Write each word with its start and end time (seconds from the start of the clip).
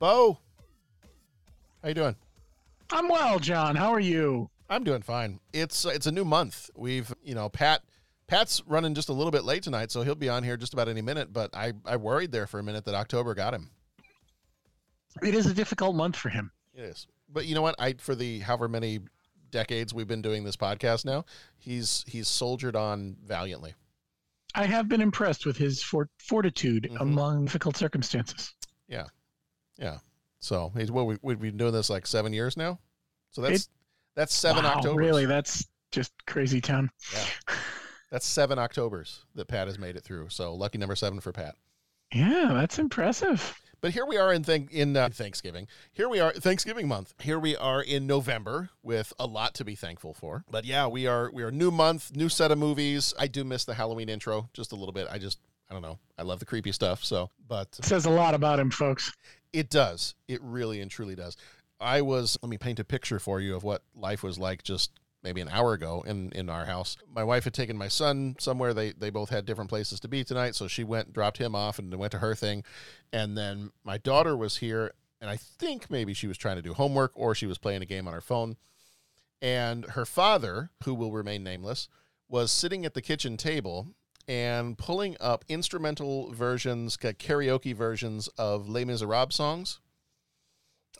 Bo, 0.00 0.38
how 1.82 1.88
you 1.88 1.94
doing? 1.94 2.16
I'm 2.90 3.06
well, 3.08 3.38
John. 3.38 3.76
How 3.76 3.90
are 3.92 4.00
you? 4.00 4.48
I'm 4.70 4.82
doing 4.82 5.02
fine. 5.02 5.40
It's 5.52 5.84
uh, 5.84 5.90
it's 5.90 6.06
a 6.06 6.10
new 6.12 6.24
month. 6.24 6.70
We've 6.74 7.12
you 7.22 7.34
know 7.34 7.50
Pat 7.50 7.82
Pat's 8.26 8.62
running 8.66 8.94
just 8.94 9.10
a 9.10 9.12
little 9.12 9.30
bit 9.30 9.44
late 9.44 9.62
tonight, 9.62 9.90
so 9.92 10.00
he'll 10.02 10.14
be 10.14 10.30
on 10.30 10.42
here 10.42 10.56
just 10.56 10.72
about 10.72 10.88
any 10.88 11.02
minute. 11.02 11.34
But 11.34 11.54
I 11.54 11.74
I 11.84 11.96
worried 11.96 12.32
there 12.32 12.46
for 12.46 12.58
a 12.58 12.62
minute 12.62 12.86
that 12.86 12.94
October 12.94 13.34
got 13.34 13.52
him. 13.52 13.70
It 15.22 15.34
is 15.34 15.44
a 15.44 15.52
difficult 15.54 15.94
month 15.94 16.16
for 16.16 16.30
him. 16.30 16.50
It 16.74 16.80
is, 16.82 17.06
but 17.28 17.44
you 17.44 17.54
know 17.54 17.62
what? 17.62 17.74
I 17.78 17.92
for 17.98 18.14
the 18.14 18.38
however 18.40 18.68
many 18.68 19.00
decades 19.50 19.92
we've 19.92 20.08
been 20.08 20.22
doing 20.22 20.44
this 20.44 20.56
podcast 20.56 21.04
now, 21.04 21.26
he's 21.58 22.06
he's 22.08 22.26
soldiered 22.26 22.74
on 22.74 23.16
valiantly. 23.22 23.74
I 24.54 24.64
have 24.64 24.88
been 24.88 25.02
impressed 25.02 25.44
with 25.44 25.58
his 25.58 25.82
fort- 25.82 26.10
fortitude 26.18 26.88
Mhm. 26.90 27.00
among 27.00 27.44
difficult 27.44 27.76
circumstances. 27.76 28.54
Yeah, 28.88 29.04
yeah. 29.80 29.98
So 30.38 30.72
he's 30.76 30.90
well, 30.90 31.06
we, 31.06 31.18
we've 31.22 31.40
been 31.40 31.56
doing 31.56 31.72
this 31.72 31.90
like 31.90 32.06
seven 32.06 32.32
years 32.32 32.56
now. 32.56 32.78
So 33.30 33.42
that's 33.42 33.68
that's 34.14 34.34
seven 34.34 34.64
wow, 34.64 34.74
Octobers. 34.76 34.96
Really, 34.96 35.26
that's 35.26 35.66
just 35.90 36.12
crazy 36.26 36.60
town. 36.60 36.90
Yeah. 37.12 37.24
That's 38.10 38.26
seven 38.26 38.58
Octobers 38.58 39.24
that 39.36 39.46
Pat 39.46 39.68
has 39.68 39.78
made 39.78 39.94
it 39.94 40.02
through. 40.02 40.30
So 40.30 40.52
lucky 40.52 40.78
number 40.78 40.96
seven 40.96 41.20
for 41.20 41.30
Pat. 41.30 41.54
Yeah, 42.12 42.50
that's 42.52 42.80
impressive. 42.80 43.56
But 43.80 43.92
here 43.92 44.04
we 44.04 44.18
are 44.18 44.32
in 44.32 44.42
thank 44.42 44.72
in 44.72 44.96
uh, 44.96 45.08
Thanksgiving. 45.10 45.68
Here 45.92 46.08
we 46.08 46.18
are 46.18 46.32
Thanksgiving 46.32 46.88
month. 46.88 47.14
Here 47.20 47.38
we 47.38 47.56
are 47.56 47.80
in 47.80 48.06
November 48.06 48.70
with 48.82 49.12
a 49.18 49.26
lot 49.26 49.54
to 49.54 49.64
be 49.64 49.76
thankful 49.76 50.12
for. 50.12 50.44
But 50.50 50.64
yeah, 50.64 50.88
we 50.88 51.06
are 51.06 51.30
we 51.32 51.44
are 51.44 51.52
new 51.52 51.70
month, 51.70 52.14
new 52.14 52.28
set 52.28 52.50
of 52.50 52.58
movies. 52.58 53.14
I 53.18 53.28
do 53.28 53.44
miss 53.44 53.64
the 53.64 53.74
Halloween 53.74 54.08
intro 54.08 54.50
just 54.52 54.72
a 54.72 54.74
little 54.76 54.92
bit. 54.92 55.06
I 55.10 55.18
just 55.18 55.38
I 55.70 55.72
don't 55.72 55.82
know. 55.82 55.98
I 56.18 56.22
love 56.22 56.40
the 56.40 56.46
creepy 56.46 56.72
stuff. 56.72 57.04
So, 57.04 57.30
but 57.48 57.68
It 57.78 57.84
says 57.84 58.04
a 58.06 58.10
lot 58.10 58.34
about 58.34 58.58
him, 58.58 58.70
folks. 58.70 59.12
It 59.52 59.70
does. 59.70 60.14
It 60.28 60.40
really 60.42 60.80
and 60.80 60.90
truly 60.90 61.14
does. 61.14 61.36
I 61.80 62.02
was 62.02 62.38
let 62.42 62.50
me 62.50 62.58
paint 62.58 62.78
a 62.78 62.84
picture 62.84 63.18
for 63.18 63.40
you 63.40 63.56
of 63.56 63.64
what 63.64 63.82
life 63.94 64.22
was 64.22 64.38
like 64.38 64.62
just 64.62 64.90
maybe 65.22 65.40
an 65.40 65.48
hour 65.48 65.72
ago 65.72 66.04
in 66.06 66.30
in 66.32 66.48
our 66.48 66.66
house. 66.66 66.96
My 67.12 67.24
wife 67.24 67.44
had 67.44 67.54
taken 67.54 67.76
my 67.76 67.88
son 67.88 68.36
somewhere. 68.38 68.74
They 68.74 68.92
they 68.92 69.10
both 69.10 69.30
had 69.30 69.46
different 69.46 69.70
places 69.70 70.00
to 70.00 70.08
be 70.08 70.24
tonight, 70.24 70.54
so 70.54 70.68
she 70.68 70.84
went 70.84 71.12
dropped 71.12 71.38
him 71.38 71.54
off 71.54 71.78
and 71.78 71.94
went 71.94 72.12
to 72.12 72.18
her 72.18 72.34
thing. 72.34 72.64
And 73.12 73.36
then 73.36 73.70
my 73.82 73.98
daughter 73.98 74.36
was 74.36 74.58
here 74.58 74.92
and 75.20 75.28
I 75.28 75.36
think 75.36 75.90
maybe 75.90 76.14
she 76.14 76.26
was 76.26 76.38
trying 76.38 76.56
to 76.56 76.62
do 76.62 76.74
homework 76.74 77.12
or 77.14 77.34
she 77.34 77.46
was 77.46 77.58
playing 77.58 77.82
a 77.82 77.86
game 77.86 78.08
on 78.08 78.14
her 78.14 78.20
phone. 78.20 78.56
And 79.42 79.84
her 79.90 80.06
father, 80.06 80.70
who 80.84 80.94
will 80.94 81.12
remain 81.12 81.42
nameless, 81.42 81.88
was 82.28 82.50
sitting 82.50 82.84
at 82.84 82.94
the 82.94 83.02
kitchen 83.02 83.36
table 83.36 83.88
and 84.30 84.78
pulling 84.78 85.16
up 85.18 85.44
instrumental 85.48 86.32
versions, 86.32 86.96
karaoke 86.96 87.74
versions 87.74 88.28
of 88.38 88.68
Les 88.68 88.84
Miserables 88.84 89.34
songs. 89.34 89.80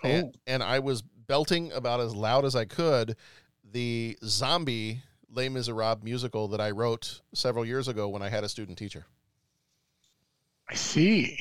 And, 0.02 0.32
oh. 0.34 0.40
and 0.48 0.64
I 0.64 0.80
was 0.80 1.02
belting 1.02 1.70
about 1.70 2.00
as 2.00 2.12
loud 2.12 2.44
as 2.44 2.56
I 2.56 2.64
could 2.64 3.14
the 3.62 4.18
zombie 4.24 5.02
Les 5.32 5.48
Miserables 5.48 6.02
musical 6.02 6.48
that 6.48 6.60
I 6.60 6.72
wrote 6.72 7.20
several 7.32 7.64
years 7.64 7.86
ago 7.86 8.08
when 8.08 8.20
I 8.20 8.30
had 8.30 8.42
a 8.42 8.48
student 8.48 8.76
teacher. 8.76 9.06
I 10.68 10.74
see. 10.74 11.38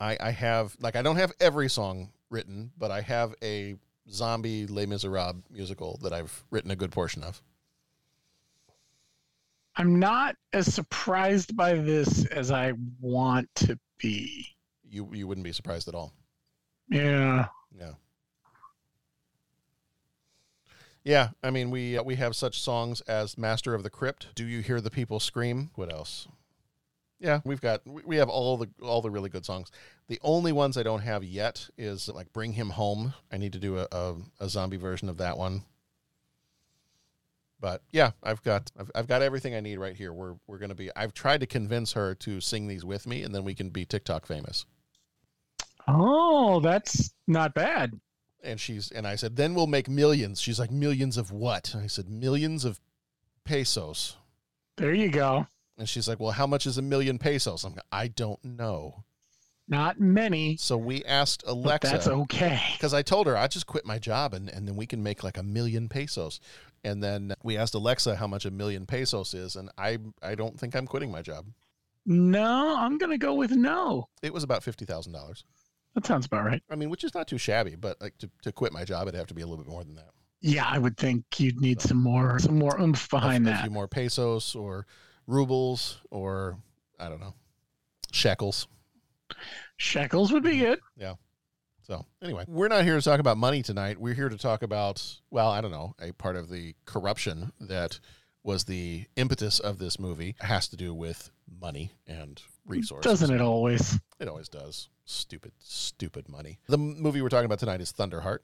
I, 0.00 0.16
I 0.20 0.30
have 0.32 0.76
like 0.80 0.96
I 0.96 1.02
don't 1.02 1.16
have 1.16 1.32
every 1.38 1.68
song 1.68 2.10
written, 2.30 2.72
but 2.76 2.90
I 2.90 3.00
have 3.00 3.32
a 3.44 3.76
zombie 4.10 4.66
Les 4.66 4.86
Miserables 4.86 5.44
musical 5.52 6.00
that 6.02 6.12
I've 6.12 6.42
written 6.50 6.72
a 6.72 6.76
good 6.76 6.90
portion 6.90 7.22
of. 7.22 7.40
I'm 9.76 9.98
not 9.98 10.36
as 10.52 10.72
surprised 10.72 11.56
by 11.56 11.74
this 11.74 12.24
as 12.26 12.50
I 12.50 12.72
want 13.00 13.48
to 13.56 13.78
be. 13.98 14.46
You 14.88 15.08
you 15.12 15.26
wouldn't 15.26 15.44
be 15.44 15.52
surprised 15.52 15.88
at 15.88 15.94
all. 15.94 16.12
Yeah. 16.88 17.46
Yeah. 17.76 17.92
Yeah, 21.02 21.30
I 21.42 21.50
mean 21.50 21.70
we 21.70 21.98
uh, 21.98 22.02
we 22.02 22.16
have 22.16 22.34
such 22.34 22.60
songs 22.60 23.00
as 23.02 23.36
Master 23.36 23.74
of 23.74 23.82
the 23.82 23.90
Crypt, 23.90 24.28
Do 24.34 24.46
You 24.46 24.60
Hear 24.60 24.80
the 24.80 24.90
People 24.90 25.20
Scream? 25.20 25.70
What 25.74 25.92
else? 25.92 26.28
Yeah, 27.20 27.40
we've 27.44 27.60
got 27.60 27.82
we 27.86 28.16
have 28.16 28.28
all 28.28 28.56
the 28.56 28.68
all 28.82 29.02
the 29.02 29.10
really 29.10 29.28
good 29.28 29.44
songs. 29.44 29.70
The 30.08 30.20
only 30.22 30.52
ones 30.52 30.76
I 30.76 30.82
don't 30.82 31.00
have 31.00 31.24
yet 31.24 31.68
is 31.76 32.08
like 32.08 32.32
Bring 32.32 32.52
Him 32.52 32.70
Home. 32.70 33.14
I 33.32 33.38
need 33.38 33.52
to 33.54 33.58
do 33.58 33.78
a, 33.78 33.88
a, 33.90 34.14
a 34.40 34.48
zombie 34.48 34.76
version 34.76 35.08
of 35.08 35.16
that 35.18 35.38
one. 35.38 35.64
But 37.64 37.80
yeah, 37.92 38.10
I've 38.22 38.42
got 38.42 38.70
I've, 38.78 38.90
I've 38.94 39.06
got 39.06 39.22
everything 39.22 39.54
I 39.54 39.60
need 39.60 39.78
right 39.78 39.96
here. 39.96 40.12
We're 40.12 40.34
we're 40.46 40.58
gonna 40.58 40.74
be. 40.74 40.94
I've 40.94 41.14
tried 41.14 41.40
to 41.40 41.46
convince 41.46 41.94
her 41.94 42.14
to 42.16 42.38
sing 42.38 42.66
these 42.66 42.84
with 42.84 43.06
me, 43.06 43.22
and 43.22 43.34
then 43.34 43.42
we 43.42 43.54
can 43.54 43.70
be 43.70 43.86
TikTok 43.86 44.26
famous. 44.26 44.66
Oh, 45.88 46.60
that's 46.60 47.14
not 47.26 47.54
bad. 47.54 47.98
and 48.42 48.60
she's 48.60 48.90
and 48.90 49.06
I 49.06 49.16
said, 49.16 49.36
then 49.36 49.54
we'll 49.54 49.66
make 49.66 49.88
millions. 49.88 50.40
She's 50.40 50.60
like, 50.60 50.70
millions 50.70 51.16
of 51.16 51.32
what? 51.32 51.72
And 51.74 51.82
I 51.82 51.86
said, 51.86 52.08
millions 52.10 52.64
of 52.64 52.80
pesos. 53.44 54.16
There 54.76 54.92
you 54.92 55.08
go. 55.08 55.46
And 55.78 55.88
she's 55.88 56.06
like, 56.06 56.20
well, 56.20 56.32
how 56.32 56.46
much 56.46 56.66
is 56.66 56.78
a 56.78 56.82
million 56.82 57.18
pesos? 57.18 57.64
I'm 57.64 57.72
like, 57.72 57.84
I 57.90 58.08
don't 58.08 58.44
know. 58.44 59.04
Not 59.66 59.98
many. 59.98 60.58
So 60.58 60.76
we 60.76 61.02
asked 61.04 61.42
Alexa 61.46 61.90
that's 61.90 62.08
okay. 62.08 62.60
because 62.74 62.92
I 62.92 63.00
told 63.00 63.26
her 63.26 63.36
I 63.36 63.46
just 63.48 63.66
quit 63.66 63.86
my 63.86 63.98
job 63.98 64.34
and, 64.34 64.50
and 64.50 64.68
then 64.68 64.76
we 64.76 64.86
can 64.86 65.02
make 65.02 65.24
like 65.24 65.38
a 65.38 65.42
million 65.42 65.88
pesos. 65.88 66.38
And 66.84 67.02
then 67.02 67.34
we 67.42 67.56
asked 67.56 67.74
Alexa 67.74 68.16
how 68.16 68.26
much 68.26 68.44
a 68.44 68.50
million 68.50 68.86
pesos 68.86 69.34
is, 69.34 69.56
and 69.56 69.70
I 69.78 69.98
I 70.22 70.34
don't 70.34 70.58
think 70.58 70.76
I'm 70.76 70.86
quitting 70.86 71.10
my 71.10 71.22
job. 71.22 71.46
No, 72.06 72.76
I'm 72.76 72.98
gonna 72.98 73.18
go 73.18 73.34
with 73.34 73.52
no. 73.52 74.08
It 74.22 74.32
was 74.32 74.42
about 74.42 74.62
fifty 74.62 74.84
thousand 74.84 75.12
dollars. 75.12 75.44
That 75.94 76.04
sounds 76.04 76.26
about 76.26 76.44
right. 76.44 76.62
I 76.70 76.76
mean, 76.76 76.90
which 76.90 77.04
is 77.04 77.14
not 77.14 77.28
too 77.28 77.38
shabby, 77.38 77.76
but 77.76 78.00
like 78.00 78.18
to, 78.18 78.28
to 78.42 78.52
quit 78.52 78.72
my 78.72 78.84
job, 78.84 79.08
it'd 79.08 79.18
have 79.18 79.28
to 79.28 79.34
be 79.34 79.42
a 79.42 79.46
little 79.46 79.62
bit 79.62 79.70
more 79.70 79.84
than 79.84 79.94
that. 79.94 80.10
Yeah, 80.40 80.66
I 80.68 80.76
would 80.78 80.96
think 80.96 81.24
you'd 81.38 81.60
need 81.60 81.80
some 81.80 82.02
more 82.02 82.38
some 82.38 82.58
more 82.58 82.78
oomph 82.80 83.08
behind 83.08 83.46
a, 83.46 83.50
a 83.50 83.52
that. 83.54 83.62
few 83.62 83.70
more 83.70 83.88
pesos 83.88 84.54
or 84.54 84.86
rubles 85.26 86.00
or 86.10 86.58
I 87.00 87.08
don't 87.08 87.20
know 87.20 87.34
shekels. 88.12 88.68
Shekels 89.76 90.32
would 90.32 90.42
be 90.42 90.50
mm-hmm. 90.50 90.64
good. 90.64 90.80
Yeah. 90.96 91.14
So 91.86 92.06
anyway, 92.22 92.44
we're 92.48 92.68
not 92.68 92.84
here 92.84 92.96
to 92.96 93.02
talk 93.02 93.20
about 93.20 93.36
money 93.36 93.62
tonight. 93.62 94.00
We're 94.00 94.14
here 94.14 94.28
to 94.28 94.38
talk 94.38 94.62
about 94.62 95.20
well, 95.30 95.50
I 95.50 95.60
don't 95.60 95.70
know, 95.70 95.94
a 96.00 96.12
part 96.12 96.36
of 96.36 96.48
the 96.48 96.74
corruption 96.86 97.52
that 97.60 98.00
was 98.42 98.64
the 98.64 99.04
impetus 99.16 99.58
of 99.58 99.78
this 99.78 99.98
movie 99.98 100.36
has 100.40 100.68
to 100.68 100.76
do 100.76 100.94
with 100.94 101.30
money 101.60 101.92
and 102.06 102.42
resources. 102.66 103.10
Doesn't 103.10 103.34
it 103.34 103.40
always? 103.40 103.98
It 104.20 104.28
always 104.28 104.48
does. 104.48 104.88
Stupid, 105.04 105.52
stupid 105.58 106.28
money. 106.28 106.58
The 106.68 106.78
movie 106.78 107.20
we're 107.20 107.28
talking 107.28 107.46
about 107.46 107.58
tonight 107.58 107.80
is 107.80 107.92
Thunderheart. 107.92 108.38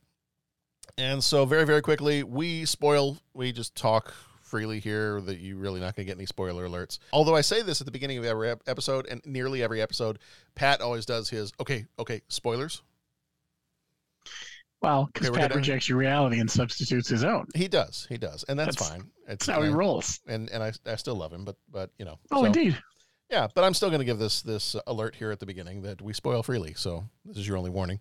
And 0.98 1.22
so, 1.22 1.44
very, 1.44 1.64
very 1.64 1.80
quickly, 1.82 2.22
we 2.22 2.64
spoil, 2.64 3.18
we 3.32 3.52
just 3.52 3.74
talk 3.74 4.12
freely 4.42 4.80
here 4.80 5.20
that 5.20 5.38
you're 5.38 5.56
really 5.56 5.80
not 5.80 5.94
going 5.94 6.06
to 6.06 6.10
get 6.10 6.18
any 6.18 6.26
spoiler 6.26 6.68
alerts. 6.68 6.98
Although 7.12 7.36
I 7.36 7.40
say 7.40 7.62
this 7.62 7.80
at 7.80 7.84
the 7.84 7.92
beginning 7.92 8.18
of 8.18 8.24
every 8.24 8.50
episode 8.66 9.06
and 9.06 9.22
nearly 9.24 9.62
every 9.62 9.80
episode, 9.80 10.18
Pat 10.56 10.80
always 10.80 11.06
does 11.06 11.30
his, 11.30 11.52
okay, 11.60 11.86
okay, 11.98 12.20
spoilers. 12.28 12.82
Well, 14.82 15.10
because 15.12 15.30
Pat 15.30 15.54
rejects 15.54 15.88
your 15.88 15.98
reality 15.98 16.40
and 16.40 16.50
substitutes 16.50 17.08
his 17.08 17.22
own. 17.22 17.46
He 17.54 17.68
does, 17.68 18.06
he 18.08 18.16
does. 18.16 18.44
And 18.48 18.58
that's, 18.58 18.76
That's- 18.76 18.90
fine. 18.90 19.10
It's 19.28 19.46
That's 19.46 19.56
how 19.58 19.62
he 19.62 19.68
I- 19.68 19.72
rolls. 19.72 20.20
And, 20.26 20.48
and 20.50 20.62
I, 20.62 20.72
I 20.86 20.96
still 20.96 21.14
love 21.16 21.32
him, 21.32 21.44
but, 21.44 21.56
but, 21.70 21.90
you 21.98 22.04
know. 22.04 22.18
Oh, 22.30 22.40
so- 22.40 22.44
indeed. 22.46 22.78
Yeah, 23.30 23.46
but 23.54 23.62
I'm 23.62 23.74
still 23.74 23.90
going 23.90 24.00
to 24.00 24.04
give 24.04 24.18
this 24.18 24.42
this 24.42 24.74
alert 24.88 25.14
here 25.14 25.30
at 25.30 25.38
the 25.38 25.46
beginning 25.46 25.82
that 25.82 26.02
we 26.02 26.12
spoil 26.12 26.42
freely. 26.42 26.74
So 26.74 27.04
this 27.24 27.36
is 27.36 27.46
your 27.46 27.58
only 27.58 27.70
warning, 27.70 28.00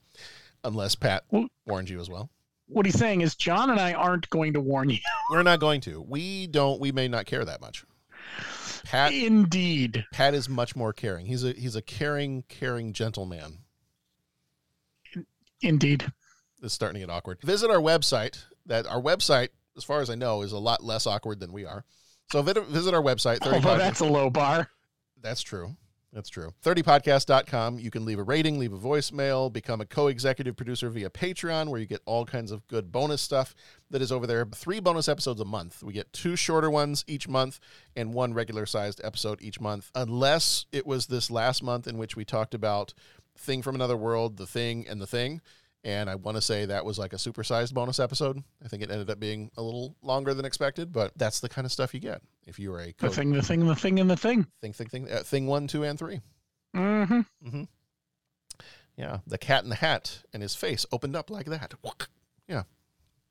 unless 0.63 0.95
Pat 0.95 1.23
Well- 1.29 1.49
warns 1.67 1.89
you 1.91 1.99
as 1.99 2.09
well. 2.09 2.31
What 2.65 2.85
he's 2.87 2.97
saying 2.97 3.21
is 3.21 3.35
John 3.35 3.69
and 3.69 3.79
I 3.79 3.93
aren't 3.93 4.27
going 4.31 4.53
to 4.53 4.59
warn 4.61 4.89
you. 4.89 4.97
We're 5.31 5.43
not 5.43 5.59
going 5.59 5.81
to. 5.81 6.01
We 6.01 6.47
don't. 6.47 6.79
We 6.79 6.91
may 6.91 7.07
not 7.07 7.27
care 7.27 7.45
that 7.45 7.61
much. 7.61 7.83
Pat 8.85 9.11
Indeed. 9.13 10.03
Pat 10.13 10.33
is 10.33 10.49
much 10.49 10.75
more 10.75 10.93
caring. 10.93 11.27
He's 11.27 11.43
a 11.43 11.51
he's 11.53 11.75
a 11.75 11.81
caring, 11.83 12.43
caring 12.47 12.91
gentleman. 12.93 13.59
Indeed. 15.61 16.11
It's 16.61 16.73
starting 16.73 17.01
to 17.01 17.07
get 17.07 17.13
awkward. 17.13 17.39
Visit 17.41 17.69
our 17.69 17.79
website. 17.79 18.43
That 18.65 18.85
our 18.87 19.01
website, 19.01 19.49
as 19.77 19.83
far 19.83 20.01
as 20.01 20.09
I 20.09 20.15
know, 20.15 20.41
is 20.41 20.51
a 20.51 20.59
lot 20.59 20.83
less 20.83 21.07
awkward 21.07 21.39
than 21.39 21.51
we 21.51 21.65
are. 21.65 21.83
So 22.31 22.41
visit 22.41 22.93
our 22.93 23.01
website. 23.01 23.39
30 23.39 23.55
Although 23.55 23.77
that's 23.77 24.01
a 24.01 24.05
low 24.05 24.29
bar. 24.29 24.69
That's 25.21 25.41
true. 25.41 25.75
That's 26.11 26.29
true. 26.29 26.51
30podcast.com. 26.63 27.77
You 27.77 27.91
can 27.91 28.03
leave 28.03 28.17
a 28.17 28.23
rating, 28.23 28.57
leave 28.57 28.73
a 28.73 28.77
voicemail, 28.77 29.51
become 29.53 29.79
a 29.79 29.85
co 29.85 30.07
executive 30.07 30.55
producer 30.55 30.89
via 30.89 31.09
Patreon, 31.09 31.69
where 31.69 31.79
you 31.79 31.85
get 31.85 32.01
all 32.05 32.25
kinds 32.25 32.51
of 32.51 32.67
good 32.67 32.91
bonus 32.91 33.21
stuff 33.21 33.53
that 33.91 34.01
is 34.01 34.11
over 34.11 34.25
there. 34.25 34.45
Three 34.45 34.79
bonus 34.79 35.07
episodes 35.07 35.39
a 35.39 35.45
month. 35.45 35.83
We 35.83 35.93
get 35.93 36.11
two 36.11 36.35
shorter 36.35 36.69
ones 36.69 37.05
each 37.07 37.27
month 37.27 37.59
and 37.95 38.13
one 38.13 38.33
regular 38.33 38.65
sized 38.65 39.01
episode 39.03 39.39
each 39.41 39.59
month, 39.59 39.91
unless 39.93 40.65
it 40.71 40.87
was 40.87 41.07
this 41.07 41.29
last 41.29 41.61
month 41.61 41.87
in 41.87 41.97
which 41.99 42.15
we 42.15 42.25
talked 42.25 42.55
about 42.55 42.93
Thing 43.37 43.61
from 43.61 43.75
Another 43.75 43.97
World, 43.97 44.37
The 44.37 44.47
Thing, 44.47 44.87
and 44.87 44.99
The 44.99 45.07
Thing. 45.07 45.41
And 45.83 46.09
I 46.09 46.15
want 46.15 46.35
to 46.35 46.41
say 46.41 46.65
that 46.65 46.83
was 46.83 46.99
like 46.99 47.13
a 47.13 47.17
supersized 47.17 47.73
bonus 47.73 47.99
episode. 47.99 48.43
I 48.63 48.67
think 48.67 48.83
it 48.83 48.91
ended 48.91 49.09
up 49.09 49.19
being 49.19 49.49
a 49.55 49.61
little 49.61 49.95
longer 50.01 50.33
than 50.33 50.43
expected, 50.45 50.91
but 50.91 51.13
that's 51.15 51.39
the 51.39 51.47
kind 51.47 51.65
of 51.65 51.71
stuff 51.71 51.93
you 51.93 52.01
get 52.01 52.21
if 52.45 52.59
you 52.59 52.73
are 52.73 52.81
a 52.81 52.91
co 52.91 53.07
The 53.07 53.15
thing, 53.15 53.31
the 53.31 53.41
thing, 53.41 53.65
the 53.65 53.75
thing, 53.75 53.99
and 53.99 54.09
the 54.09 54.17
thing. 54.17 54.45
thing, 54.61 54.73
thing, 54.73 54.87
thing, 54.87 55.11
uh, 55.11 55.23
thing 55.23 55.47
one, 55.47 55.67
two, 55.67 55.83
and 55.83 55.97
three. 55.97 56.19
Mm-hmm. 56.75 57.63
Yeah, 58.97 59.19
the 59.25 59.37
cat 59.37 59.63
in 59.63 59.69
the 59.69 59.75
hat 59.75 60.23
and 60.33 60.43
his 60.43 60.55
face 60.55 60.85
opened 60.91 61.15
up 61.15 61.29
like 61.29 61.45
that. 61.45 61.73
Yeah. 62.49 62.63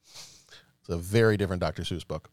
It's 0.04 0.88
a 0.88 0.96
very 0.96 1.36
different 1.36 1.60
Dr. 1.60 1.82
Seuss 1.82 2.06
book. 2.06 2.30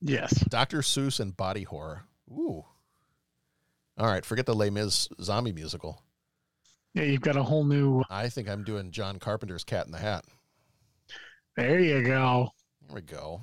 Yes. 0.00 0.32
Dr. 0.48 0.82
Seuss 0.82 1.18
and 1.18 1.36
body 1.36 1.64
horror. 1.64 2.04
Ooh. 2.30 2.64
All 3.98 4.06
right, 4.06 4.24
forget 4.24 4.46
the 4.46 4.54
Les 4.54 4.70
Mis 4.70 5.08
zombie 5.20 5.52
musical. 5.52 6.00
Yeah, 6.94 7.04
you've 7.04 7.20
got 7.20 7.36
a 7.36 7.42
whole 7.42 7.64
new. 7.64 8.00
Uh, 8.00 8.04
I 8.10 8.28
think 8.28 8.48
I'm 8.48 8.64
doing 8.64 8.90
John 8.90 9.18
Carpenter's 9.18 9.64
Cat 9.64 9.86
in 9.86 9.92
the 9.92 9.98
Hat. 9.98 10.24
There 11.56 11.80
you 11.80 12.02
go. 12.02 12.50
There 12.86 12.94
we 12.96 13.02
go. 13.02 13.42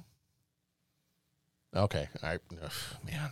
Okay. 1.76 2.10
I 2.24 2.40
ugh, 2.64 2.72
man. 3.06 3.32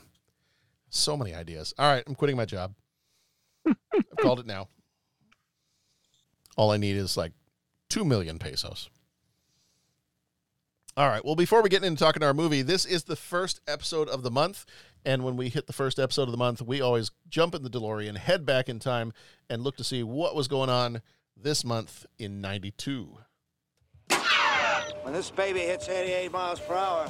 So 0.90 1.18
many 1.18 1.34
ideas. 1.34 1.74
All 1.78 1.92
right, 1.92 2.04
I'm 2.08 2.16
quitting 2.16 2.38
my 2.38 2.46
job. 2.46 2.74
I've 3.68 3.76
called 4.22 4.40
it 4.40 4.46
now. 4.46 4.70
All 6.56 6.72
I 6.72 6.78
need 6.78 6.96
is 6.96 7.18
like 7.18 7.34
2 7.90 8.06
million 8.06 8.40
pesos. 8.40 8.90
All 10.98 11.10
right. 11.10 11.24
Well, 11.26 11.36
before 11.36 11.62
we 11.62 11.70
get 11.70 11.84
into 11.84 12.00
talking 12.00 12.22
to 12.22 12.28
our 12.28 12.34
movie, 12.34 12.62
this 12.62 12.86
is 12.86 13.04
the 13.04 13.18
first 13.18 13.60
episode 13.68 14.08
of 14.08 14.24
the 14.24 14.32
month. 14.32 14.66
And 15.06 15.24
when 15.24 15.38
we 15.38 15.50
hit 15.50 15.68
the 15.68 15.74
first 15.74 16.00
episode 16.00 16.24
of 16.24 16.32
the 16.32 16.38
month, 16.38 16.64
we 16.64 16.82
always 16.82 17.12
jump 17.30 17.54
in 17.54 17.62
the 17.62 17.70
DeLorean, 17.70 18.18
head 18.18 18.44
back 18.44 18.68
in 18.68 18.80
time, 18.80 19.14
and 19.48 19.62
look 19.62 19.78
to 19.78 19.84
see 19.84 20.02
what 20.02 20.36
was 20.36 20.48
going 20.48 20.70
on 20.72 21.04
this 21.38 21.64
month 21.64 22.08
in 22.18 22.42
92. 22.42 23.16
When 25.04 25.14
this 25.14 25.30
baby 25.30 25.60
hits 25.60 25.88
88 25.88 26.32
miles 26.32 26.60
per 26.60 26.74
hour, 26.74 27.08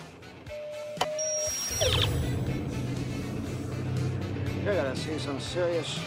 you're 4.61 4.75
gonna 4.75 4.95
see 4.95 5.17
some 5.17 5.39
serious. 5.39 5.97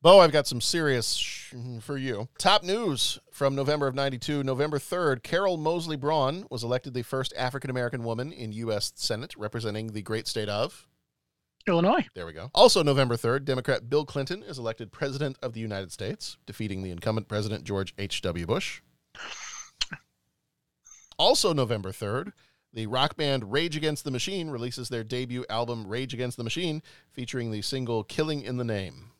Bo, 0.00 0.20
I've 0.20 0.32
got 0.32 0.46
some 0.46 0.62
serious 0.62 1.37
for 1.80 1.96
you. 1.96 2.28
Top 2.38 2.62
news 2.62 3.18
from 3.30 3.54
November 3.54 3.86
of 3.86 3.94
92. 3.94 4.42
November 4.42 4.78
3rd, 4.78 5.22
Carol 5.22 5.56
Moseley 5.56 5.96
Braun 5.96 6.46
was 6.50 6.62
elected 6.62 6.94
the 6.94 7.02
first 7.02 7.32
African 7.36 7.70
American 7.70 8.04
woman 8.04 8.32
in 8.32 8.52
U.S. 8.52 8.92
Senate 8.96 9.34
representing 9.36 9.88
the 9.88 10.02
great 10.02 10.26
state 10.26 10.48
of. 10.48 10.86
Illinois. 11.66 12.06
There 12.14 12.26
we 12.26 12.32
go. 12.32 12.50
Also, 12.54 12.82
November 12.82 13.16
3rd, 13.16 13.44
Democrat 13.44 13.90
Bill 13.90 14.04
Clinton 14.04 14.42
is 14.42 14.58
elected 14.58 14.90
President 14.90 15.36
of 15.42 15.52
the 15.52 15.60
United 15.60 15.92
States, 15.92 16.38
defeating 16.46 16.82
the 16.82 16.90
incumbent 16.90 17.28
President 17.28 17.64
George 17.64 17.94
H.W. 17.98 18.46
Bush. 18.46 18.80
Also, 21.18 21.52
November 21.52 21.90
3rd, 21.90 22.32
the 22.72 22.86
rock 22.86 23.16
band 23.16 23.50
Rage 23.50 23.76
Against 23.76 24.04
the 24.04 24.10
Machine 24.10 24.50
releases 24.50 24.88
their 24.88 25.02
debut 25.02 25.44
album 25.50 25.86
Rage 25.86 26.14
Against 26.14 26.36
the 26.36 26.44
Machine, 26.44 26.82
featuring 27.10 27.50
the 27.50 27.62
single 27.62 28.04
Killing 28.04 28.42
in 28.42 28.56
the 28.56 28.64
Name. 28.64 29.10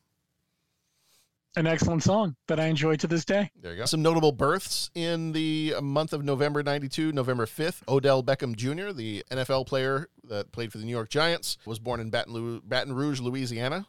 An 1.57 1.67
excellent 1.67 2.03
song 2.03 2.37
that 2.47 2.61
I 2.61 2.67
enjoy 2.67 2.97
to 2.97 3.07
this 3.07 3.25
day. 3.25 3.51
There 3.61 3.73
you 3.73 3.79
go. 3.79 3.85
Some 3.87 4.03
notable 4.03 4.33
births 4.33 4.91
in 4.95 5.33
the 5.33 5.75
month 5.83 6.13
of 6.13 6.25
November 6.25 6.63
92. 6.63 7.13
November 7.13 7.47
5th, 7.47 7.83
Odell 7.89 8.23
Beckham 8.23 8.55
Jr., 8.55 8.93
the 8.93 9.25
NFL 9.31 9.67
player 9.67 10.09
that 10.25 10.53
played 10.53 10.71
for 10.71 10.79
the 10.79 10.85
New 10.85 10.93
York 10.93 11.09
Giants, 11.09 11.59
was 11.67 11.79
born 11.79 12.01
in 12.01 12.11
Baton, 12.11 12.63
Baton 12.65 12.93
Rouge, 12.93 13.21
Louisiana. 13.21 13.87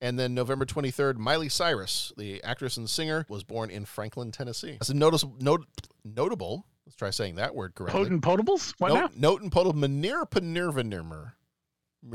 And 0.00 0.18
then 0.18 0.34
November 0.34 0.66
23rd, 0.66 1.16
Miley 1.16 1.48
Cyrus, 1.48 2.12
the 2.16 2.42
actress 2.44 2.76
and 2.76 2.88
singer, 2.88 3.26
was 3.28 3.42
born 3.42 3.70
in 3.70 3.84
Franklin, 3.84 4.30
Tennessee. 4.30 4.72
That's 4.72 4.90
a 4.90 4.94
noticeable, 4.94 5.36
not, 5.40 5.60
notable, 6.04 6.66
let's 6.86 6.96
try 6.96 7.10
saying 7.10 7.36
that 7.36 7.54
word 7.54 7.74
correctly. 7.74 8.02
Potent 8.02 8.22
potables? 8.22 8.74
What 8.78 8.88
note, 8.88 9.12
now? 9.14 9.30
note 9.30 9.42
and 9.42 9.50
potable, 9.50 9.80
Manir 9.80 10.28
Panirvanirmer. 10.28 11.32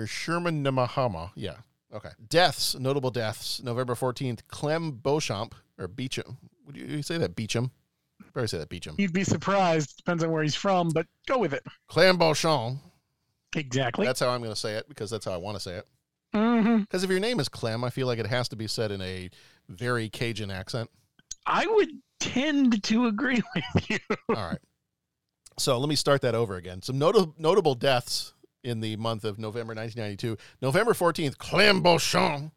Sherman 0.05 0.63
Namahama. 0.63 1.31
Yeah. 1.35 1.55
Okay. 1.93 2.09
Deaths, 2.27 2.77
notable 2.77 3.11
deaths. 3.11 3.61
November 3.63 3.95
14th, 3.95 4.41
Clem 4.47 4.91
Beauchamp, 4.91 5.55
or 5.77 5.87
Beecham. 5.87 6.37
Would 6.65 6.77
you, 6.77 6.85
you 6.85 7.01
say 7.01 7.17
that 7.17 7.35
Beecham? 7.35 7.71
Better 8.33 8.47
say 8.47 8.59
that 8.59 8.69
Beecham. 8.69 8.95
You'd 8.97 9.13
be 9.13 9.23
surprised. 9.23 9.97
Depends 9.97 10.23
on 10.23 10.31
where 10.31 10.43
he's 10.43 10.55
from, 10.55 10.89
but 10.89 11.07
go 11.27 11.39
with 11.39 11.53
it. 11.53 11.65
Clem 11.87 12.17
Beauchamp. 12.17 12.79
Exactly. 13.55 14.05
That's 14.05 14.19
how 14.19 14.29
I'm 14.29 14.41
going 14.41 14.53
to 14.53 14.59
say 14.59 14.75
it 14.75 14.87
because 14.87 15.09
that's 15.09 15.25
how 15.25 15.31
I 15.31 15.37
want 15.37 15.57
to 15.57 15.61
say 15.61 15.75
it. 15.77 15.87
Mm-hmm. 16.35 16.81
Because 16.81 17.03
if 17.03 17.09
your 17.09 17.19
name 17.19 17.39
is 17.39 17.49
Clem, 17.49 17.83
I 17.83 17.89
feel 17.89 18.05
like 18.05 18.19
it 18.19 18.27
has 18.27 18.47
to 18.49 18.55
be 18.55 18.67
said 18.67 18.91
in 18.91 19.01
a 19.01 19.29
very 19.67 20.09
Cajun 20.09 20.51
accent. 20.51 20.89
I 21.45 21.65
would 21.65 21.89
tend 22.19 22.83
to 22.83 23.07
agree 23.07 23.41
with 23.55 23.89
you. 23.89 23.99
All 24.29 24.35
right. 24.35 24.59
So 25.57 25.77
let 25.77 25.89
me 25.89 25.95
start 25.95 26.21
that 26.21 26.35
over 26.35 26.55
again. 26.55 26.81
Some 26.81 26.99
notable 26.99 27.35
notable 27.37 27.75
deaths 27.75 28.33
in 28.63 28.81
the 28.81 28.95
month 28.97 29.23
of 29.23 29.39
November 29.39 29.73
1992. 29.73 30.37
November 30.61 30.93
14th, 30.93 31.37
Clem 31.37 31.81
Beauchamp. 31.81 32.53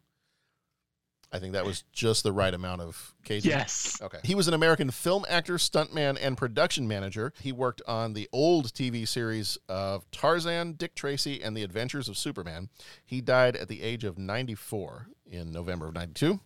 I 1.33 1.39
think 1.39 1.53
that 1.53 1.65
was 1.65 1.83
just 1.91 2.21
the 2.21 2.31
right 2.31 2.53
amount 2.53 2.81
of 2.81 3.15
Cajun. 3.23 3.49
Yes. 3.49 3.99
Okay. 4.03 4.19
He 4.23 4.35
was 4.35 4.47
an 4.47 4.53
American 4.53 4.91
film 4.91 5.25
actor, 5.27 5.55
stuntman, 5.55 6.15
and 6.21 6.37
production 6.37 6.87
manager. 6.87 7.33
He 7.41 7.51
worked 7.51 7.81
on 7.87 8.13
the 8.13 8.29
old 8.31 8.71
TV 8.71 9.07
series 9.07 9.57
of 9.67 10.09
Tarzan, 10.11 10.73
Dick 10.73 10.93
Tracy, 10.93 11.41
and 11.41 11.57
the 11.57 11.63
Adventures 11.63 12.07
of 12.07 12.17
Superman. 12.17 12.69
He 13.03 13.19
died 13.19 13.55
at 13.55 13.67
the 13.67 13.81
age 13.81 14.03
of 14.03 14.19
94 14.19 15.07
in 15.25 15.51
November 15.51 15.87
of 15.87 15.95
92. 15.95 16.39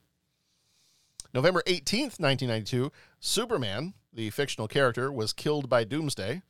November 1.33 1.61
18th, 1.67 2.17
1992, 2.17 2.89
Superman, 3.19 3.93
the 4.13 4.29
fictional 4.29 4.69
character, 4.69 5.11
was 5.11 5.33
killed 5.33 5.69
by 5.69 5.83
Doomsday 5.83 6.41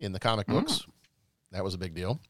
in 0.00 0.10
the 0.10 0.18
comic 0.18 0.46
hmm. 0.46 0.54
books. 0.54 0.86
That 1.52 1.64
was 1.64 1.74
a 1.74 1.78
big 1.78 1.94
deal. 1.94 2.20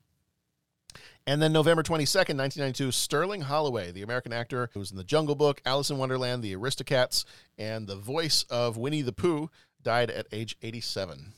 And 1.27 1.41
then 1.41 1.53
November 1.53 1.83
22nd, 1.83 2.37
1992, 2.37 2.93
Sterling 2.93 3.41
Holloway, 3.43 3.91
the 3.91 4.03
American 4.03 4.33
actor 4.33 4.69
who 4.75 4.81
was 4.81 4.91
in 4.91 4.99
The 4.99 5.05
Jungle 5.05 5.35
Book, 5.35 5.63
Alice 5.65 5.89
in 5.89 5.97
Wonderland, 5.97 6.43
The 6.43 6.55
Aristocats, 6.55 7.25
and 7.57 7.87
the 7.87 7.97
voice 7.97 8.45
of 8.51 8.77
Winnie 8.77 9.01
the 9.01 9.13
Pooh, 9.13 9.51
died 9.83 10.11
at 10.11 10.27
age 10.33 10.57
87. 10.63 11.33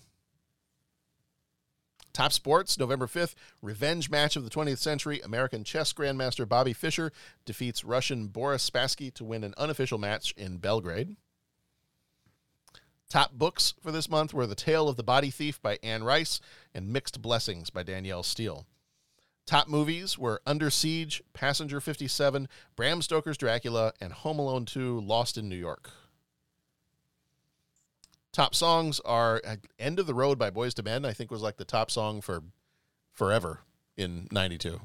Top 2.12 2.32
sports, 2.32 2.78
November 2.78 3.06
5th, 3.06 3.34
revenge 3.60 4.08
match 4.08 4.36
of 4.36 4.44
the 4.44 4.50
20th 4.50 4.78
century. 4.78 5.20
American 5.20 5.62
chess 5.62 5.92
grandmaster 5.92 6.48
Bobby 6.48 6.72
Fischer 6.72 7.12
defeats 7.44 7.84
Russian 7.84 8.28
Boris 8.28 8.68
Spassky 8.68 9.12
to 9.14 9.24
win 9.24 9.44
an 9.44 9.52
unofficial 9.58 9.98
match 9.98 10.32
in 10.36 10.56
Belgrade. 10.56 11.16
Top 13.08 13.32
books 13.32 13.74
for 13.82 13.92
this 13.92 14.08
month 14.08 14.34
were 14.34 14.46
The 14.46 14.54
Tale 14.54 14.88
of 14.88 14.96
the 14.96 15.04
Body 15.04 15.30
Thief 15.30 15.60
by 15.62 15.78
Anne 15.82 16.02
Rice 16.02 16.40
and 16.76 16.92
Mixed 16.92 17.22
Blessings 17.22 17.70
by 17.70 17.82
Danielle 17.82 18.22
Steel. 18.22 18.66
Top 19.46 19.66
movies 19.66 20.18
were 20.18 20.42
Under 20.46 20.70
Siege, 20.70 21.22
Passenger 21.32 21.80
57, 21.80 22.48
Bram 22.76 23.00
Stoker's 23.00 23.38
Dracula, 23.38 23.92
and 24.00 24.12
Home 24.12 24.38
Alone 24.38 24.66
2 24.66 25.00
Lost 25.00 25.38
in 25.38 25.48
New 25.48 25.56
York. 25.56 25.90
Top 28.32 28.54
songs 28.54 29.00
are 29.00 29.40
uh, 29.46 29.56
End 29.78 29.98
of 29.98 30.06
the 30.06 30.12
Road 30.12 30.38
by 30.38 30.50
Boyz 30.50 30.78
II 30.78 30.84
Men, 30.84 31.06
I 31.06 31.14
think 31.14 31.30
was 31.30 31.40
like 31.40 31.56
the 31.56 31.64
top 31.64 31.90
song 31.90 32.20
for 32.20 32.42
forever 33.14 33.60
in 33.96 34.28
92. 34.30 34.78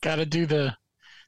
Got 0.00 0.16
to 0.16 0.26
do 0.26 0.46
the 0.46 0.76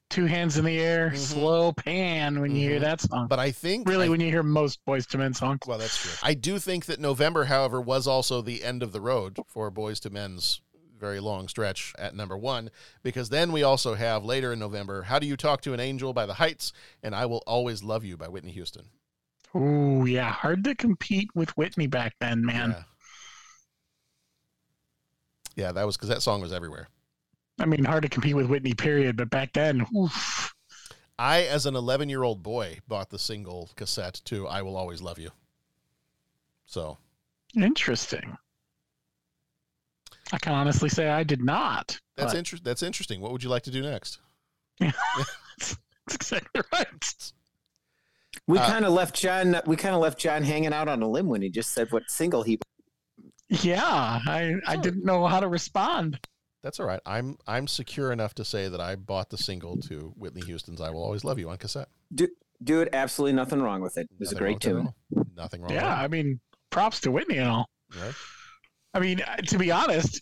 two 0.09 0.25
hands 0.25 0.57
in 0.57 0.65
the 0.65 0.79
air, 0.79 1.13
slow 1.15 1.71
pan 1.73 2.39
when 2.39 2.55
you 2.55 2.69
hear 2.69 2.77
Mhm. 2.79 2.83
that 2.83 3.01
song. 3.01 3.27
But 3.27 3.39
I 3.39 3.51
think 3.51 3.87
really, 3.87 4.05
I- 4.05 4.09
when 4.09 4.19
you 4.21 4.29
hear 4.29 4.43
most 4.43 4.79
Boyz 4.85 5.13
II 5.13 5.19
Men 5.19 5.33
songs. 5.33 5.59
Well, 5.67 5.77
that's 5.77 5.97
true. 5.97 6.11
I 6.23 6.33
do 6.33 6.59
think 6.59 6.85
that 6.85 6.99
November, 6.99 7.45
however, 7.45 7.81
was 7.81 8.07
also 8.07 8.41
the 8.41 8.63
end 8.63 8.83
of 8.83 8.91
the 8.93 9.01
road 9.01 9.37
for 9.47 9.69
Boyz 9.71 10.03
II 10.05 10.11
Men's 10.11 10.61
very 10.97 11.19
long 11.19 11.47
stretch 11.47 11.93
at 11.99 12.15
number 12.15 12.35
one, 12.37 12.71
because 13.03 13.29
then 13.29 13.51
we 13.51 13.61
also 13.61 13.93
have 13.93 14.23
later 14.25 14.51
in 14.53 14.57
November, 14.59 15.03
How 15.03 15.19
Do 15.19 15.27
You 15.27 15.37
Talk 15.37 15.61
to 15.61 15.73
an 15.73 15.79
Angel 15.79 16.11
by 16.13 16.25
the 16.25 16.35
Heights 16.35 16.73
and 17.03 17.13
I 17.13 17.25
Will 17.27 17.43
Always 17.45 17.83
Love 17.83 18.03
You 18.03 18.17
by 18.17 18.27
Whitney 18.27 18.51
Houston. 18.53 18.85
Ooh, 19.55 20.05
yeah, 20.05 20.31
hard 20.31 20.63
to 20.63 20.73
compete 20.73 21.29
with 21.35 21.55
Whitney 21.57 21.85
back 21.87 22.15
then, 22.19 22.43
man. 22.43 22.71
Yeah. 22.71 22.83
Yeah, 25.55 25.71
that 25.71 25.85
was 25.85 25.97
because 25.97 26.09
that 26.09 26.21
song 26.21 26.41
was 26.41 26.53
everywhere. 26.53 26.89
I 27.59 27.65
mean, 27.65 27.83
hard 27.83 28.03
to 28.03 28.09
compete 28.09 28.35
with 28.35 28.47
Whitney, 28.47 28.73
period. 28.73 29.17
But 29.17 29.29
back 29.29 29.53
then, 29.53 29.85
oof. 29.95 30.53
I, 31.19 31.43
as 31.43 31.65
an 31.65 31.75
11 31.75 32.09
year 32.09 32.23
old 32.23 32.43
boy, 32.43 32.79
bought 32.87 33.09
the 33.09 33.17
single 33.19 33.69
cassette 33.75 34.21
to 34.25 34.47
I 34.47 34.61
Will 34.61 34.75
Always 34.77 35.01
Love 35.01 35.17
You. 35.19 35.31
So, 36.65 36.97
Interesting. 37.55 38.37
I 40.33 40.37
can 40.37 40.53
honestly 40.53 40.89
say 40.89 41.07
I 41.07 41.23
did 41.23 41.41
not. 41.41 41.99
that's, 42.17 42.33
but 42.33 42.37
inter- 42.37 42.57
that's 42.61 42.83
interesting. 42.83 43.21
What 43.21 43.31
would 43.31 43.41
you 43.43 43.49
like 43.49 43.63
to 43.63 43.71
do 43.71 43.81
next? 43.81 44.19
that's 44.79 45.77
exactly 46.13 46.61
right. 46.73 47.31
We 48.45 48.59
Uh, 48.59 48.67
kind 48.69 48.85
of 48.85 48.93
left 48.93 49.15
John. 49.15 49.59
We 49.65 49.75
kind 49.77 49.95
of 49.95 50.01
left 50.01 50.19
John 50.19 50.43
hanging 50.43 50.73
out 50.73 50.87
on 50.89 51.01
a 51.01 51.07
limb 51.09 51.27
when 51.27 51.41
he 51.41 51.49
just 51.49 51.71
said 51.71 51.91
what 51.91 52.03
single 52.09 52.43
he. 52.43 52.59
Yeah, 53.49 53.81
I, 53.81 54.55
I 54.67 54.75
didn't 54.75 55.05
know 55.05 55.25
how 55.25 55.39
to 55.39 55.47
respond. 55.47 56.19
That's 56.63 56.79
all 56.79 56.85
right. 56.85 56.99
I'm 57.05 57.37
I'm 57.47 57.67
secure 57.67 58.11
enough 58.11 58.33
to 58.35 58.45
say 58.45 58.67
that 58.67 58.81
I 58.81 58.95
bought 58.95 59.29
the 59.29 59.37
single 59.37 59.77
to 59.83 60.13
Whitney 60.17 60.41
Houston's 60.41 60.81
"I 60.81 60.89
Will 60.89 61.03
Always 61.03 61.23
Love 61.23 61.39
You" 61.39 61.49
on 61.49 61.57
cassette. 61.57 61.89
Dude, 62.63 62.89
absolutely 62.91 63.33
nothing 63.33 63.61
wrong 63.61 63.81
with 63.81 63.97
it. 63.97 64.07
It 64.11 64.19
was 64.19 64.31
a 64.31 64.35
great 64.35 64.53
wrong 64.53 64.59
tune. 64.59 64.77
it 64.77 64.79
at 64.79 65.17
all. 65.17 65.27
Nothing 65.35 65.61
wrong. 65.61 65.71
Yeah, 65.71 65.95
I 65.95 66.07
mean, 66.07 66.39
props 66.71 66.99
to 67.01 67.11
Whitney 67.11 67.37
and 67.37 67.47
all. 67.47 67.69
with 67.89 68.17
I 68.93 68.99
mean, 68.99 69.21
uh, 69.21 69.35
to 69.37 69.57
be 69.59 69.69
honest, 69.69 70.21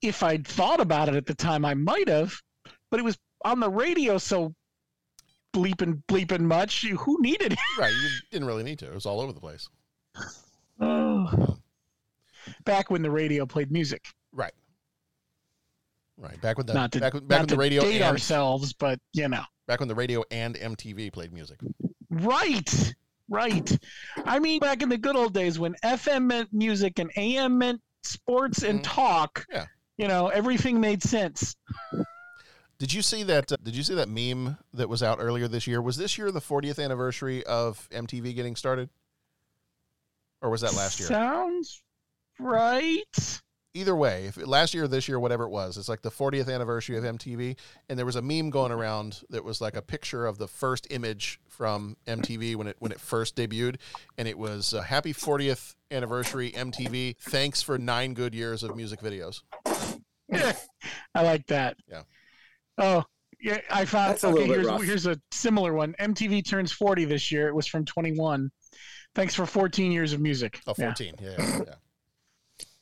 if 0.00 0.22
I'd 0.22 0.46
thought 0.46 0.78
about 0.78 1.08
it 1.08 1.16
at 1.16 1.26
the 1.26 1.34
time, 1.34 1.64
I 1.64 1.74
might 1.74 2.08
have, 2.08 2.32
but 2.90 3.00
it 3.00 3.02
was 3.02 3.18
on 3.44 3.58
the 3.58 3.68
radio 3.68 4.18
so 4.18 4.54
bleeping 5.52 6.02
bleeping 6.06 6.42
much. 6.42 6.86
Who 6.86 7.20
needed 7.20 7.52
it? 7.54 7.58
Right. 7.78 7.92
You 7.92 8.08
didn't 8.30 8.46
really 8.46 8.62
need 8.62 8.78
to. 8.78 8.86
It 8.86 8.94
was 8.94 9.06
all 9.06 9.20
over 9.20 9.32
the 9.32 9.40
place. 9.40 9.68
Oh. 10.80 11.58
Back 12.64 12.90
when 12.90 13.02
the 13.02 13.10
radio 13.10 13.44
played 13.46 13.70
music, 13.70 14.04
Right. 14.32 14.52
Right. 16.22 16.40
Back 16.40 16.56
when 16.56 16.66
the 16.66 16.72
not 16.74 16.92
to 16.92 17.00
back, 17.00 17.14
when- 17.14 17.26
back 17.26 17.40
not 17.40 17.50
when 17.50 17.56
the 17.56 17.60
radio 17.60 17.82
date 17.82 17.96
and, 17.96 18.04
ourselves, 18.04 18.72
but 18.72 19.00
you 19.12 19.28
know, 19.28 19.42
back 19.66 19.80
when 19.80 19.88
the 19.88 19.94
radio 19.94 20.22
and 20.30 20.54
MTV 20.56 21.12
played 21.12 21.32
music. 21.32 21.58
right, 22.10 22.94
right. 23.28 23.78
I 24.24 24.38
mean, 24.38 24.60
back 24.60 24.82
in 24.82 24.88
the 24.88 24.98
good 24.98 25.16
old 25.16 25.34
days 25.34 25.58
when 25.58 25.74
FM 25.82 26.26
meant 26.28 26.52
music 26.52 26.98
and 27.00 27.10
AM 27.16 27.58
meant 27.58 27.80
sports 28.04 28.62
and 28.62 28.78
Mhm. 28.80 28.84
talk. 28.84 29.46
Yeah. 29.50 29.66
You 29.98 30.06
know, 30.08 30.28
everything 30.28 30.80
made 30.80 31.02
sense. 31.02 31.56
Did 32.78 32.92
you 32.92 33.02
see 33.02 33.22
that? 33.24 33.50
Uh, 33.52 33.56
did 33.62 33.76
you 33.76 33.82
see 33.82 33.94
that 33.94 34.08
meme 34.08 34.58
that 34.74 34.88
was 34.88 35.02
out 35.02 35.18
earlier 35.20 35.48
this 35.48 35.66
year? 35.66 35.80
Was 35.82 35.96
this 35.96 36.18
year 36.18 36.30
the 36.32 36.40
40th 36.40 36.78
anniversary 36.82 37.44
of 37.46 37.88
MTV 37.90 38.32
getting 38.34 38.56
started, 38.56 38.90
or 40.40 40.50
was 40.50 40.60
that 40.62 40.74
last 40.74 40.98
year? 40.98 41.08
Sounds 41.08 41.82
right. 42.40 43.40
Either 43.74 43.94
way, 43.96 44.26
if 44.26 44.36
last 44.36 44.74
year 44.74 44.86
this 44.86 45.08
year, 45.08 45.18
whatever 45.18 45.44
it 45.44 45.50
was, 45.50 45.76
it's 45.76 45.88
like 45.88 46.02
the 46.02 46.10
40th 46.10 46.52
anniversary 46.52 46.96
of 46.96 47.04
MTV, 47.04 47.56
and 47.88 47.98
there 47.98 48.06
was 48.06 48.16
a 48.16 48.22
meme 48.22 48.50
going 48.50 48.72
around 48.72 49.22
that 49.30 49.44
was 49.44 49.60
like 49.60 49.76
a 49.76 49.82
picture 49.82 50.26
of 50.26 50.38
the 50.38 50.48
first 50.48 50.86
image 50.90 51.40
from 51.48 51.96
MTV 52.06 52.56
when 52.56 52.66
it 52.66 52.76
when 52.78 52.92
it 52.92 53.00
first 53.00 53.36
debuted, 53.36 53.76
and 54.18 54.28
it 54.28 54.38
was 54.38 54.74
uh, 54.74 54.82
"Happy 54.82 55.12
40th 55.12 55.74
anniversary 55.90 56.52
MTV! 56.52 57.16
Thanks 57.18 57.62
for 57.62 57.78
nine 57.78 58.14
good 58.14 58.34
years 58.34 58.62
of 58.62 58.76
music 58.76 59.00
videos." 59.00 59.40
I 61.14 61.22
like 61.22 61.46
that. 61.48 61.76
Yeah. 61.88 62.02
Oh, 62.78 63.04
yeah. 63.40 63.60
I 63.70 63.84
found. 63.84 64.12
That's 64.12 64.24
okay, 64.24 64.32
little 64.34 64.54
here's 64.54 64.66
rough. 64.66 64.82
here's 64.82 65.06
a 65.06 65.20
similar 65.30 65.74
one. 65.74 65.94
MTV 66.00 66.46
turns 66.46 66.72
40 66.72 67.04
this 67.04 67.30
year. 67.30 67.48
It 67.48 67.54
was 67.54 67.66
from 67.66 67.84
21. 67.84 68.50
Thanks 69.14 69.34
for 69.34 69.44
14 69.44 69.92
years 69.92 70.14
of 70.14 70.20
music. 70.20 70.60
Oh, 70.66 70.74
Yeah, 70.78 70.86
14. 70.86 71.14
Yeah, 71.20 71.30
yeah, 71.38 71.58
yeah. 71.66 71.74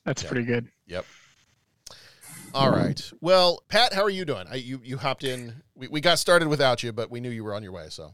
That's 0.05 0.23
Yeah. 0.23 0.29
pretty 0.29 0.45
good. 0.45 0.67
Yep. 0.87 1.05
All 2.53 2.69
right. 2.69 3.11
Well, 3.21 3.63
Pat, 3.69 3.93
how 3.93 4.01
are 4.03 4.09
you 4.09 4.25
doing? 4.25 4.45
I, 4.51 4.55
you 4.55 4.81
you 4.83 4.97
hopped 4.97 5.23
in. 5.23 5.61
We, 5.75 5.87
we 5.87 6.01
got 6.01 6.19
started 6.19 6.47
without 6.49 6.83
you, 6.83 6.91
but 6.91 7.09
we 7.09 7.19
knew 7.21 7.29
you 7.29 7.43
were 7.43 7.53
on 7.55 7.63
your 7.63 7.71
way. 7.71 7.87
So 7.89 8.13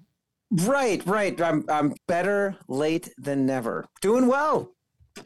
Right, 0.51 1.05
right. 1.07 1.39
I'm 1.41 1.65
I'm 1.69 1.93
better 2.07 2.55
late 2.67 3.09
than 3.17 3.45
never. 3.45 3.85
Doing 4.01 4.27
well. 4.27 4.71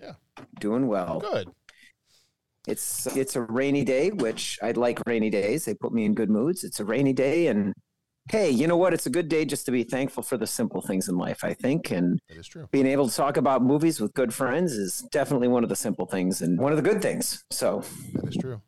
Yeah. 0.01 0.13
Doing 0.59 0.87
well. 0.87 1.19
good. 1.19 1.49
It's 2.67 3.05
it's 3.17 3.35
a 3.35 3.41
rainy 3.41 3.83
day, 3.83 4.11
which 4.11 4.57
I 4.61 4.71
like 4.71 5.05
rainy 5.05 5.29
days. 5.29 5.65
They 5.65 5.73
put 5.73 5.91
me 5.93 6.05
in 6.05 6.13
good 6.13 6.29
moods. 6.29 6.63
It's 6.63 6.79
a 6.79 6.85
rainy 6.85 7.11
day 7.13 7.47
and 7.47 7.73
hey, 8.31 8.49
you 8.49 8.65
know 8.65 8.77
what? 8.77 8.93
It's 8.93 9.05
a 9.05 9.09
good 9.09 9.27
day 9.29 9.43
just 9.45 9.65
to 9.67 9.71
be 9.71 9.83
thankful 9.83 10.23
for 10.23 10.37
the 10.37 10.47
simple 10.47 10.81
things 10.81 11.09
in 11.09 11.17
life, 11.17 11.43
I 11.43 11.53
think. 11.53 11.91
And 11.91 12.19
That 12.29 12.37
is 12.37 12.47
true. 12.47 12.67
being 12.71 12.87
able 12.87 13.07
to 13.09 13.15
talk 13.15 13.37
about 13.37 13.61
movies 13.61 13.99
with 13.99 14.13
good 14.13 14.33
friends 14.33 14.71
is 14.71 15.01
definitely 15.11 15.49
one 15.49 15.63
of 15.63 15.69
the 15.69 15.75
simple 15.75 16.05
things 16.05 16.41
and 16.41 16.57
one 16.59 16.71
of 16.71 16.77
the 16.77 16.89
good 16.89 17.01
things. 17.01 17.43
So 17.51 17.83
That 18.13 18.29
is 18.29 18.37
true. 18.37 18.61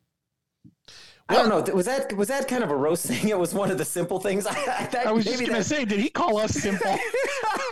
I 1.30 1.36
don't 1.36 1.48
know. 1.48 1.74
Was 1.74 1.86
that 1.86 2.12
was 2.18 2.28
that 2.28 2.50
kind 2.50 2.64
of 2.66 2.70
a 2.72 2.76
roast 2.76 3.06
thing? 3.06 3.30
It 3.36 3.40
was 3.40 3.54
one 3.54 3.72
of 3.72 3.78
the 3.78 3.86
simple 3.86 4.20
things. 4.20 4.46
I, 4.48 4.54
that, 4.92 5.08
I 5.08 5.12
was 5.14 5.24
just 5.24 5.40
gonna 5.40 5.54
that- 5.60 5.66
say, 5.66 5.86
did 5.86 6.00
he 6.02 6.10
call 6.10 6.38
us 6.38 6.52
simple? 6.52 6.96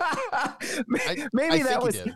I, 0.02 1.28
maybe 1.34 1.56
I 1.56 1.64
that 1.64 1.68
think 1.68 1.84
was. 1.84 1.96
he 1.98 2.04
did. 2.06 2.14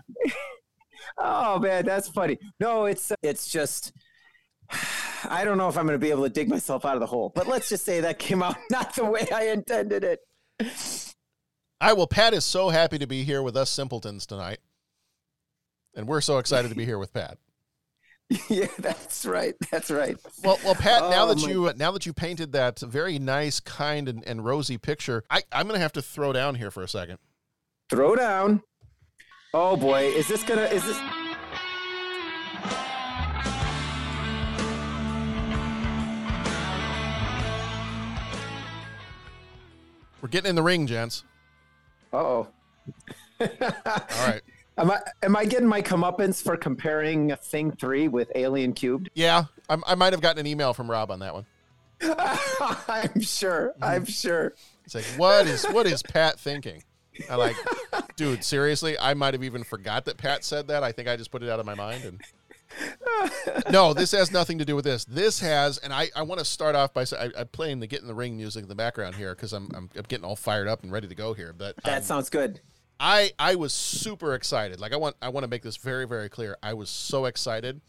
Oh 1.18 1.60
man, 1.60 1.86
that's 1.86 2.08
funny. 2.08 2.38
No, 2.60 2.86
it's 2.86 3.12
it's 3.22 3.48
just. 3.50 3.92
I 5.30 5.44
don't 5.44 5.58
know 5.58 5.70
if 5.70 5.78
I'm 5.78 5.86
going 5.86 6.00
to 6.00 6.04
be 6.06 6.12
able 6.12 6.24
to 6.24 6.30
dig 6.30 6.50
myself 6.50 6.86
out 6.86 6.96
of 6.96 7.00
the 7.00 7.06
hole, 7.08 7.32
but 7.34 7.48
let's 7.48 7.70
just 7.70 7.86
say 7.86 8.02
that 8.02 8.20
came 8.20 8.42
out 8.44 8.58
not 8.72 8.96
the 8.96 9.06
way 9.06 9.28
I 9.34 9.48
intended 9.48 10.04
it. 10.04 10.20
I 11.82 11.94
well, 11.94 12.08
Pat 12.08 12.34
is 12.34 12.46
so 12.46 12.70
happy 12.70 12.98
to 13.00 13.08
be 13.08 13.24
here 13.24 13.42
with 13.42 13.56
us 13.58 13.70
simpletons 13.70 14.26
tonight, 14.26 14.60
and 15.96 16.08
we're 16.08 16.22
so 16.22 16.38
excited 16.38 16.70
to 16.70 16.76
be 16.76 16.86
here 16.86 16.98
with 16.98 17.14
Pat. 17.14 17.38
yeah, 18.50 18.68
that's 18.80 19.26
right. 19.26 19.54
That's 19.72 19.92
right. 19.92 20.18
Well, 20.44 20.58
well, 20.64 20.74
Pat. 20.74 21.02
now 21.12 21.26
Oh, 21.26 21.28
that 21.34 21.42
my- 21.42 21.48
you 21.50 21.72
now 21.76 21.92
that 21.92 22.06
you 22.06 22.14
painted 22.14 22.54
that 22.54 22.80
very 22.80 23.20
nice, 23.20 23.60
kind, 23.60 24.10
and, 24.10 24.24
and 24.28 24.44
rosy 24.44 24.78
picture, 24.80 25.24
I, 25.30 25.44
I'm 25.52 25.68
going 25.68 25.78
to 25.78 25.82
have 25.82 25.94
to 25.94 26.02
throw 26.02 26.34
down 26.34 26.56
here 26.56 26.72
for 26.72 26.82
a 26.82 26.88
second. 26.88 27.20
Throw 27.90 28.16
down. 28.16 28.64
Oh 29.54 29.78
boy, 29.78 30.06
is 30.08 30.28
this 30.28 30.44
gonna? 30.44 30.64
Is 30.64 30.84
this? 30.84 30.98
We're 40.26 40.30
getting 40.30 40.50
in 40.50 40.56
the 40.56 40.64
ring, 40.64 40.88
gents. 40.88 41.24
Oh. 42.12 42.48
All 43.40 43.48
right. 44.26 44.42
Am 44.76 44.90
I 44.90 45.00
am 45.22 45.36
I 45.36 45.46
getting 45.46 45.68
my 45.68 45.84
comeuppance 45.84 46.42
for 46.42 46.58
comparing 46.58 47.36
Thing 47.36 47.70
Three 47.70 48.08
with 48.08 48.32
Alien 48.34 48.74
Cubed? 48.74 49.12
Yeah, 49.14 49.44
I'm, 49.70 49.84
I 49.86 49.94
might 49.94 50.14
have 50.14 50.24
gotten 50.24 50.40
an 50.40 50.48
email 50.48 50.74
from 50.74 50.90
Rob 50.90 51.12
on 51.12 51.20
that 51.20 51.36
one. 51.36 51.46
I'm 52.02 53.22
sure. 53.22 53.74
Mm-hmm. 53.74 53.84
I'm 53.84 54.06
sure. 54.06 54.56
It's 54.86 54.96
like, 54.96 55.06
what 55.16 55.46
is 55.46 55.64
what 55.66 55.86
is 55.86 56.02
Pat 56.02 56.40
thinking? 56.40 56.84
I 57.30 57.36
like, 57.36 57.56
dude, 58.16 58.44
seriously, 58.44 58.98
I 58.98 59.14
might 59.14 59.36
have 59.36 59.44
even 59.44 59.64
forgot 59.64 60.06
that 60.06 60.18
Pat 60.18 60.44
said 60.44 60.70
that. 60.70 60.82
I 60.82 60.92
think 60.92 61.08
I 61.08 61.18
just 61.18 61.30
put 61.30 61.44
it 61.44 61.52
out 61.52 61.60
of 61.60 61.68
my 61.68 61.76
mind. 61.76 62.04
And 62.04 62.20
no, 63.70 63.94
this 63.94 64.12
has 64.12 64.32
nothing 64.32 64.58
to 64.60 64.66
do 64.66 64.76
with 64.76 64.86
this. 64.86 65.06
This 65.06 65.40
has, 65.40 65.78
and 65.80 65.94
I, 65.94 66.10
I 66.16 66.22
want 66.24 66.40
to 66.40 66.46
start 66.46 66.76
off 66.76 66.94
by 66.94 67.04
saying 67.04 67.32
I, 67.36 67.42
I'm 67.42 67.48
playing 67.48 67.80
the 67.80 67.88
"Get 67.88 68.02
in 68.02 68.08
the 68.08 68.14
Ring" 68.14 68.36
music 68.38 68.64
in 68.64 68.70
the 68.70 68.76
background 68.76 69.16
here 69.16 69.34
because 69.36 69.54
I'm, 69.54 69.70
I'm 69.76 69.90
I'm 69.96 70.04
getting 70.08 70.26
all 70.26 70.36
fired 70.36 70.68
up 70.68 70.84
and 70.84 70.92
ready 70.92 71.08
to 71.08 71.16
go 71.16 71.34
here. 71.34 71.54
But 71.58 71.76
That 71.84 71.98
um, 72.00 72.04
sounds 72.04 72.30
good. 72.30 72.62
I 73.00 73.32
I 73.40 73.56
was 73.56 73.74
super 73.74 74.34
excited. 74.36 74.80
Like 74.80 74.94
I 74.94 74.98
want 74.98 75.16
I 75.22 75.30
want 75.30 75.44
to 75.44 75.50
make 75.50 75.64
this 75.64 75.78
very 75.78 76.08
very 76.08 76.30
clear. 76.30 76.58
I 76.64 76.74
was 76.74 76.90
so 76.90 77.26
excited 77.26 77.82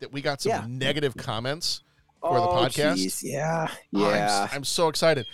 that 0.00 0.12
we 0.12 0.20
got 0.22 0.40
some 0.42 0.50
Yeah. 0.50 0.64
negative 0.66 1.16
comments 1.16 1.82
for 2.20 2.34
the 2.34 2.46
Oh, 2.48 2.64
podcast. 2.66 2.96
geez, 2.96 3.22
Yeah. 3.22 3.68
Oh, 3.94 4.04
I'm 4.06 4.14
Yeah. 4.14 4.48
I'm, 4.52 4.64
so 4.64 4.88
excited. 4.88 5.26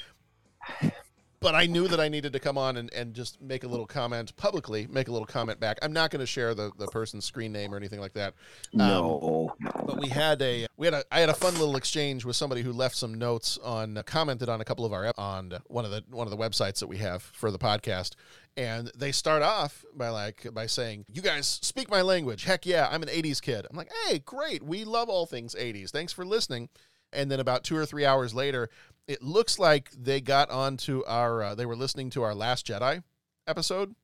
But 1.41 1.55
I 1.55 1.67
knew 1.67 1.89
that 1.89 1.99
I 1.99 2.09
needed 2.09 2.35
to 2.35 2.39
come 2.39 2.59
on 2.59 2.77
and, 2.77 2.93
and 2.93 3.15
just 3.15 3.41
make 3.41 3.65
a 3.65 3.67
little 3.69 3.87
comment 3.87 4.37
publicly, 4.37 4.87
make 4.91 5.09
a 5.09 5.11
little 5.11 5.27
comment 5.27 5.59
back. 5.59 5.79
I'm 5.81 5.93
not 5.93 6.11
going 6.11 6.21
to 6.21 6.27
share 6.27 6.55
the, 6.55 6.71
the 6.79 6.87
person's 6.89 7.25
screen 7.25 7.51
name 7.51 7.73
or 7.73 7.79
anything 7.79 8.01
like 8.01 8.13
that. 8.13 8.35
Um, 8.75 8.79
no. 8.79 9.55
but 9.59 9.99
we 9.99 10.09
had 10.09 10.43
a 10.43 10.67
we 10.77 10.87
had 10.87 10.95
a 10.95 11.05
I 11.11 11.21
had 11.21 11.31
a 11.31 11.35
fun 11.35 11.55
little 11.55 11.77
exchange 11.77 12.25
with 12.25 12.37
somebody 12.37 12.63
who 12.63 12.73
left 12.73 12.95
some 12.95 13.15
notes 13.15 13.59
on 13.63 14.03
commented 14.05 14.49
on 14.49 14.61
a 14.61 14.65
couple 14.65 14.85
of 14.85 14.93
our 14.93 15.13
on 15.17 15.55
one 15.69 15.85
of 15.85 15.91
the 15.91 16.05
one 16.11 16.27
of 16.27 16.31
the 16.31 16.37
websites 16.37 16.81
that 16.81 16.89
we 16.89 16.99
have 16.99 17.23
for 17.23 17.51
the 17.51 17.59
podcast 17.59 18.15
and 18.57 18.91
they 18.97 19.13
start 19.13 19.43
off 19.43 19.85
by 19.95 20.09
like 20.09 20.47
by 20.53 20.67
saying 20.67 21.05
you 21.13 21.23
guys 21.23 21.47
speak 21.47 21.91
my 21.91 22.03
language 22.03 22.45
heck 22.45 22.67
yeah 22.67 22.89
I'm 22.91 23.03
an 23.03 23.09
80s 23.09 23.41
kid 23.41 23.67
I'm 23.71 23.77
like 23.77 23.91
hey 24.07 24.19
great 24.19 24.63
we 24.63 24.85
love 24.85 25.09
all 25.09 25.27
things 25.27 25.55
80s 25.55 25.91
thanks 25.91 26.13
for 26.13 26.25
listening 26.25 26.69
and 27.13 27.31
then 27.31 27.41
about 27.41 27.65
2 27.65 27.77
or 27.77 27.87
3 27.87 28.05
hours 28.05 28.35
later 28.35 28.69
it 29.09 29.23
looks 29.23 29.59
like 29.59 29.91
they 29.91 30.21
got 30.21 30.51
onto 30.51 31.03
our 31.07 31.43
uh, 31.43 31.55
they 31.55 31.67
were 31.67 31.77
listening 31.77 32.11
to 32.11 32.23
our 32.23 32.35
last 32.35 32.67
jedi 32.67 33.03
episode 33.47 33.95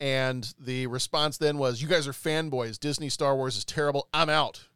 and 0.00 0.54
the 0.58 0.86
response 0.86 1.36
then 1.36 1.58
was 1.58 1.82
you 1.82 1.88
guys 1.88 2.08
are 2.08 2.12
fanboys. 2.12 2.80
Disney 2.80 3.10
star 3.10 3.36
wars 3.36 3.56
is 3.56 3.64
terrible. 3.64 4.08
I'm 4.14 4.30
out. 4.30 4.66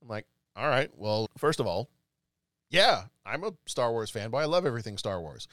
I'm 0.00 0.08
like 0.08 0.26
all 0.54 0.68
right 0.68 0.90
well 0.96 1.26
first 1.38 1.60
of 1.60 1.66
all 1.66 1.88
yeah 2.68 3.04
i'm 3.24 3.42
a 3.42 3.52
star 3.66 3.90
wars 3.90 4.12
fanboy. 4.12 4.42
I 4.42 4.44
love 4.44 4.66
everything 4.66 4.98
star 4.98 5.20
wars. 5.20 5.46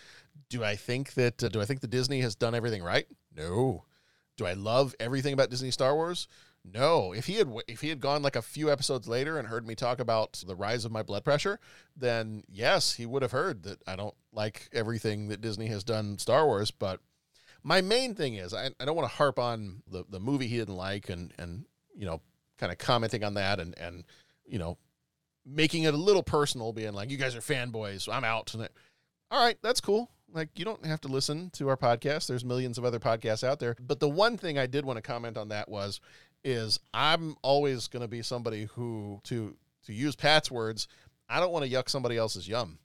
Do 0.50 0.64
i 0.64 0.76
think 0.76 1.14
that 1.14 1.44
uh, 1.44 1.50
do 1.50 1.62
i 1.62 1.66
think 1.66 1.82
that 1.82 1.90
disney 1.90 2.22
has 2.22 2.36
done 2.36 2.56
everything 2.56 2.84
right? 2.84 3.06
No. 3.36 3.86
Do 4.38 4.46
i 4.46 4.54
love 4.54 4.96
everything 5.00 5.34
about 5.34 5.50
disney 5.50 5.72
star 5.72 5.96
wars 5.96 6.28
no, 6.66 7.14
if 7.14 7.26
he 7.26 7.36
had 7.36 7.52
if 7.68 7.82
he 7.82 7.90
had 7.90 8.00
gone 8.00 8.22
like 8.22 8.36
a 8.36 8.42
few 8.42 8.72
episodes 8.72 9.08
later 9.08 9.38
and 9.38 9.48
heard 9.48 9.66
me 9.66 9.76
talk 9.76 10.00
about 10.00 10.44
the 10.46 10.56
rise 10.56 10.86
of 10.86 10.92
my 10.92 11.04
blood 11.04 11.24
pressure, 11.24 11.60
then 11.96 12.44
yes, 12.48 12.94
he 12.94 13.06
would 13.06 13.22
have 13.22 13.32
heard 13.32 13.64
that 13.64 13.82
I 13.88 13.96
don't 13.96 14.16
like 14.34 14.70
everything 14.74 15.30
that 15.30 15.42
Disney 15.42 15.68
has 15.68 15.84
done 15.84 16.18
Star 16.20 16.46
Wars. 16.46 16.72
But 16.72 17.00
my 17.64 17.82
main 17.82 18.14
thing 18.14 18.36
is 18.36 18.54
I, 18.54 18.70
I 18.80 18.86
don't 18.86 18.96
want 18.96 19.10
to 19.10 19.16
harp 19.16 19.40
on 19.40 19.84
the, 19.88 20.04
the 20.10 20.20
movie 20.20 20.48
he 20.48 20.58
didn't 20.58 20.76
like 20.76 21.10
and 21.10 21.34
and 21.38 21.66
you 21.96 22.06
know 22.06 22.22
kind 22.58 22.72
of 22.72 22.78
commenting 22.78 23.24
on 23.24 23.36
that 23.36 23.60
and 23.60 23.78
and 23.78 24.04
you 24.46 24.60
know 24.60 24.78
making 25.46 25.84
it 25.84 25.94
a 25.94 25.98
little 25.98 26.24
personal, 26.24 26.74
being 26.74 26.94
like 26.94 27.10
you 27.10 27.18
guys 27.18 27.36
are 27.36 27.42
fanboys, 27.42 28.02
so 28.02 28.12
I'm 28.12 28.24
out. 28.24 28.54
And 28.54 28.68
all 29.32 29.44
right, 29.44 29.58
that's 29.62 29.82
cool. 29.82 30.10
Like 30.32 30.50
you 30.58 30.66
don't 30.66 30.86
have 30.86 31.02
to 31.02 31.08
listen 31.08 31.50
to 31.52 31.70
our 31.70 31.78
podcast. 31.78 32.28
There's 32.28 32.46
millions 32.46 32.78
of 32.78 32.86
other 32.86 33.00
podcasts 33.00 33.44
out 33.44 33.60
there. 33.60 33.76
But 33.80 34.00
the 34.00 34.10
one 34.10 34.38
thing 34.38 34.58
I 34.58 34.68
did 34.68 34.86
want 34.86 34.98
to 34.98 35.02
comment 35.02 35.38
on 35.38 35.50
that 35.50 35.70
was 35.70 36.00
is 36.44 36.80
I'm 36.94 37.36
always 37.42 37.88
going 37.88 38.02
to 38.02 38.08
be 38.08 38.22
somebody 38.22 38.66
who 38.74 39.22
to 39.26 39.56
to 39.86 39.94
use 39.94 40.16
Pat's 40.16 40.52
words, 40.52 40.88
I 41.28 41.40
don't 41.40 41.52
want 41.52 41.66
to 41.66 41.72
yuck 41.72 41.90
somebody 41.90 42.18
else's 42.18 42.48
yum. 42.48 42.80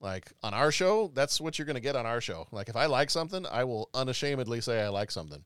Like 0.00 0.32
on 0.42 0.52
our 0.52 0.72
show, 0.72 1.10
that's 1.14 1.40
what 1.40 1.58
you're 1.58 1.66
going 1.66 1.76
to 1.76 1.80
get 1.80 1.96
on 1.96 2.06
our 2.06 2.20
show. 2.20 2.48
Like 2.50 2.68
if 2.68 2.76
I 2.76 2.86
like 2.86 3.10
something, 3.10 3.46
I 3.50 3.64
will 3.64 3.88
unashamedly 3.94 4.60
say 4.60 4.82
I 4.82 4.88
like 4.88 5.10
something. 5.10 5.44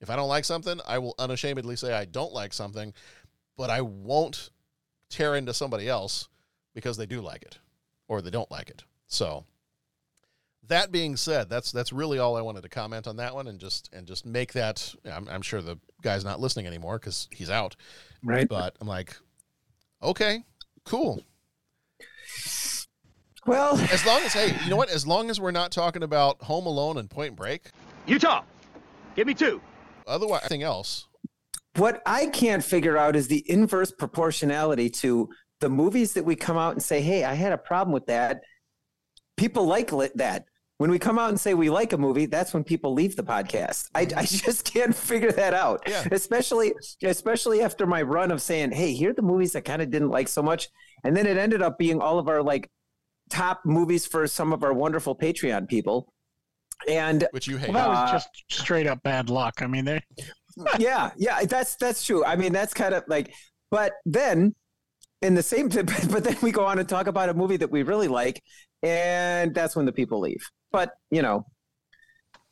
If 0.00 0.10
I 0.10 0.16
don't 0.16 0.28
like 0.28 0.44
something, 0.44 0.80
I 0.86 0.98
will 0.98 1.14
unashamedly 1.18 1.76
say 1.76 1.94
I 1.94 2.04
don't 2.04 2.32
like 2.32 2.52
something, 2.52 2.92
but 3.56 3.70
I 3.70 3.80
won't 3.80 4.50
tear 5.08 5.34
into 5.34 5.54
somebody 5.54 5.88
else 5.88 6.28
because 6.74 6.98
they 6.98 7.06
do 7.06 7.22
like 7.22 7.42
it 7.42 7.58
or 8.06 8.20
they 8.20 8.30
don't 8.30 8.50
like 8.50 8.68
it. 8.68 8.84
So 9.06 9.44
that 10.68 10.92
being 10.92 11.16
said, 11.16 11.48
that's 11.48 11.72
that's 11.72 11.92
really 11.92 12.18
all 12.18 12.36
I 12.36 12.40
wanted 12.40 12.62
to 12.62 12.68
comment 12.68 13.06
on 13.06 13.16
that 13.16 13.34
one, 13.34 13.46
and 13.46 13.58
just 13.58 13.90
and 13.92 14.06
just 14.06 14.26
make 14.26 14.52
that. 14.54 14.94
I'm, 15.10 15.28
I'm 15.28 15.42
sure 15.42 15.60
the 15.60 15.78
guy's 16.02 16.24
not 16.24 16.40
listening 16.40 16.66
anymore 16.66 16.98
because 16.98 17.28
he's 17.30 17.50
out. 17.50 17.76
Right. 18.22 18.48
But 18.48 18.76
I'm 18.80 18.88
like, 18.88 19.16
okay, 20.02 20.42
cool. 20.84 21.22
Well, 23.46 23.78
as 23.92 24.04
long 24.04 24.22
as 24.22 24.32
hey, 24.32 24.56
you 24.64 24.70
know 24.70 24.76
what? 24.76 24.90
As 24.90 25.06
long 25.06 25.30
as 25.30 25.40
we're 25.40 25.52
not 25.52 25.70
talking 25.70 26.02
about 26.02 26.42
Home 26.42 26.66
Alone 26.66 26.98
and 26.98 27.08
Point 27.08 27.36
Break, 27.36 27.70
Utah, 28.06 28.42
give 29.14 29.26
me 29.26 29.34
two. 29.34 29.60
Otherwise, 30.06 30.42
anything 30.42 30.62
else. 30.62 31.06
What 31.76 32.02
I 32.06 32.26
can't 32.26 32.64
figure 32.64 32.96
out 32.96 33.14
is 33.14 33.28
the 33.28 33.48
inverse 33.50 33.92
proportionality 33.92 34.88
to 34.90 35.28
the 35.60 35.68
movies 35.68 36.14
that 36.14 36.24
we 36.24 36.34
come 36.34 36.56
out 36.56 36.72
and 36.72 36.82
say, 36.82 37.00
"Hey, 37.00 37.24
I 37.24 37.34
had 37.34 37.52
a 37.52 37.58
problem 37.58 37.92
with 37.92 38.06
that." 38.06 38.40
People 39.36 39.66
like 39.66 39.90
that 40.14 40.46
when 40.78 40.90
we 40.90 40.98
come 40.98 41.18
out 41.18 41.30
and 41.30 41.40
say 41.40 41.54
we 41.54 41.70
like 41.70 41.92
a 41.92 41.98
movie, 41.98 42.26
that's 42.26 42.52
when 42.52 42.62
people 42.64 42.92
leave 42.92 43.16
the 43.16 43.22
podcast. 43.22 43.88
I, 43.94 44.02
I 44.16 44.24
just 44.26 44.70
can't 44.70 44.94
figure 44.94 45.32
that 45.32 45.54
out. 45.54 45.82
Yeah. 45.86 46.06
Especially 46.10 46.74
especially 47.02 47.62
after 47.62 47.86
my 47.86 48.02
run 48.02 48.30
of 48.30 48.42
saying, 48.42 48.72
"Hey, 48.72 48.92
here 48.92 49.10
are 49.10 49.14
the 49.14 49.22
movies 49.22 49.56
I 49.56 49.60
kind 49.60 49.80
of 49.82 49.90
didn't 49.90 50.10
like 50.10 50.28
so 50.28 50.42
much," 50.42 50.68
and 51.04 51.16
then 51.16 51.26
it 51.26 51.36
ended 51.36 51.62
up 51.62 51.78
being 51.78 52.00
all 52.00 52.18
of 52.18 52.28
our 52.28 52.42
like 52.42 52.70
top 53.30 53.62
movies 53.64 54.06
for 54.06 54.26
some 54.26 54.52
of 54.52 54.62
our 54.62 54.72
wonderful 54.72 55.16
Patreon 55.16 55.68
people. 55.68 56.12
And 56.86 57.26
which 57.30 57.46
you 57.48 57.56
hate. 57.56 57.70
Well, 57.72 57.88
that 57.88 57.88
was 57.88 58.10
Uh, 58.10 58.12
just 58.12 58.28
straight 58.50 58.86
up 58.86 59.02
bad 59.02 59.30
luck. 59.30 59.62
I 59.62 59.66
mean, 59.66 59.86
they 59.86 60.02
yeah, 60.78 61.10
yeah, 61.16 61.44
that's 61.44 61.76
that's 61.76 62.04
true. 62.04 62.24
I 62.24 62.36
mean, 62.36 62.52
that's 62.52 62.74
kind 62.74 62.94
of 62.94 63.04
like, 63.08 63.32
but 63.70 63.92
then 64.04 64.54
in 65.22 65.34
the 65.34 65.42
same, 65.42 65.68
but 66.10 66.22
then 66.24 66.36
we 66.42 66.52
go 66.52 66.66
on 66.66 66.78
and 66.78 66.86
talk 66.88 67.06
about 67.06 67.30
a 67.30 67.34
movie 67.34 67.56
that 67.56 67.70
we 67.70 67.82
really 67.82 68.08
like, 68.08 68.42
and 68.82 69.54
that's 69.54 69.74
when 69.74 69.86
the 69.86 69.92
people 69.92 70.20
leave. 70.20 70.44
But 70.76 70.90
you 71.10 71.22
know, 71.22 71.46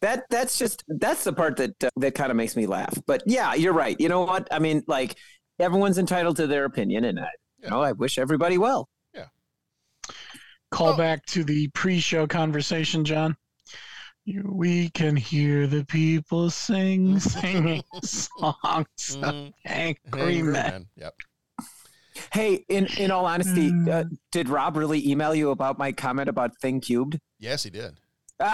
that 0.01 0.25
that's 0.31 0.59
just 0.59 0.83
that's 0.89 1.25
the 1.25 1.33
part 1.35 1.57
that 1.59 1.85
uh, 1.85 1.91
that 1.97 2.15
kind 2.15 2.31
of 2.31 2.37
makes 2.39 2.57
me 2.57 2.67
laugh. 2.67 2.95
But 3.07 3.23
yeah, 3.27 3.53
you're 3.53 3.75
right. 3.75 4.01
You 4.01 4.09
know 4.09 4.23
what? 4.23 4.49
I 4.51 4.59
mean, 4.61 4.83
like 4.87 5.17
everyone's 5.59 5.99
entitled 5.99 6.37
to 6.39 6.47
their 6.47 6.65
opinion, 6.65 7.05
and 7.05 7.21
I, 7.21 7.29
you 7.63 7.69
know, 7.69 7.83
I 7.83 7.93
wish 7.93 8.17
everybody 8.19 8.57
well. 8.57 8.89
Yeah. 9.15 9.27
Call 10.71 10.97
back 10.97 11.27
to 11.27 11.45
the 11.45 11.69
pre-show 11.75 12.27
conversation, 12.27 13.05
John. 13.05 13.37
We 14.43 14.89
can 14.89 15.17
hear 15.17 15.67
the 15.67 15.85
people 15.85 16.49
sing, 16.49 17.21
singing 17.35 17.83
songs 18.03 19.19
of 19.23 19.53
angry 19.67 19.99
Angry 20.15 20.43
men. 20.43 20.53
Man. 20.53 20.87
Yep. 20.97 21.15
Hey, 22.33 22.65
in 22.71 22.87
in 22.97 23.11
all 23.11 23.27
honesty, 23.27 23.71
Mm. 23.71 23.89
uh, 23.91 24.05
did 24.33 24.49
Rob 24.49 24.79
really 24.79 25.07
email 25.07 25.35
you 25.35 25.51
about 25.51 25.79
my 25.79 25.93
comment 25.93 26.31
about 26.31 26.53
thing 26.63 26.81
cubed? 26.81 27.19
Yes, 27.39 27.65
he 27.65 27.71
did. 27.71 27.99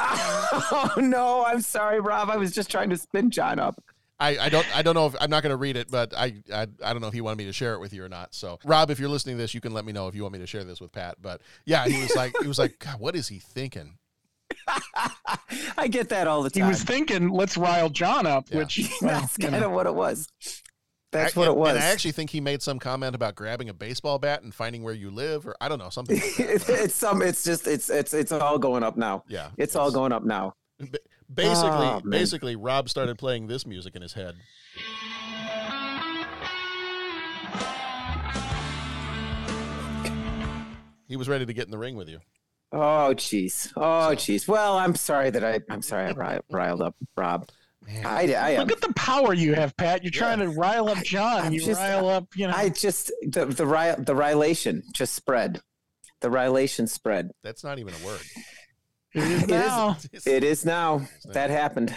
Oh 0.72 0.92
no, 0.98 1.44
I'm 1.44 1.60
sorry, 1.62 2.00
Rob. 2.00 2.30
I 2.30 2.36
was 2.36 2.52
just 2.52 2.70
trying 2.70 2.90
to 2.90 2.96
spin 2.96 3.30
John 3.30 3.58
up. 3.58 3.82
I, 4.18 4.36
I 4.38 4.48
don't 4.50 4.76
I 4.76 4.82
don't 4.82 4.94
know 4.94 5.06
if 5.06 5.14
I'm 5.20 5.30
not 5.30 5.42
going 5.42 5.50
to 5.50 5.56
read 5.56 5.76
it, 5.76 5.90
but 5.90 6.12
I, 6.14 6.34
I 6.52 6.66
I 6.84 6.92
don't 6.92 7.00
know 7.00 7.08
if 7.08 7.14
he 7.14 7.20
wanted 7.22 7.38
me 7.38 7.46
to 7.46 7.52
share 7.52 7.74
it 7.74 7.80
with 7.80 7.92
you 7.94 8.04
or 8.04 8.08
not. 8.08 8.34
So 8.34 8.58
Rob, 8.64 8.90
if 8.90 9.00
you're 9.00 9.08
listening 9.08 9.36
to 9.36 9.42
this, 9.42 9.54
you 9.54 9.60
can 9.60 9.72
let 9.72 9.84
me 9.86 9.92
know 9.92 10.08
if 10.08 10.14
you 10.14 10.22
want 10.22 10.34
me 10.34 10.38
to 10.40 10.46
share 10.46 10.62
this 10.64 10.80
with 10.80 10.92
Pat. 10.92 11.16
But 11.22 11.40
yeah, 11.64 11.86
he 11.88 12.00
was 12.02 12.14
like 12.14 12.34
he 12.42 12.46
was 12.48 12.58
like, 12.58 12.78
God, 12.78 13.00
what 13.00 13.16
is 13.16 13.28
he 13.28 13.38
thinking? 13.38 13.96
I 15.78 15.88
get 15.88 16.10
that 16.10 16.26
all 16.26 16.42
the 16.42 16.50
time. 16.50 16.64
He 16.64 16.68
was 16.68 16.82
thinking, 16.82 17.30
"Let's 17.30 17.56
rile 17.56 17.88
John 17.88 18.26
up," 18.26 18.50
Yeah. 18.50 18.58
which 18.58 18.78
well, 19.00 19.20
That's 19.20 19.38
you 19.38 19.48
kind 19.48 19.60
know. 19.60 19.68
of 19.68 19.72
what 19.72 19.86
it 19.86 19.94
was. 19.94 20.28
That's 21.12 21.37
I- 21.37 21.40
what 21.40 21.49
it 21.49 21.57
was. 21.57 21.70
And 21.75 21.79
I 21.79 21.87
actually 21.87 22.12
think 22.12 22.31
he 22.31 22.40
made 22.40 22.62
some 22.62 22.79
comment 22.79 23.14
about 23.14 23.35
grabbing 23.35 23.68
a 23.68 23.75
baseball 23.75 24.18
bat 24.18 24.42
and 24.42 24.55
finding 24.55 24.83
where 24.83 24.94
you 24.94 25.11
live, 25.11 25.46
or 25.46 25.57
I 25.61 25.68
don't 25.68 25.79
know 25.79 25.90
something. 25.90 26.16
Like 26.16 26.38
it's 26.38 26.94
some. 26.94 27.20
It's 27.23 27.42
just. 27.44 27.66
It's. 27.66 27.90
It's. 27.90 28.14
It's 28.14 28.33
all 28.33 28.59
going 28.59 28.83
up 28.83 28.96
now. 28.96 29.25
Yeah, 29.29 29.51
It's 29.57 29.75
all 29.77 29.90
going 29.90 30.12
up 30.12 30.25
now. 30.25 30.55
Basically, 31.33 31.70
Oh, 31.70 32.01
basically, 32.09 32.57
Rob 32.57 32.88
started 32.88 33.18
playing 33.18 33.46
this 33.46 33.66
music 33.66 33.94
in 33.96 34.03
his 34.03 34.12
head. 34.14 34.35
He 41.09 41.16
was 41.16 41.29
ready 41.29 41.44
to 41.44 41.53
get 41.53 41.64
in 41.64 41.73
the 41.73 41.79
ring 41.79 41.96
with 41.96 42.09
you. 42.09 42.20
Oh 42.73 43.12
jeez. 43.16 43.73
Oh 43.77 44.14
jeez. 44.14 44.46
Well, 44.46 44.79
I'm 44.79 44.94
sorry 44.94 45.31
that 45.31 45.42
I. 45.44 45.61
I'm 45.68 45.83
sorry 45.83 46.12
I 46.16 46.40
riled 46.51 46.81
up 46.83 46.94
Rob. 47.16 47.49
I. 48.04 48.34
I 48.34 48.50
am. 48.50 48.60
Look 48.60 48.72
at 48.72 48.80
the 48.80 48.92
power 48.94 49.32
you 49.34 49.54
have, 49.54 49.76
Pat. 49.76 50.02
You're 50.04 50.10
trying 50.10 50.38
to 50.40 50.48
rile 50.50 50.88
up 50.88 50.98
John. 51.02 51.46
I'm 51.46 51.52
you 51.52 51.60
just- 51.60 51.80
rile 51.80 52.08
up, 52.08 52.26
you 52.36 52.46
know. 52.46 52.54
I 52.54 52.68
just 52.68 53.10
the 53.22 53.46
the 53.46 53.66
ri- 53.66 53.94
the 54.04 54.14
rilation 54.14 54.82
just 54.92 55.14
spread. 55.14 55.60
The 56.20 56.28
rilation 56.30 56.86
spread. 56.88 57.30
That's 57.42 57.64
not 57.64 57.78
even 57.78 57.94
a 57.94 58.06
word. 58.06 58.20
it 59.14 59.22
is 59.24 59.48
now. 59.48 59.96
It 60.26 60.44
is 60.44 60.64
now. 60.64 61.08
That 61.32 61.50
happened. 61.50 61.94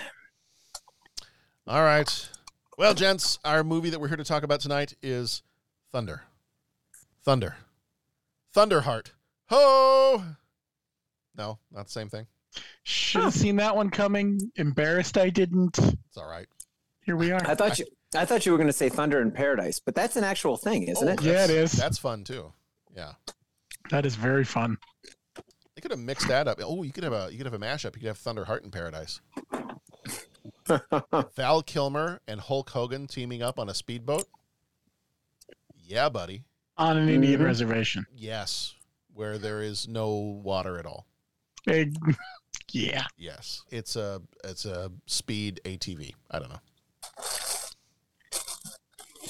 All 1.68 1.84
right. 1.84 2.30
Well, 2.78 2.94
gents, 2.94 3.38
our 3.46 3.64
movie 3.64 3.90
that 3.92 4.00
we're 4.00 4.08
here 4.08 4.18
to 4.18 4.24
talk 4.24 4.44
about 4.44 4.62
tonight 4.62 4.96
is 5.04 5.44
Thunder. 5.92 6.24
Thunder. 7.24 7.56
Thunderheart. 8.56 9.12
Ho! 9.50 10.24
No, 11.38 11.60
not 11.72 11.86
the 11.86 11.92
same 11.92 12.10
thing. 12.10 12.28
Should 12.84 13.24
have 13.24 13.34
seen 13.34 13.56
that 13.58 13.76
one 13.76 13.90
coming. 13.90 14.52
Embarrassed 14.56 15.18
I 15.18 15.30
didn't. 15.30 15.78
It's 15.78 16.18
all 16.18 16.28
right. 16.30 16.48
Here 17.06 17.16
we 17.16 17.32
are. 17.32 17.42
I 17.46 17.56
thought 17.56 17.80
you. 17.80 17.86
I 18.16 18.26
thought 18.26 18.46
you 18.46 18.52
were 18.52 18.58
going 18.58 18.68
to 18.68 18.74
say 18.74 18.90
Thunder 18.90 19.22
in 19.22 19.32
Paradise, 19.32 19.80
but 19.80 19.96
that's 19.96 20.16
an 20.16 20.24
actual 20.24 20.56
thing, 20.56 20.84
isn't 20.84 21.08
Oh, 21.08 21.12
it? 21.14 21.22
Yeah, 21.22 21.46
it 21.46 21.50
is. 21.50 21.72
that's- 21.72 21.98
fun 21.98 22.24
too. 22.24 22.54
Yeah. 22.96 23.14
That 23.90 24.06
is 24.06 24.16
very 24.16 24.44
fun. 24.46 24.78
They 25.76 25.82
could 25.82 25.92
have 25.92 26.00
mixed 26.00 26.28
that 26.28 26.48
up. 26.48 26.60
Oh, 26.64 26.84
you 26.84 26.92
could 26.92 27.04
have 27.04 27.14
a 27.14 27.30
you 27.32 27.38
could 27.38 27.46
have 27.48 27.54
a 27.56 27.60
mashup. 27.60 27.96
You 27.96 28.02
could 28.02 28.08
have 28.08 28.20
Thunderheart 28.20 28.64
in 28.64 28.70
Paradise. 28.72 29.20
Val 31.36 31.62
Kilmer 31.64 32.22
and 32.28 32.40
Hulk 32.40 32.70
Hogan 32.70 33.08
teaming 33.08 33.42
up 33.42 33.60
on 33.60 33.70
a 33.70 33.74
speedboat. 33.74 34.26
Yeah, 35.86 36.10
buddy. 36.10 36.44
On 36.78 36.98
an 36.98 37.10
Indian 37.10 37.42
Mhm. 37.42 37.46
reservation. 37.46 38.06
Yes, 38.16 38.74
where 39.14 39.38
there 39.38 39.62
is 39.62 39.88
no 39.88 40.10
water 40.10 40.78
at 40.80 40.86
all. 40.86 41.06
Big, 41.66 41.96
yeah. 42.74 43.06
Yes, 43.18 43.64
it's 43.70 43.96
a 43.96 44.22
it's 44.44 44.66
a 44.66 44.92
speed 45.06 45.62
ATV. 45.66 46.14
I 46.32 46.40
don't 46.40 46.50
know, 46.50 46.60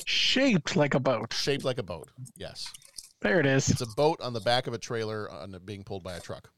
Shaped 0.06 0.76
like 0.76 0.96
a 0.96 1.00
boat. 1.00 1.34
shaped 1.34 1.64
like 1.64 1.78
a 1.78 1.84
boat. 1.84 2.10
Yes, 2.36 2.68
There 3.22 3.40
it 3.40 3.46
is. 3.46 3.70
it's 3.70 3.82
a 3.82 3.88
boat 3.96 4.20
on 4.22 4.34
the 4.34 4.40
back 4.42 4.68
of 4.68 4.74
a 4.74 4.78
trailer 4.78 5.30
on 5.32 5.56
being 5.66 5.84
pulled 5.84 6.04
by 6.04 6.14
a 6.16 6.20
truck. 6.20 6.50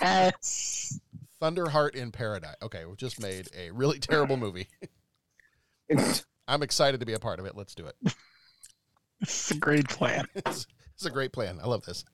Yes. 0.00 0.98
Thunderheart 1.42 1.94
in 1.94 2.12
Paradise. 2.12 2.54
Okay, 2.62 2.84
we 2.84 2.94
just 2.96 3.20
made 3.20 3.48
a 3.56 3.70
really 3.70 3.98
terrible 3.98 4.36
movie. 4.36 4.68
I'm 6.48 6.62
excited 6.62 7.00
to 7.00 7.06
be 7.06 7.14
a 7.14 7.18
part 7.18 7.38
of 7.40 7.46
it. 7.46 7.56
Let's 7.56 7.74
do 7.74 7.86
it. 7.86 7.96
It's 9.20 9.50
a 9.50 9.56
great 9.58 9.88
plan. 9.88 10.26
It's, 10.34 10.66
it's 10.94 11.06
a 11.06 11.10
great 11.10 11.32
plan. 11.32 11.58
I 11.62 11.66
love 11.66 11.84
this. 11.84 12.04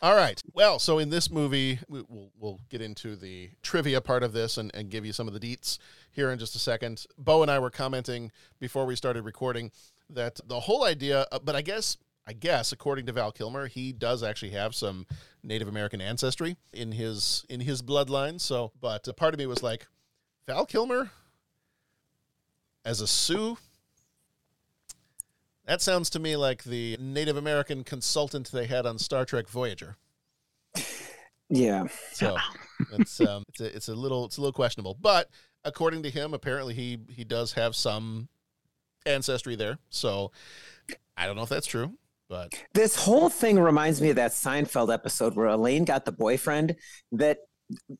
All 0.00 0.14
right. 0.14 0.40
Well, 0.54 0.78
so 0.78 0.98
in 0.98 1.10
this 1.10 1.30
movie, 1.30 1.80
we- 1.88 2.04
we'll, 2.08 2.30
we'll 2.38 2.60
get 2.68 2.80
into 2.80 3.16
the 3.16 3.50
trivia 3.62 4.00
part 4.00 4.22
of 4.22 4.32
this 4.32 4.56
and, 4.56 4.70
and 4.74 4.90
give 4.90 5.04
you 5.04 5.12
some 5.12 5.26
of 5.26 5.34
the 5.34 5.40
deets 5.40 5.78
here 6.12 6.30
in 6.30 6.38
just 6.38 6.54
a 6.54 6.58
second. 6.58 7.04
Bo 7.18 7.42
and 7.42 7.50
I 7.50 7.58
were 7.58 7.70
commenting 7.70 8.30
before 8.60 8.86
we 8.86 8.94
started 8.94 9.24
recording 9.24 9.72
that 10.10 10.40
the 10.46 10.60
whole 10.60 10.84
idea, 10.84 11.26
uh, 11.32 11.38
but 11.42 11.56
I 11.56 11.62
guess, 11.62 11.96
I 12.26 12.32
guess, 12.32 12.70
according 12.72 13.06
to 13.06 13.12
Val 13.12 13.32
Kilmer, 13.32 13.66
he 13.66 13.92
does 13.92 14.22
actually 14.22 14.50
have 14.50 14.74
some 14.74 15.06
Native 15.42 15.66
American 15.68 16.00
ancestry 16.00 16.56
in 16.72 16.92
his 16.92 17.44
in 17.48 17.60
his 17.60 17.82
bloodline. 17.82 18.40
So, 18.40 18.72
but 18.80 19.08
a 19.08 19.12
part 19.12 19.34
of 19.34 19.38
me 19.38 19.46
was 19.46 19.62
like, 19.62 19.86
Val 20.46 20.64
Kilmer 20.66 21.10
as 22.84 23.00
a 23.00 23.06
Sioux. 23.06 23.58
That 25.68 25.82
sounds 25.82 26.08
to 26.10 26.18
me 26.18 26.34
like 26.34 26.64
the 26.64 26.96
Native 26.98 27.36
American 27.36 27.84
consultant 27.84 28.50
they 28.50 28.66
had 28.66 28.86
on 28.86 28.98
Star 28.98 29.26
Trek 29.26 29.48
Voyager. 29.48 29.96
Yeah. 31.50 31.84
So 32.12 32.36
it's 32.92 33.20
um 33.20 33.44
it's 33.48 33.60
a, 33.60 33.76
it's 33.76 33.88
a 33.88 33.94
little 33.94 34.24
it's 34.24 34.38
a 34.38 34.40
little 34.40 34.52
questionable. 34.52 34.96
But 34.98 35.28
according 35.64 36.02
to 36.04 36.10
him, 36.10 36.32
apparently 36.32 36.72
he 36.72 36.98
he 37.10 37.22
does 37.22 37.52
have 37.52 37.76
some 37.76 38.28
ancestry 39.04 39.56
there. 39.56 39.78
So 39.90 40.32
I 41.18 41.26
don't 41.26 41.36
know 41.36 41.42
if 41.42 41.50
that's 41.50 41.66
true, 41.66 41.98
but 42.28 42.54
This 42.72 42.96
whole 42.96 43.28
thing 43.28 43.58
reminds 43.58 44.00
me 44.00 44.10
of 44.10 44.16
that 44.16 44.32
Seinfeld 44.32 44.92
episode 44.92 45.34
where 45.34 45.46
Elaine 45.48 45.84
got 45.84 46.04
the 46.06 46.12
boyfriend 46.12 46.76
that 47.12 47.38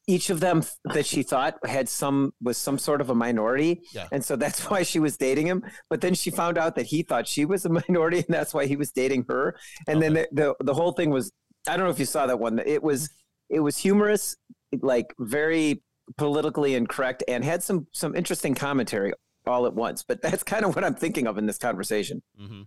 each 0.06 0.30
of 0.30 0.40
them 0.40 0.62
that 0.94 1.04
she 1.04 1.22
thought 1.22 1.58
had 1.66 1.88
some 1.88 2.32
was 2.42 2.56
some 2.56 2.78
sort 2.78 3.00
of 3.00 3.10
a 3.10 3.14
minority. 3.14 3.82
Yeah. 3.92 4.08
and 4.12 4.24
so 4.24 4.36
that's 4.36 4.62
why 4.70 4.82
she 4.82 4.98
was 4.98 5.16
dating 5.16 5.46
him. 5.46 5.62
But 5.90 6.00
then 6.00 6.14
she 6.14 6.30
found 6.30 6.56
out 6.58 6.74
that 6.76 6.86
he 6.86 7.02
thought 7.02 7.28
she 7.28 7.44
was 7.44 7.64
a 7.64 7.68
minority 7.68 8.18
and 8.18 8.28
that's 8.28 8.54
why 8.54 8.66
he 8.66 8.76
was 8.76 8.90
dating 8.92 9.26
her. 9.28 9.56
And 9.86 10.00
then 10.02 10.14
the, 10.14 10.28
the 10.32 10.54
the 10.60 10.74
whole 10.74 10.92
thing 10.92 11.10
was 11.10 11.30
i 11.68 11.76
don't 11.76 11.84
know 11.84 11.90
if 11.90 11.98
you 11.98 12.06
saw 12.06 12.26
that 12.26 12.38
one 12.38 12.60
it 12.64 12.82
was 12.82 13.10
it 13.50 13.60
was 13.60 13.76
humorous 13.76 14.36
like 14.80 15.12
very 15.18 15.82
politically 16.16 16.74
incorrect 16.74 17.22
and 17.28 17.44
had 17.44 17.62
some 17.62 17.86
some 17.92 18.14
interesting 18.14 18.54
commentary 18.54 19.12
all 19.46 19.66
at 19.66 19.74
once. 19.74 20.02
But 20.06 20.22
that's 20.22 20.42
kind 20.42 20.64
of 20.64 20.74
what 20.74 20.84
i'm 20.84 20.94
thinking 20.94 21.26
of 21.26 21.36
in 21.36 21.46
this 21.46 21.58
conversation. 21.58 22.22
Mm-hmm. 22.40 22.62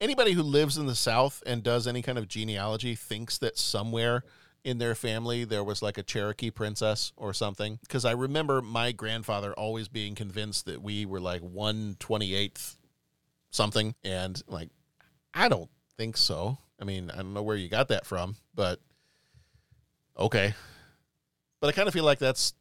anybody 0.00 0.32
who 0.32 0.42
lives 0.42 0.78
in 0.78 0.86
the 0.86 0.94
South 0.94 1.42
and 1.46 1.62
does 1.62 1.86
any 1.88 2.02
kind 2.02 2.18
of 2.18 2.28
genealogy 2.28 2.94
thinks 2.94 3.38
that 3.38 3.58
somewhere 3.58 4.22
in 4.64 4.78
their 4.78 4.94
family 4.94 5.44
there 5.44 5.64
was 5.64 5.82
like 5.82 5.98
a 5.98 6.02
Cherokee 6.02 6.50
princess 6.50 7.12
or 7.16 7.32
something. 7.32 7.78
Because 7.82 8.04
I 8.04 8.12
remember 8.12 8.60
my 8.62 8.92
grandfather 8.92 9.52
always 9.52 9.88
being 9.88 10.14
convinced 10.14 10.66
that 10.66 10.82
we 10.82 11.06
were 11.06 11.20
like 11.20 11.42
one 11.42 11.96
twenty 11.98 12.34
eighth 12.34 12.76
something, 13.50 13.94
and 14.04 14.42
like 14.46 14.70
I 15.34 15.48
don't 15.48 15.70
think 15.96 16.16
so. 16.16 16.58
I 16.80 16.84
mean, 16.84 17.10
I 17.10 17.16
don't 17.16 17.34
know 17.34 17.42
where 17.42 17.56
you 17.56 17.68
got 17.68 17.88
that 17.88 18.06
from, 18.06 18.36
but 18.54 18.80
okay. 20.18 20.54
But 21.60 21.68
I 21.68 21.72
kind 21.72 21.88
of 21.88 21.94
feel 21.94 22.04
like 22.04 22.18
that's 22.18 22.54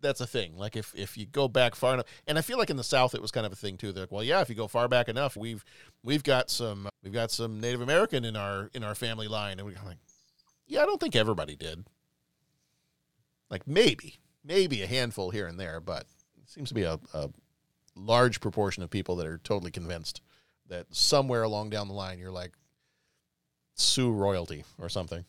that's 0.00 0.20
a 0.20 0.26
thing. 0.26 0.56
Like 0.56 0.76
if 0.76 0.94
if 0.94 1.16
you 1.16 1.26
go 1.26 1.48
back 1.48 1.74
far 1.74 1.94
enough, 1.94 2.06
and 2.26 2.38
I 2.38 2.42
feel 2.42 2.58
like 2.58 2.70
in 2.70 2.76
the 2.76 2.84
South 2.84 3.14
it 3.14 3.22
was 3.22 3.30
kind 3.30 3.46
of 3.46 3.52
a 3.52 3.56
thing 3.56 3.76
too. 3.76 3.92
They're 3.92 4.04
like, 4.04 4.12
well, 4.12 4.22
yeah, 4.22 4.40
if 4.40 4.48
you 4.48 4.54
go 4.54 4.68
far 4.68 4.88
back 4.88 5.08
enough, 5.08 5.36
we've 5.36 5.64
we've 6.02 6.22
got 6.22 6.50
some 6.50 6.88
we've 7.02 7.12
got 7.12 7.30
some 7.30 7.60
Native 7.60 7.80
American 7.80 8.24
in 8.24 8.36
our 8.36 8.70
in 8.74 8.84
our 8.84 8.94
family 8.94 9.28
line, 9.28 9.58
and 9.58 9.66
we're 9.66 9.74
like, 9.84 9.98
yeah, 10.68 10.82
I 10.82 10.86
don't 10.86 11.00
think 11.00 11.16
everybody 11.16 11.56
did. 11.56 11.84
Like 13.50 13.66
maybe 13.66 14.20
maybe 14.44 14.82
a 14.82 14.86
handful 14.86 15.30
here 15.30 15.46
and 15.46 15.58
there, 15.58 15.80
but 15.80 16.06
it 16.40 16.48
seems 16.48 16.68
to 16.68 16.74
be 16.74 16.82
a, 16.82 16.98
a 17.12 17.30
large 17.96 18.40
proportion 18.40 18.82
of 18.82 18.90
people 18.90 19.16
that 19.16 19.26
are 19.26 19.38
totally 19.38 19.70
convinced 19.70 20.20
that 20.68 20.86
somewhere 20.94 21.42
along 21.42 21.70
down 21.70 21.88
the 21.88 21.94
line 21.94 22.18
you're 22.18 22.30
like 22.30 22.52
Sioux 23.74 24.12
royalty 24.12 24.64
or 24.78 24.88
something. 24.88 25.24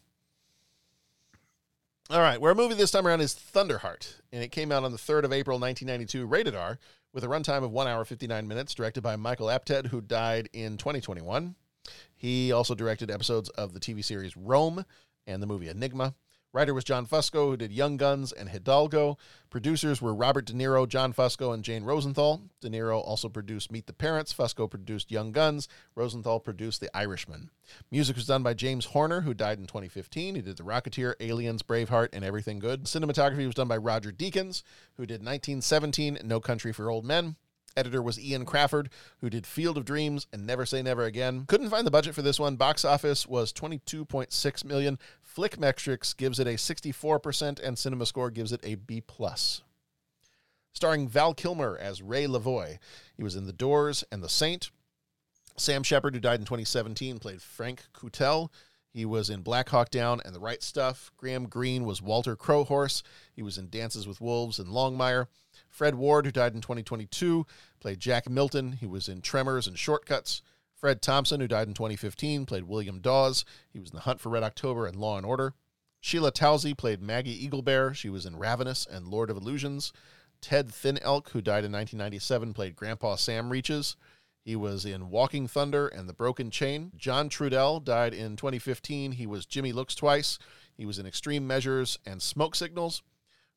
All 2.11 2.21
right, 2.21 2.41
where 2.41 2.49
our 2.49 2.55
movie 2.55 2.73
this 2.73 2.89
time 2.89 3.05
around 3.05 3.21
is 3.21 3.35
Thunderheart, 3.35 4.15
and 4.31 4.41
it 4.41 4.51
came 4.51 4.71
out 4.71 4.83
on 4.83 4.91
the 4.91 4.97
3rd 4.97 5.25
of 5.25 5.33
April, 5.33 5.59
1992, 5.59 6.25
rated 6.25 6.55
R, 6.55 6.79
with 7.13 7.23
a 7.23 7.27
runtime 7.27 7.63
of 7.63 7.71
1 7.71 7.87
hour 7.87 8.03
59 8.03 8.47
minutes, 8.47 8.73
directed 8.73 9.01
by 9.01 9.15
Michael 9.15 9.45
Apted, 9.45 9.85
who 9.87 10.01
died 10.01 10.49
in 10.51 10.77
2021. 10.77 11.53
He 12.15 12.51
also 12.51 12.73
directed 12.73 13.11
episodes 13.11 13.49
of 13.49 13.73
the 13.73 13.79
TV 13.79 14.03
series 14.03 14.35
Rome 14.35 14.85
and 15.29 15.41
the 15.41 15.47
movie 15.47 15.69
Enigma. 15.69 16.15
Writer 16.51 16.73
was 16.73 16.83
John 16.83 17.05
Fusco, 17.05 17.49
who 17.49 17.57
did 17.57 17.71
Young 17.71 17.95
Guns 17.95 18.31
and 18.31 18.49
Hidalgo. 18.49 19.19
Producers 19.51 20.01
were 20.01 20.15
Robert 20.15 20.45
De 20.45 20.53
Niro, 20.53 20.87
John 20.87 21.13
Fusco, 21.13 21.53
and 21.53 21.63
Jane 21.63 21.83
Rosenthal. 21.83 22.41
De 22.59 22.69
Niro 22.69 22.99
also 22.99 23.29
produced 23.29 23.71
Meet 23.71 23.85
the 23.85 23.93
Parents. 23.93 24.33
Fusco 24.33 24.67
produced 24.67 25.11
Young 25.11 25.31
Guns. 25.31 25.67
Rosenthal 25.93 26.39
produced 26.39 26.81
The 26.81 26.95
Irishman. 26.97 27.51
Music 27.91 28.15
was 28.15 28.25
done 28.25 28.41
by 28.41 28.55
James 28.55 28.85
Horner, 28.85 29.21
who 29.21 29.35
died 29.35 29.59
in 29.59 29.67
2015. 29.67 30.33
He 30.33 30.41
did 30.41 30.57
The 30.57 30.63
Rocketeer, 30.63 31.13
Aliens, 31.19 31.61
Braveheart, 31.61 32.09
and 32.13 32.25
Everything 32.25 32.57
Good. 32.57 32.85
Cinematography 32.85 33.45
was 33.45 33.55
done 33.55 33.67
by 33.67 33.77
Roger 33.77 34.11
Deakins, 34.11 34.63
who 34.97 35.05
did 35.05 35.21
1917, 35.21 36.17
No 36.23 36.39
Country 36.39 36.73
for 36.73 36.89
Old 36.89 37.05
Men. 37.05 37.35
Editor 37.77 38.01
was 38.01 38.19
Ian 38.19 38.45
Crafford, 38.45 38.89
who 39.21 39.29
did 39.29 39.45
Field 39.45 39.77
of 39.77 39.85
Dreams 39.85 40.27
and 40.33 40.45
Never 40.45 40.65
Say 40.65 40.81
Never 40.81 41.03
Again. 41.03 41.45
Couldn't 41.47 41.69
find 41.69 41.85
the 41.85 41.91
budget 41.91 42.15
for 42.15 42.21
this 42.21 42.39
one. 42.39 42.55
Box 42.55 42.83
office 42.83 43.27
was 43.27 43.53
22.6 43.53 44.65
million. 44.65 44.99
Flickmetrics 45.39 46.17
gives 46.17 46.37
it 46.37 46.47
a 46.47 46.55
64% 46.55 47.63
and 47.63 47.77
CinemaScore 47.77 48.33
gives 48.33 48.51
it 48.51 48.59
a 48.61 48.75
B+. 48.75 49.01
Starring 50.73 51.07
Val 51.07 51.33
Kilmer 51.33 51.77
as 51.79 52.01
Ray 52.01 52.25
Lavoie. 52.25 52.77
He 53.15 53.23
was 53.23 53.37
in 53.37 53.45
The 53.45 53.53
Doors 53.53 54.03
and 54.11 54.21
The 54.21 54.27
Saint. 54.27 54.69
Sam 55.55 55.81
Shepard, 55.83 56.13
who 56.13 56.19
died 56.19 56.41
in 56.41 56.45
2017, 56.45 57.19
played 57.19 57.41
Frank 57.41 57.83
Coutelle. 57.93 58.49
He 58.91 59.05
was 59.05 59.29
in 59.29 59.41
Black 59.41 59.69
Hawk 59.69 59.89
Down 59.89 60.19
and 60.25 60.35
The 60.35 60.41
Right 60.41 60.61
Stuff. 60.61 61.09
Graham 61.15 61.45
Greene 61.45 61.85
was 61.85 62.01
Walter 62.01 62.35
Crowhorse. 62.35 63.01
He 63.33 63.41
was 63.41 63.57
in 63.57 63.69
Dances 63.69 64.05
with 64.05 64.19
Wolves 64.19 64.59
and 64.59 64.67
Longmire. 64.67 65.27
Fred 65.69 65.95
Ward, 65.95 66.25
who 66.25 66.33
died 66.33 66.53
in 66.53 66.59
2022, 66.59 67.45
played 67.79 68.01
Jack 68.01 68.29
Milton. 68.29 68.73
He 68.73 68.85
was 68.85 69.07
in 69.07 69.21
Tremors 69.21 69.67
and 69.67 69.79
Shortcuts. 69.79 70.41
Fred 70.79 71.01
Thompson, 71.01 71.41
who 71.41 71.47
died 71.47 71.67
in 71.67 71.73
2015, 71.73 72.45
played 72.45 72.63
William 72.63 72.99
Dawes. 72.99 73.43
He 73.69 73.79
was 73.79 73.89
in 73.89 73.95
The 73.95 74.01
Hunt 74.03 74.21
for 74.21 74.29
Red 74.29 74.43
October 74.43 74.87
and 74.87 74.95
Law 74.95 75.17
and 75.17 75.25
Order. 75.25 75.53
Sheila 75.99 76.31
Tousey 76.31 76.73
played 76.73 77.01
Maggie 77.01 77.47
Eaglebear. 77.47 77.93
She 77.93 78.09
was 78.09 78.25
in 78.25 78.37
Ravenous 78.37 78.85
and 78.89 79.07
Lord 79.07 79.29
of 79.29 79.35
Illusions. 79.35 79.91
Ted 80.41 80.71
Thin 80.71 80.97
Elk, 80.99 81.31
who 81.31 81.41
died 81.41 81.65
in 81.65 81.73
1997, 81.73 82.53
played 82.53 82.77
Grandpa 82.77 83.15
Sam 83.15 83.49
Reaches. 83.49 83.97
He 84.41 84.55
was 84.55 84.85
in 84.85 85.09
Walking 85.09 85.47
Thunder 85.47 85.87
and 85.89 86.07
The 86.07 86.13
Broken 86.13 86.49
Chain. 86.49 86.93
John 86.95 87.29
Trudell 87.29 87.83
died 87.83 88.13
in 88.13 88.37
2015. 88.37 89.13
He 89.13 89.27
was 89.27 89.45
Jimmy 89.45 89.73
Looks 89.73 89.95
Twice. 89.95 90.39
He 90.77 90.85
was 90.85 90.97
in 90.97 91.05
Extreme 91.05 91.45
Measures 91.45 91.99
and 92.05 92.21
Smoke 92.21 92.55
Signals. 92.55 93.03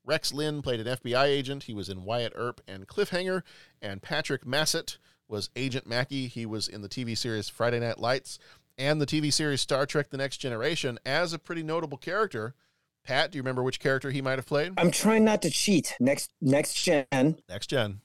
Rex 0.04 0.32
Linn 0.32 0.61
played 0.61 0.80
an 0.80 0.96
FBI 0.96 1.26
agent. 1.26 1.62
He 1.64 1.74
was 1.74 1.88
in 1.88 2.02
Wyatt 2.02 2.32
Earp 2.35 2.61
and 2.66 2.88
Cliffhanger. 2.88 3.42
And 3.80 4.02
Patrick 4.02 4.44
Massett 4.44 4.98
was 5.33 5.49
Agent 5.57 5.87
Mackey. 5.87 6.29
He 6.29 6.45
was 6.47 6.68
in 6.68 6.83
the 6.83 6.88
TV 6.90 7.16
series 7.16 7.49
Friday 7.49 7.81
Night 7.81 7.99
Lights 7.99 8.38
and 8.79 9.01
the 9.01 9.07
TV 9.07 9.33
series 9.33 9.62
Star 9.62 9.87
Trek 9.87 10.11
The 10.11 10.18
Next 10.18 10.37
Generation 10.37 10.99
as 11.07 11.33
a 11.33 11.38
pretty 11.38 11.62
notable 11.62 11.97
character. 11.97 12.55
Pat, 13.03 13.33
do 13.33 13.38
you 13.38 13.42
remember 13.42 13.62
which 13.62 13.81
character 13.81 14.11
he 14.11 14.21
might 14.23 14.38
have 14.38 14.47
played? 14.47 14.75
i'm 14.77 14.90
trying 14.92 15.25
not 15.25 15.42
to 15.42 15.51
cheat 15.51 15.97
next 15.99 16.31
next 16.40 16.75
gen 16.75 17.38
Next 17.49 17.66
Gen. 17.68 18.01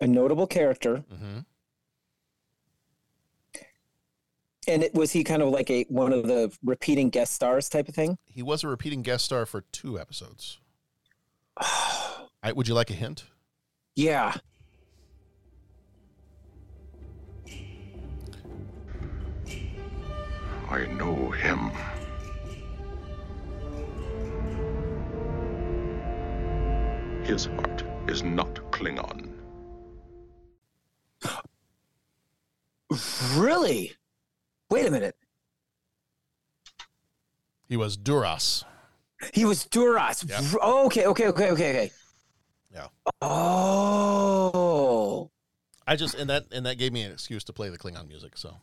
a 0.00 0.06
notable 0.06 0.46
character 0.46 1.02
Mm-hmm. 1.12 1.38
and 4.68 4.82
it 4.84 4.94
was 4.94 5.10
he 5.12 5.24
kind 5.24 5.42
of 5.42 5.48
like 5.48 5.68
a 5.70 5.82
one 5.88 6.12
of 6.12 6.26
the 6.28 6.52
repeating 6.62 7.08
guest 7.10 7.32
stars 7.32 7.68
type 7.68 7.88
of 7.88 7.94
thing 7.94 8.18
He 8.26 8.42
was 8.42 8.62
a 8.62 8.68
repeating 8.68 9.02
guest 9.02 9.24
star 9.24 9.46
for 9.46 9.62
two 9.72 9.98
episodes. 9.98 10.58
I, 12.42 12.52
would 12.52 12.68
you 12.68 12.74
like 12.74 12.90
a 12.90 12.94
hint? 12.94 13.24
yeah 13.96 14.34
I 20.70 20.86
know 20.86 21.30
him. 21.30 21.70
His 27.24 27.46
heart 27.46 27.84
is 28.08 28.22
not 28.22 28.54
Klingon. 28.72 29.26
really 33.36 33.92
wait 34.68 34.84
a 34.84 34.90
minute 34.90 35.14
He 37.68 37.76
was 37.76 37.96
Duras. 37.96 38.64
he 39.32 39.44
was 39.44 39.64
duras 39.66 40.24
Yep. 40.28 40.42
oh, 40.60 40.86
okay 40.86 41.06
okay 41.06 41.28
okay 41.28 41.50
okay 41.52 41.70
okay 41.70 41.90
Yeah. 42.74 42.88
oh 43.22 45.30
I 45.86 45.94
just 45.94 46.16
and 46.16 46.28
that 46.30 46.46
and 46.50 46.66
that 46.66 46.78
gave 46.78 46.92
me 46.92 47.02
an 47.02 47.12
excuse 47.12 47.44
to 47.44 47.52
play 47.52 47.68
the 47.68 47.78
Klingon 47.78 48.08
music. 48.08 48.36
So 48.36 48.56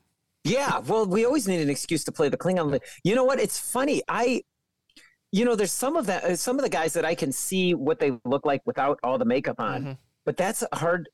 Yeah, 0.49 0.79
well, 0.79 1.05
we 1.05 1.25
always 1.25 1.47
need 1.47 1.61
an 1.61 1.69
excuse 1.69 2.03
to 2.05 2.11
play 2.11 2.29
the 2.29 2.37
Klingon. 2.37 2.79
You 3.03 3.15
know 3.15 3.23
what? 3.23 3.39
It's 3.39 3.59
funny. 3.59 4.01
I, 4.07 4.43
you 5.31 5.45
know, 5.45 5.55
there's 5.55 5.71
some 5.71 5.95
of 5.95 6.05
that. 6.07 6.23
uh, 6.23 6.35
Some 6.35 6.57
of 6.57 6.63
the 6.63 6.69
guys 6.69 6.93
that 6.93 7.05
I 7.05 7.15
can 7.15 7.31
see 7.31 7.73
what 7.73 7.99
they 7.99 8.11
look 8.25 8.45
like 8.45 8.61
without 8.65 8.99
all 9.03 9.17
the 9.17 9.25
makeup 9.25 9.59
on, 9.59 9.83
Mhm. 9.83 9.97
but 10.25 10.37
that's 10.37 10.63
hard. 10.73 11.09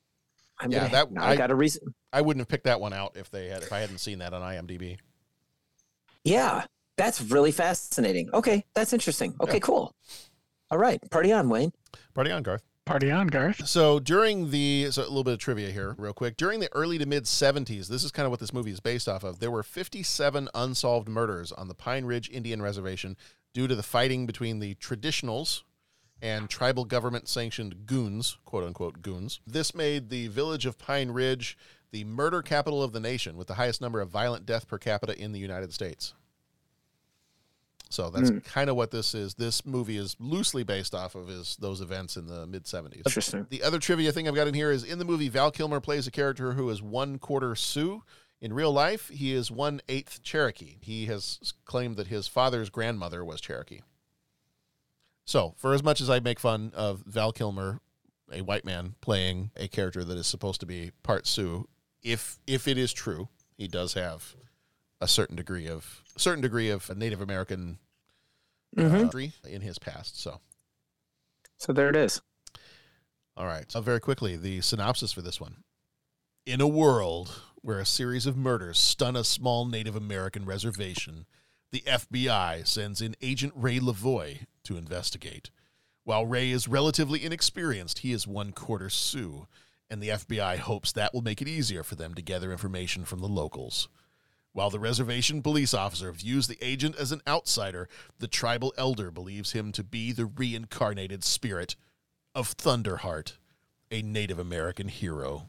I'm 0.60 0.72
Yeah, 0.72 0.80
gonna, 0.82 0.92
that- 0.92 1.12
now 1.12 1.24
I, 1.24 1.32
I- 1.32 1.36
got 1.36 1.52
a 1.52 1.56
reason. 1.56 1.94
I 2.12 2.22
wouldn't 2.22 2.42
have 2.42 2.48
picked 2.48 2.66
that 2.66 2.80
one 2.80 2.94
out 2.94 3.18
if 3.18 3.32
they 3.32 3.48
had 3.48 3.64
if 3.64 3.74
I 3.74 3.80
hadn't 3.80 3.98
seen 3.98 4.20
that 4.20 4.34
on 4.34 4.42
IMDb. 4.42 4.98
Yeah, 6.24 6.66
That's 6.96 7.20
really 7.22 7.52
fascinating. 7.52 8.30
Okay, 8.36 8.64
that's 8.76 8.94
interesting. 8.94 9.34
Okay, 9.42 9.60
cool. 9.60 9.96
All 10.70 10.78
right, 10.78 11.00
party 11.10 11.32
on, 11.32 11.50
Wayne. 11.50 11.74
Party 12.14 12.30
on, 12.30 12.44
Garth. 12.44 12.62
Party 12.86 13.10
on, 13.10 13.28
Garth. 13.28 13.66
So 13.68 14.00
during 14.00 14.52
the 14.52 14.88
so 14.92 15.04
a 15.04 15.04
little 15.04 15.24
bit 15.24 15.34
of 15.34 15.40
trivia 15.40 15.72
here, 15.72 15.96
real 15.98 16.12
quick. 16.12 16.36
During 16.36 16.60
the 16.60 16.70
early 16.74 16.98
to 16.98 17.06
mid 17.06 17.24
'70s, 17.24 17.88
this 17.88 18.04
is 18.04 18.12
kind 18.12 18.26
of 18.26 18.32
what 18.32 18.42
this 18.42 18.54
movie 18.54 18.72
is 18.72 18.82
based 18.82 19.08
off 19.08 19.24
of. 19.24 19.40
There 19.40 19.52
were 19.52 19.64
57 19.64 20.50
unsolved 20.54 21.08
murders 21.08 21.54
on 21.54 21.70
the 21.70 21.76
Pine 21.76 22.04
Ridge 22.04 22.30
Indian 22.30 22.62
Reservation 22.62 23.16
due 23.54 23.68
to 23.68 23.76
the 23.76 23.84
fighting 23.84 24.26
between 24.26 24.60
the 24.60 24.76
traditionals 24.76 25.62
and 26.22 26.50
tribal 26.50 26.84
government 26.84 27.30
sanctioned 27.30 27.86
goons, 27.86 28.38
quote 28.44 28.66
unquote 28.66 29.02
goons. 29.02 29.40
This 29.48 29.74
made 29.74 30.10
the 30.10 30.28
village 30.28 30.66
of 30.66 30.78
Pine 30.78 31.12
Ridge 31.12 31.58
the 31.92 32.04
murder 32.04 32.42
capital 32.42 32.84
of 32.84 32.92
the 32.92 33.00
nation 33.00 33.38
with 33.38 33.48
the 33.48 33.54
highest 33.54 33.80
number 33.80 34.02
of 34.02 34.10
violent 34.10 34.46
death 34.46 34.68
per 34.68 34.78
capita 34.78 35.18
in 35.18 35.32
the 35.32 35.40
United 35.40 35.72
States. 35.72 36.16
So 37.94 38.10
that's 38.10 38.30
Hmm. 38.30 38.40
kind 38.40 38.70
of 38.72 38.76
what 38.76 38.90
this 38.92 39.14
is. 39.14 39.36
This 39.36 39.66
movie 39.66 39.98
is 39.98 40.16
loosely 40.20 40.64
based 40.64 40.96
off 40.96 41.14
of 41.14 41.30
is 41.30 41.56
those 41.58 41.80
events 41.80 42.18
in 42.18 42.26
the 42.26 42.48
mid 42.48 42.66
70s. 42.66 43.04
Interesting. 43.06 43.46
The 43.50 43.62
other 43.62 43.78
trivia 43.80 44.12
thing 44.12 44.28
I've 44.28 44.34
got 44.36 44.48
in 44.48 44.56
here 44.56 44.72
is 44.72 44.84
in 44.84 44.98
the 45.00 45.06
movie 45.06 45.30
Val 45.30 45.52
Kilmer 45.52 45.80
plays 45.80 46.08
a 46.08 46.12
character 46.12 46.54
who 46.54 46.70
is 46.72 46.82
one 46.82 47.20
quarter 47.20 47.56
Sioux. 47.56 48.04
In 48.42 48.52
real 48.52 48.72
life, 48.74 49.10
he 49.10 49.32
is 49.34 49.52
one 49.52 49.80
eighth 49.88 50.22
Cherokee. 50.24 50.78
He 50.82 51.06
has 51.06 51.54
claimed 51.66 51.96
that 51.98 52.08
his 52.08 52.28
father's 52.28 52.70
grandmother 52.70 53.24
was 53.24 53.40
Cherokee. 53.40 53.82
So, 55.26 55.54
for 55.58 55.74
as 55.74 55.84
much 55.84 56.02
as 56.02 56.10
I 56.10 56.20
make 56.20 56.40
fun 56.40 56.72
of 56.76 57.02
Val 57.06 57.32
Kilmer, 57.32 57.80
a 58.32 58.42
white 58.42 58.66
man 58.66 58.96
playing 59.02 59.52
a 59.56 59.68
character 59.68 60.04
that 60.04 60.18
is 60.18 60.28
supposed 60.28 60.60
to 60.62 60.66
be 60.66 60.92
part 61.04 61.28
Sioux, 61.28 61.70
if 62.02 62.40
if 62.48 62.68
it 62.68 62.78
is 62.78 62.92
true, 62.92 63.30
he 63.56 63.68
does 63.68 63.94
have 63.94 64.36
a 65.00 65.08
certain 65.08 65.36
degree 65.36 65.68
of 65.68 66.02
certain 66.18 66.42
degree 66.42 66.70
of 66.70 66.90
a 66.90 66.96
Native 66.96 67.22
American 67.22 67.78
history 68.76 69.34
mm-hmm. 69.44 69.56
in 69.56 69.62
his 69.62 69.80
past. 69.80 70.20
So, 70.20 70.40
So 71.58 71.74
there 71.74 71.90
it 71.90 71.96
is. 71.96 72.22
all 73.38 73.46
right. 73.46 73.72
So 73.72 73.82
very 73.82 74.00
quickly, 74.00 74.36
the 74.36 74.62
synopsis 74.62 75.14
for 75.14 75.22
this 75.22 75.40
one. 75.40 75.58
In 76.46 76.60
a 76.60 76.68
world 76.68 77.42
where 77.62 77.80
a 77.80 77.86
series 77.86 78.26
of 78.26 78.36
murders 78.36 78.78
stun 78.78 79.16
a 79.16 79.24
small 79.24 79.66
Native 79.66 79.96
American 79.96 80.46
reservation, 80.46 81.26
the 81.72 81.84
FBI 81.88 82.68
sends 82.68 83.02
in 83.02 83.16
Agent 83.22 83.54
Ray 83.56 83.80
Lavoie 83.80 84.46
to 84.66 84.78
investigate. 84.78 85.50
While 86.04 86.26
Ray 86.26 86.52
is 86.52 86.68
relatively 86.68 87.24
inexperienced, 87.24 88.00
he 88.00 88.12
is 88.12 88.28
one 88.28 88.52
quarter 88.52 88.90
Sioux, 88.90 89.48
and 89.90 90.02
the 90.02 90.10
FBI 90.10 90.58
hopes 90.58 90.92
that 90.92 91.14
will 91.14 91.22
make 91.22 91.42
it 91.42 91.48
easier 91.48 91.82
for 91.82 91.96
them 91.96 92.14
to 92.14 92.22
gather 92.22 92.52
information 92.52 93.06
from 93.06 93.20
the 93.20 93.28
locals. 93.28 93.88
While 94.54 94.70
the 94.70 94.80
reservation 94.80 95.42
police 95.42 95.74
officer 95.74 96.12
views 96.12 96.48
the 96.48 96.60
agent 96.62 96.96
as 96.96 97.12
an 97.12 97.22
outsider, 97.28 97.90
the 98.20 98.28
tribal 98.28 98.72
elder 98.78 99.10
believes 99.10 99.54
him 99.54 99.72
to 99.72 99.84
be 99.84 100.12
the 100.12 100.28
reincarnated 100.28 101.24
spirit 101.24 101.76
of 102.36 102.56
Thunderheart, 102.56 103.34
a 103.90 104.04
Native 104.04 104.38
American 104.38 104.90
hero. 104.90 105.48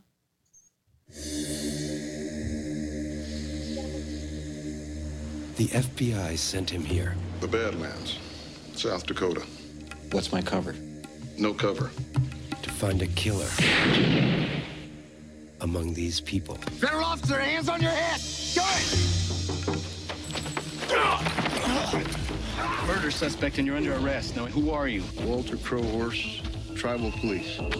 The 5.56 5.68
FBI 5.68 6.38
sent 6.38 6.70
him 6.70 6.82
here. 6.82 7.14
The 7.40 7.48
Badlands, 7.48 8.18
South 8.74 9.06
Dakota. 9.06 9.42
What's 10.12 10.32
my 10.32 10.40
cover? 10.40 10.74
No 11.36 11.52
cover. 11.52 11.90
To 12.62 12.70
find 12.70 13.02
a 13.02 13.06
killer 13.08 13.48
among 15.64 15.94
these 15.94 16.20
people. 16.20 16.56
Federal 16.78 17.04
officer, 17.04 17.40
hands 17.40 17.68
on 17.70 17.80
your 17.80 17.90
head. 17.90 18.20
Go 18.54 18.64
Murder 22.86 23.10
suspect 23.10 23.56
and 23.56 23.66
you're 23.66 23.76
under 23.76 23.94
arrest. 23.96 24.36
Now, 24.36 24.44
who 24.44 24.70
are 24.70 24.86
you? 24.88 25.02
Walter 25.24 25.56
Crowhorse, 25.56 26.42
Tribal 26.76 27.10
Police. 27.12 27.58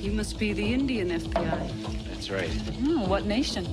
You 0.00 0.12
must 0.12 0.38
be 0.38 0.54
the 0.54 0.72
Indian 0.72 1.10
FBI. 1.10 2.06
That's 2.08 2.30
right. 2.30 2.50
Oh, 2.86 3.06
what 3.06 3.26
nation? 3.26 3.64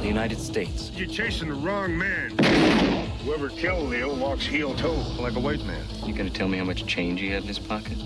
The 0.00 0.06
United 0.06 0.38
States. 0.38 0.90
You're 0.94 1.08
chasing 1.08 1.48
the 1.48 1.54
wrong 1.54 1.96
man. 1.96 2.36
Whoever 3.24 3.48
killed 3.48 3.88
Leo 3.88 4.14
walks 4.14 4.44
heel 4.44 4.74
toe 4.74 5.02
like 5.18 5.36
a 5.36 5.40
white 5.40 5.64
man. 5.64 5.82
You 6.04 6.12
gonna 6.12 6.28
tell 6.28 6.48
me 6.48 6.58
how 6.58 6.64
much 6.64 6.84
change 6.86 7.20
he 7.20 7.30
had 7.30 7.44
in 7.44 7.48
his 7.48 7.58
pocket? 7.58 7.96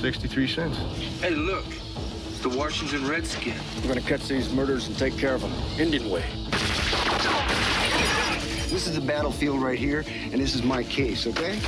63 0.00 0.48
cents. 0.48 0.78
Hey, 1.20 1.30
look. 1.30 1.64
It's 2.42 2.50
the 2.50 2.58
Washington 2.58 3.06
Redskin. 3.06 3.54
We're 3.82 3.88
gonna 3.88 4.00
catch 4.00 4.26
these 4.26 4.50
murders 4.50 4.86
and 4.86 4.96
take 4.96 5.18
care 5.18 5.34
of 5.34 5.42
them. 5.42 5.52
Indian 5.78 6.08
way. 6.08 6.24
This 8.70 8.86
is 8.86 8.94
the 8.94 9.02
battlefield 9.02 9.60
right 9.60 9.78
here, 9.78 10.06
and 10.32 10.40
this 10.40 10.54
is 10.54 10.62
my 10.62 10.82
case, 10.82 11.26
okay? 11.26 11.58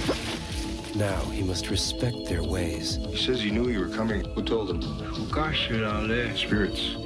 Now 0.94 1.20
he 1.26 1.42
must 1.42 1.68
respect 1.68 2.24
their 2.24 2.42
ways. 2.42 2.98
He 3.10 3.18
says 3.18 3.42
he 3.42 3.50
knew 3.50 3.68
you 3.68 3.80
were 3.80 3.90
coming. 3.90 4.24
Who 4.34 4.42
told 4.42 4.70
him? 4.70 5.28
Gosh, 5.30 5.68
you're 5.68 5.84
out 5.84 6.08
there. 6.08 6.34
Spirits. 6.34 6.96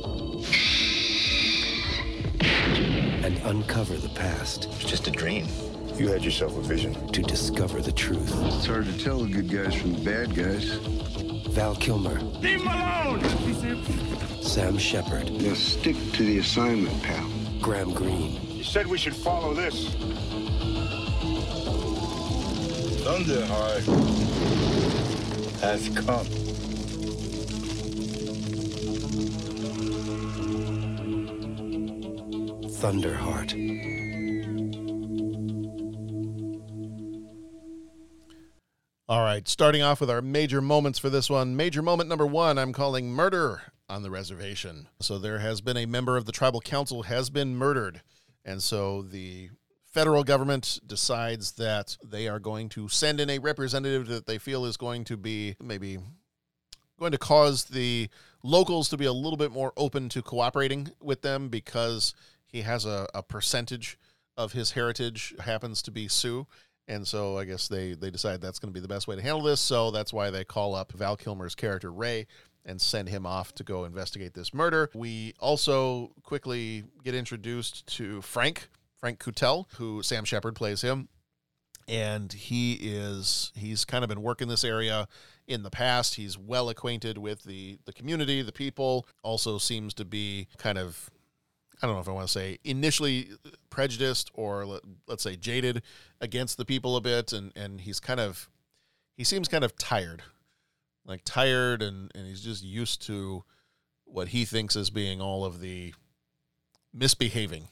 and 3.25 3.37
uncover 3.47 3.97
the 3.97 4.11
past. 4.11 4.67
It's 4.67 4.85
just 4.85 5.09
a 5.09 5.11
dream. 5.11 5.49
You 5.97 6.07
had 6.07 6.23
yourself 6.23 6.57
a 6.57 6.61
vision. 6.61 6.95
To 7.09 7.21
discover 7.21 7.81
the 7.83 7.91
truth. 7.91 8.33
It's 8.45 8.67
hard 8.67 8.85
to 8.87 8.97
tell 8.97 9.19
the 9.19 9.29
good 9.29 9.51
guys 9.51 9.75
from 9.75 9.95
the 9.95 10.05
bad 10.05 10.37
guys. 10.37 11.36
Val 11.57 11.75
Kilmer, 11.77 12.21
Leave 12.43 12.61
him 12.61 12.69
alone! 12.69 13.23
Sam 14.43 14.77
Shepard, 14.77 15.33
Now 15.41 15.55
stick 15.55 15.97
to 16.13 16.23
the 16.23 16.41
assignment, 16.41 17.03
pal. 17.03 17.27
Graham 17.63 17.95
Greene, 17.95 18.39
You 18.51 18.63
said 18.63 18.87
we 18.87 18.99
should 18.99 19.17
follow 19.17 19.55
this. 19.55 19.87
Thunderheart 23.07 23.87
has 25.63 25.89
come. 25.89 26.27
Thunderheart. 32.69 33.96
All 39.09 39.21
right, 39.21 39.47
starting 39.47 39.83
off 39.83 40.01
with 40.01 40.11
our 40.11 40.21
major 40.21 40.61
moments 40.61 40.99
for 40.99 41.09
this 41.09 41.31
one. 41.31 41.55
Major 41.55 41.81
moment 41.81 42.09
number 42.09 42.27
one, 42.27 42.59
I'm 42.59 42.73
calling 42.73 43.09
murder 43.09 43.63
on 43.89 44.03
the 44.03 44.11
reservation. 44.11 44.89
So 44.99 45.17
there 45.17 45.39
has 45.39 45.61
been 45.61 45.77
a 45.77 45.87
member 45.87 46.17
of 46.17 46.25
the 46.25 46.33
tribal 46.33 46.61
council 46.61 47.05
has 47.05 47.31
been 47.31 47.55
murdered, 47.55 48.03
and 48.45 48.61
so 48.61 49.03
the 49.03 49.51
federal 49.85 50.25
government 50.25 50.81
decides 50.85 51.53
that 51.53 51.97
they 52.03 52.27
are 52.27 52.41
going 52.41 52.69
to 52.71 52.89
send 52.89 53.21
in 53.21 53.31
a 53.31 53.39
representative 53.39 54.09
that 54.09 54.27
they 54.27 54.39
feel 54.39 54.65
is 54.65 54.77
going 54.77 55.05
to 55.05 55.17
be 55.17 55.55
maybe 55.63 55.99
going 56.99 57.13
to 57.13 57.19
cause 57.19 57.67
the 57.67 58.09
locals 58.43 58.89
to 58.89 58.97
be 58.97 59.05
a 59.05 59.13
little 59.13 59.37
bit 59.37 59.53
more 59.53 59.73
open 59.77 60.09
to 60.09 60.21
cooperating 60.21 60.89
with 61.01 61.23
them 61.23 61.49
because 61.49 62.13
he 62.45 62.63
has 62.63 62.85
a, 62.85 63.07
a 63.15 63.23
percentage 63.23 64.01
of 64.37 64.53
his 64.53 64.73
heritage 64.73 65.33
happens 65.39 65.81
to 65.83 65.91
be 65.91 66.09
Sioux. 66.09 66.47
And 66.89 67.07
so 67.07 67.37
I 67.37 67.45
guess 67.45 67.69
they, 67.69 67.95
they 67.95 68.11
decide 68.11 68.41
that's 68.41 68.59
going 68.59 68.73
to 68.73 68.75
be 68.75 68.81
the 68.81 68.89
best 68.89 69.09
way 69.09 69.17
to 69.17 69.23
handle 69.23 69.43
this. 69.43 69.61
So 69.61 69.91
that's 69.91 70.13
why 70.13 70.31
they 70.31 70.45
call 70.45 70.75
up 70.75 70.93
Val 70.93 71.17
Kilmer's 71.17 71.55
character, 71.55 71.91
Ray, 71.93 72.27
and 72.65 72.81
send 72.81 73.09
him 73.09 73.27
off 73.27 73.55
to 73.55 73.65
go 73.65 73.85
investigate 73.85 74.35
this 74.35 74.55
murder. 74.55 74.91
We 74.95 75.35
also 75.41 76.13
quickly 76.23 76.85
get 77.03 77.15
introduced 77.15 77.87
to 77.97 78.23
Frank, 78.23 78.69
Frank 78.99 79.19
Coutelle, 79.19 79.67
who 79.75 80.03
Sam 80.03 80.25
Shepard 80.25 80.55
plays 80.55 80.83
him. 80.83 81.09
And 81.89 82.33
he 82.33 82.75
is, 82.75 83.53
he's 83.55 83.85
kind 83.85 84.03
of 84.03 84.09
been 84.09 84.23
working 84.23 84.49
this 84.49 84.65
area 84.65 85.07
in 85.47 85.63
the 85.63 85.71
past. 85.71 86.17
He's 86.17 86.37
well 86.37 86.69
acquainted 86.69 87.17
with 87.17 87.45
the, 87.45 87.79
the 87.85 87.93
community, 87.93 88.43
the 88.43 88.51
people, 88.51 89.07
also 89.23 89.59
seems 89.59 89.95
to 89.95 90.05
be 90.05 90.49
kind 90.59 90.79
of 90.79 91.11
I 91.83 91.87
don't 91.87 91.97
know 91.97 92.01
if 92.01 92.09
I 92.09 92.13
want 92.13 92.27
to 92.27 92.33
say 92.33 92.59
initially 92.65 93.31
prejudiced 93.69 94.31
or 94.35 94.65
let, 94.65 94.83
us 95.09 95.23
say 95.23 95.37
jaded 95.37 95.83
against 96.21 96.57
the 96.57 96.65
people 96.65 96.97
a 96.97 97.01
bit, 97.01 97.33
and 97.33 97.53
and 97.55 97.81
he's 97.81 98.01
kind 98.01 98.21
of 98.21 98.49
he 99.17 99.25
seems 99.25 99.49
kind 99.49 99.65
of 99.65 99.77
tired, 99.77 100.23
like 101.05 101.23
tired, 101.25 101.83
and 101.83 102.11
and 102.15 102.27
he's 102.27 102.41
just 102.41 102.65
used 102.65 103.03
to 103.07 103.45
what 104.05 104.29
he 104.29 104.45
thinks 104.45 104.77
as 104.77 104.89
being 104.89 105.21
all 105.21 105.45
of 105.45 105.61
the 105.61 105.93
misbehaving 106.95 107.69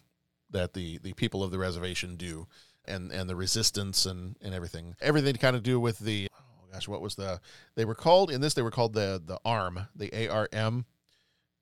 that 0.51 0.75
the 0.75 0.99
the 0.99 1.15
people 1.15 1.43
of 1.43 1.51
the 1.51 1.59
reservation 1.59 2.17
do, 2.17 2.47
and 2.85 3.11
and 3.11 3.29
the 3.29 3.37
resistance 3.37 4.05
and 4.05 4.37
and 4.43 4.53
everything, 4.53 4.95
everything 5.01 5.33
to 5.33 5.39
kind 5.39 5.57
of 5.57 5.63
do 5.63 5.81
with 5.81 5.99
the 5.99 6.29
oh 6.35 6.73
gosh, 6.73 6.87
what 6.89 7.01
was 7.01 7.15
the 7.15 7.41
they 7.75 7.87
were 7.87 7.95
called 7.95 8.31
in 8.31 8.43
this 8.43 8.53
they 8.53 8.63
were 8.63 8.71
called 8.71 8.93
the 8.93 9.23
the 9.25 9.39
ARM, 9.47 9.89
the 9.97 10.29
ARM, 10.29 10.85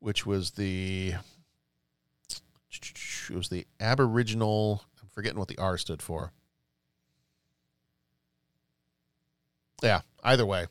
which 0.01 0.27
was 0.27 0.53
the 0.53 1.15
it 3.33 3.37
was 3.37 3.49
the 3.49 3.67
Aboriginal. 3.81 4.85
I'm 5.01 5.09
forgetting 5.09 5.39
what 5.39 5.49
the 5.49 5.59
R 5.59 5.79
stood 5.79 6.03
for. 6.03 6.33
Yeah, 9.83 10.03
either 10.23 10.47
way, 10.47 10.67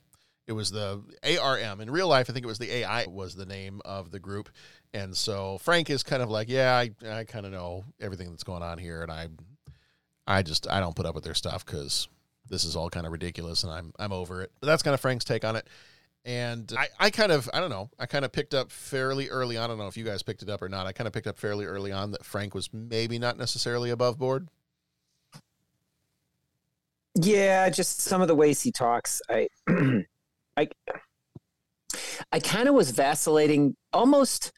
it 0.48 0.54
was 0.54 0.72
the 0.72 1.02
ARM. 1.24 1.82
In 1.82 1.90
real 1.90 2.08
life, 2.08 2.30
I 2.30 2.34
think 2.34 2.46
it 2.46 2.48
was 2.48 2.60
the 2.60 2.72
AI 2.72 3.08
was 3.08 3.36
the 3.36 3.46
name 3.46 3.82
of 3.84 4.12
the 4.12 4.20
group. 4.20 4.50
And 4.94 5.18
so 5.18 5.58
Frank 5.58 5.90
is 5.90 6.04
kind 6.04 6.22
of 6.22 6.30
like, 6.30 6.50
yeah, 6.50 6.76
I, 6.76 6.92
I 7.10 7.24
kind 7.24 7.46
of 7.46 7.52
know 7.52 7.84
everything 8.00 8.30
that's 8.30 8.44
going 8.44 8.64
on 8.64 8.78
here, 8.78 9.02
and 9.02 9.12
I, 9.12 9.28
I 10.28 10.44
just 10.44 10.70
I 10.70 10.80
don't 10.80 10.96
put 10.96 11.06
up 11.06 11.16
with 11.16 11.24
their 11.24 11.34
stuff 11.34 11.66
because 11.66 12.08
this 12.48 12.64
is 12.64 12.76
all 12.76 12.90
kind 12.90 13.06
of 13.06 13.12
ridiculous 13.12 13.64
and 13.64 13.72
I'm 13.72 13.94
I'm 13.98 14.14
over 14.14 14.44
it. 14.44 14.52
But 14.60 14.68
that's 14.68 14.84
kind 14.84 14.94
of 14.94 15.02
Frank's 15.02 15.26
take 15.26 15.44
on 15.44 15.56
it. 15.56 15.68
And 16.24 16.72
I, 16.78 16.88
I 17.00 17.10
kind 17.10 17.32
of 17.32 17.50
I 17.54 17.60
don't 17.60 17.72
know 17.72 17.90
I 18.00 18.06
kind 18.06 18.24
of 18.24 18.32
picked 18.32 18.54
up 18.54 18.72
fairly 18.72 19.30
early 19.30 19.58
on. 19.58 19.64
I 19.64 19.68
don't 19.68 19.80
know 19.80 19.88
if 19.88 19.98
you 19.98 20.06
guys 20.06 20.22
picked 20.22 20.44
it 20.44 20.50
up 20.50 20.62
or 20.62 20.70
not. 20.70 20.86
I 20.86 20.92
kind 20.92 21.08
of 21.08 21.14
picked 21.14 21.28
up 21.28 21.38
fairly 21.38 21.66
early 21.66 21.92
on 21.92 22.12
that 22.12 22.24
Frank 22.24 22.54
was 22.54 22.70
maybe 22.72 23.18
not 23.18 23.38
necessarily 23.38 23.90
above 23.90 24.20
board. 24.20 24.48
Yeah, 27.16 27.70
just 27.70 28.02
some 28.02 28.22
of 28.22 28.28
the 28.28 28.36
ways 28.36 28.62
he 28.62 28.72
talks. 28.72 29.22
I 29.30 29.48
I 30.58 30.68
I 32.32 32.40
kind 32.40 32.70
of 32.70 32.76
was 32.76 32.92
vacillating 32.92 33.76
almost 33.92 34.52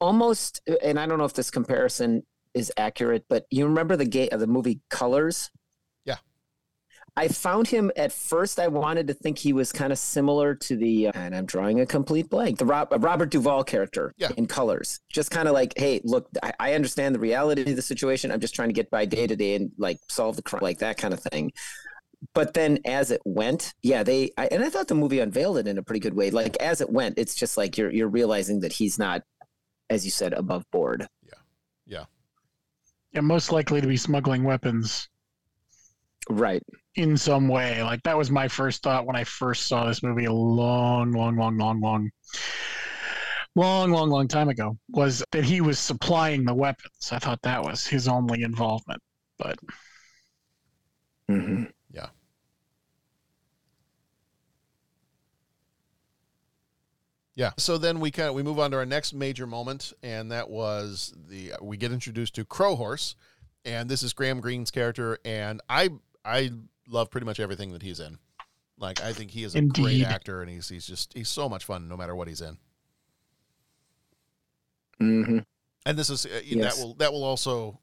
almost 0.00 0.60
and 0.82 1.00
I 1.00 1.06
don't 1.06 1.18
know 1.18 1.24
if 1.24 1.34
this 1.34 1.50
comparison 1.50 2.24
is 2.54 2.70
accurate, 2.76 3.24
but 3.28 3.46
you 3.50 3.66
remember 3.66 3.96
the 3.96 4.04
gate 4.04 4.32
of 4.32 4.40
the 4.40 4.46
movie 4.46 4.80
Colors? 4.90 5.50
Yeah. 7.16 7.24
I 7.24 7.28
found 7.28 7.68
him 7.68 7.90
at 7.96 8.12
first 8.12 8.58
I 8.58 8.68
wanted 8.68 9.06
to 9.08 9.14
think 9.14 9.38
he 9.38 9.52
was 9.52 9.72
kind 9.72 9.92
of 9.92 9.98
similar 9.98 10.54
to 10.54 10.76
the 10.76 11.08
uh, 11.08 11.12
and 11.14 11.34
I'm 11.34 11.46
drawing 11.46 11.80
a 11.80 11.86
complete 11.86 12.30
blank. 12.30 12.58
The 12.58 12.66
Rob, 12.66 12.88
Robert 12.98 13.30
Duvall 13.30 13.64
character 13.64 14.14
yeah. 14.16 14.30
in 14.36 14.46
Colors. 14.46 15.00
Just 15.10 15.30
kind 15.30 15.48
of 15.48 15.54
like, 15.54 15.74
hey, 15.76 16.00
look, 16.04 16.28
I, 16.42 16.52
I 16.58 16.74
understand 16.74 17.14
the 17.14 17.20
reality 17.20 17.70
of 17.70 17.76
the 17.76 17.82
situation. 17.82 18.30
I'm 18.30 18.40
just 18.40 18.54
trying 18.54 18.68
to 18.68 18.74
get 18.74 18.90
by 18.90 19.04
day 19.04 19.26
to 19.26 19.36
day 19.36 19.54
and 19.54 19.70
like 19.78 19.98
solve 20.08 20.36
the 20.36 20.42
crime, 20.42 20.62
like 20.62 20.78
that 20.78 20.96
kind 20.96 21.12
of 21.12 21.20
thing 21.20 21.52
but 22.34 22.54
then 22.54 22.78
as 22.84 23.10
it 23.10 23.20
went 23.24 23.74
yeah 23.82 24.02
they 24.02 24.30
I, 24.38 24.46
and 24.46 24.62
i 24.62 24.70
thought 24.70 24.88
the 24.88 24.94
movie 24.94 25.18
unveiled 25.18 25.58
it 25.58 25.66
in 25.66 25.78
a 25.78 25.82
pretty 25.82 26.00
good 26.00 26.14
way 26.14 26.30
like 26.30 26.56
as 26.58 26.80
it 26.80 26.90
went 26.90 27.18
it's 27.18 27.34
just 27.34 27.56
like 27.56 27.76
you're 27.76 27.90
you're 27.90 28.08
realizing 28.08 28.60
that 28.60 28.72
he's 28.72 28.98
not 28.98 29.22
as 29.90 30.04
you 30.04 30.10
said 30.10 30.32
above 30.32 30.64
board 30.70 31.06
yeah 31.24 31.34
yeah 31.86 32.04
yeah 33.12 33.20
most 33.20 33.52
likely 33.52 33.80
to 33.80 33.86
be 33.86 33.96
smuggling 33.96 34.44
weapons 34.44 35.08
right 36.28 36.62
in 36.94 37.16
some 37.16 37.48
way. 37.48 37.82
Like 37.82 38.02
that 38.02 38.16
was 38.16 38.30
my 38.30 38.48
first 38.48 38.82
thought 38.82 39.06
when 39.06 39.16
I 39.16 39.24
first 39.24 39.66
saw 39.66 39.86
this 39.86 40.02
movie 40.02 40.26
a 40.26 40.32
long, 40.32 41.12
long, 41.12 41.36
long, 41.36 41.56
long, 41.56 41.80
long, 41.80 42.10
long, 43.54 43.90
long, 43.90 44.10
long 44.10 44.28
time 44.28 44.48
ago. 44.48 44.76
Was 44.90 45.24
that 45.32 45.44
he 45.44 45.60
was 45.60 45.78
supplying 45.78 46.44
the 46.44 46.54
weapons? 46.54 47.10
I 47.12 47.18
thought 47.18 47.42
that 47.42 47.62
was 47.62 47.86
his 47.86 48.08
only 48.08 48.42
involvement, 48.42 49.02
but 49.38 49.58
mm-hmm. 51.30 51.64
yeah. 51.92 52.06
Yeah. 57.34 57.52
So 57.56 57.78
then 57.78 58.00
we 58.00 58.10
kind 58.10 58.28
of 58.28 58.34
we 58.34 58.42
move 58.42 58.58
on 58.58 58.70
to 58.72 58.76
our 58.76 58.86
next 58.86 59.14
major 59.14 59.46
moment, 59.46 59.94
and 60.02 60.30
that 60.30 60.50
was 60.50 61.14
the 61.28 61.54
we 61.62 61.78
get 61.78 61.90
introduced 61.90 62.34
to 62.34 62.44
Crow 62.44 62.76
Horse, 62.76 63.16
and 63.64 63.88
this 63.88 64.02
is 64.02 64.12
Graham 64.12 64.40
Greene's 64.40 64.70
character, 64.70 65.18
and 65.24 65.62
I 65.68 65.90
I 66.24 66.50
love 66.88 67.10
pretty 67.10 67.24
much 67.26 67.40
everything 67.40 67.72
that 67.72 67.82
he's 67.82 68.00
in. 68.00 68.18
Like 68.78 69.00
I 69.02 69.12
think 69.12 69.30
he 69.30 69.44
is 69.44 69.54
a 69.54 69.58
Indeed. 69.58 69.82
great 69.82 70.02
actor, 70.04 70.40
and 70.42 70.50
he's 70.50 70.68
he's 70.68 70.86
just 70.86 71.12
he's 71.14 71.28
so 71.28 71.48
much 71.48 71.64
fun 71.64 71.88
no 71.88 71.96
matter 71.96 72.16
what 72.16 72.28
he's 72.28 72.40
in. 72.40 72.58
Mm-hmm. 75.00 75.38
And 75.86 75.98
this 75.98 76.10
is 76.10 76.26
uh, 76.26 76.40
Yes. 76.44 76.76
that 76.76 76.82
will 76.82 76.94
that 76.94 77.12
will 77.12 77.24
also 77.24 77.80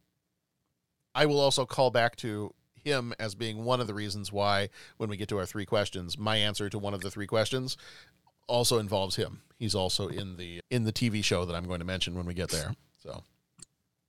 I 1.16 1.26
will 1.26 1.40
also 1.40 1.66
call 1.66 1.92
back 1.92 2.16
to 2.18 2.54
him 2.74 3.14
as 3.20 3.36
being 3.36 3.66
one 3.66 3.82
of 3.82 3.88
the 3.88 3.94
reasons 3.94 4.32
why 4.32 4.70
when 4.98 5.10
we 5.10 5.18
get 5.18 5.28
to 5.30 5.38
our 5.38 5.46
three 5.46 5.66
questions, 5.66 6.18
my 6.18 6.38
answer 6.38 6.70
to 6.70 6.80
one 6.80 6.94
of 6.94 7.02
the 7.02 7.12
three 7.12 7.28
questions 7.28 7.76
also 8.48 8.80
involves 8.80 9.16
him. 9.16 9.42
He's 9.58 9.76
also 9.76 10.08
in 10.08 10.38
the 10.38 10.62
in 10.70 10.86
the 10.86 10.94
TV 10.94 11.24
show 11.24 11.46
that 11.46 11.56
I'm 11.56 11.66
going 11.66 11.80
to 11.80 11.86
mention 11.86 12.16
when 12.16 12.26
we 12.26 12.34
get 12.34 12.50
there. 12.50 12.74
So 13.04 13.24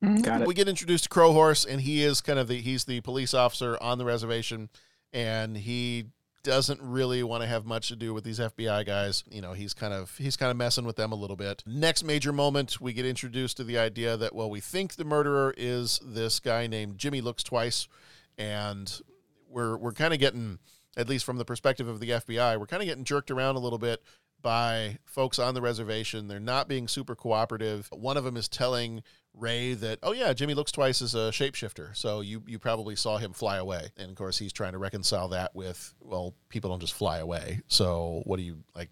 Mm-hmm. 0.05 0.23
Got 0.23 0.43
it. 0.43 0.49
we 0.49 0.55
get 0.55 0.69
introduced 0.69 1.05
to 1.05 1.11
Crow 1.11 1.33
Horse, 1.33 1.65
and 1.65 1.81
he 1.81 2.03
is 2.03 2.21
kind 2.21 2.39
of 2.39 2.49
the 2.49 2.61
he's 2.61 2.85
the 2.85 3.01
police 3.03 3.35
officer 3.35 3.77
on 3.81 3.99
the 3.99 4.05
reservation, 4.05 4.71
and 5.13 5.57
he 5.57 6.07
doesn't 6.43 6.81
really 6.81 7.23
want 7.23 7.43
to 7.43 7.47
have 7.47 7.67
much 7.67 7.89
to 7.89 7.97
do 7.97 8.15
with 8.15 8.25
these 8.25 8.39
FBI 8.39 8.87
guys. 8.87 9.25
You 9.31 9.43
know, 9.43 9.53
he's 9.53 9.75
kind 9.75 9.93
of 9.93 10.17
he's 10.17 10.37
kind 10.37 10.51
of 10.51 10.57
messing 10.57 10.87
with 10.87 10.97
them 10.97 11.13
a 11.13 11.17
little 11.17 11.37
bit. 11.37 11.63
Next 11.67 12.03
major 12.03 12.33
moment, 12.33 12.81
we 12.81 12.95
get 12.95 13.05
introduced 13.05 13.59
to 13.59 13.65
the 13.65 13.79
idea 13.79 14.17
that 14.17 14.35
well, 14.35 14.49
we 14.49 14.61
think 14.61 14.95
the 14.95 15.05
murderer 15.05 15.55
is 15.57 16.01
this 16.03 16.41
guy 16.41 16.67
named 16.67 16.97
Jimmy 16.97 17.21
Looks 17.21 17.43
Twice, 17.43 17.87
and 18.39 19.01
we're 19.49 19.77
we're 19.77 19.93
kind 19.93 20.15
of 20.15 20.21
getting 20.21 20.59
at 20.97 21.09
least 21.09 21.25
from 21.25 21.39
the 21.39 21.45
perspective 21.45 21.89
of 21.89 22.01
the 22.01 22.11
FBI, 22.11 22.59
we're 22.59 22.67
kind 22.67 22.83
of 22.83 22.87
getting 22.89 23.05
jerked 23.05 23.31
around 23.31 23.57
a 23.57 23.61
little 23.61 23.79
bit 23.79 24.03
by 24.43 24.99
folks 25.05 25.39
on 25.39 25.55
the 25.55 25.61
reservation. 25.61 26.29
They're 26.29 26.41
not 26.41 26.69
being 26.69 26.89
super 26.89 27.15
cooperative. 27.15 27.89
One 27.93 28.17
of 28.17 28.25
them 28.25 28.37
is 28.37 28.49
telling 28.49 29.03
Ray 29.35 29.75
that, 29.75 29.99
oh 30.03 30.13
yeah, 30.13 30.33
Jimmy 30.33 30.55
looks 30.55 30.73
twice 30.73 31.01
as 31.01 31.15
a 31.15 31.31
shapeshifter, 31.31 31.97
so 31.97 32.21
you 32.21 32.43
you 32.47 32.59
probably 32.59 32.97
saw 32.97 33.19
him 33.19 33.33
fly 33.33 33.59
away. 33.59 33.93
And 33.97 34.11
of 34.11 34.17
course, 34.17 34.39
he's 34.39 34.53
trying 34.53 34.73
to 34.73 34.79
reconcile 34.79 35.29
that 35.29 35.55
with, 35.55 35.95
well, 36.01 36.35
people 36.49 36.71
don't 36.71 36.81
just 36.81 36.95
fly 36.95 37.19
away. 37.19 37.61
So 37.69 38.23
what 38.25 38.39
do 38.39 38.43
you 38.43 38.59
like? 38.75 38.91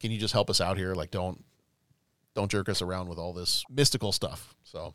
Can 0.00 0.10
you 0.10 0.18
just 0.18 0.32
help 0.32 0.50
us 0.50 0.60
out 0.60 0.78
here? 0.78 0.94
Like, 0.94 1.10
don't 1.10 1.44
don't 2.34 2.50
jerk 2.50 2.68
us 2.68 2.82
around 2.82 3.08
with 3.08 3.18
all 3.18 3.32
this 3.32 3.64
mystical 3.70 4.12
stuff. 4.12 4.54
So, 4.64 4.94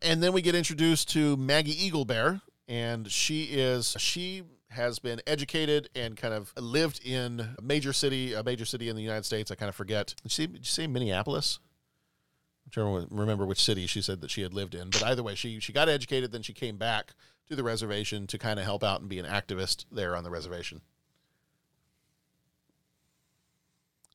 and 0.00 0.22
then 0.22 0.32
we 0.32 0.42
get 0.42 0.54
introduced 0.54 1.10
to 1.10 1.36
Maggie 1.36 1.84
Eagle 1.84 2.04
Bear, 2.04 2.42
and 2.68 3.10
she 3.10 3.44
is 3.44 3.96
she 3.98 4.42
has 4.72 4.98
been 4.98 5.20
educated 5.26 5.88
and 5.94 6.16
kind 6.16 6.34
of 6.34 6.52
lived 6.56 7.04
in 7.04 7.54
a 7.58 7.62
major 7.62 7.92
city, 7.92 8.34
a 8.34 8.42
major 8.42 8.64
city 8.64 8.88
in 8.88 8.96
the 8.96 9.02
United 9.02 9.24
States. 9.24 9.50
I 9.50 9.54
kind 9.54 9.68
of 9.68 9.74
forget. 9.74 10.14
Did 10.22 10.32
she, 10.32 10.46
did 10.46 10.58
you 10.58 10.64
say 10.64 10.86
Minneapolis? 10.86 11.58
I'm 12.64 12.70
trying 12.70 13.06
to 13.06 13.14
remember 13.14 13.46
which 13.46 13.62
city 13.62 13.86
she 13.86 14.02
said 14.02 14.20
that 14.20 14.30
she 14.30 14.42
had 14.42 14.54
lived 14.54 14.74
in. 14.74 14.90
But 14.90 15.02
either 15.02 15.22
way, 15.22 15.34
she 15.34 15.60
she 15.60 15.72
got 15.72 15.88
educated, 15.88 16.32
then 16.32 16.42
she 16.42 16.52
came 16.52 16.76
back 16.76 17.14
to 17.48 17.56
the 17.56 17.62
reservation 17.62 18.26
to 18.28 18.38
kind 18.38 18.58
of 18.58 18.64
help 18.64 18.84
out 18.84 19.00
and 19.00 19.08
be 19.08 19.18
an 19.18 19.26
activist 19.26 19.84
there 19.90 20.16
on 20.16 20.24
the 20.24 20.30
reservation. 20.30 20.80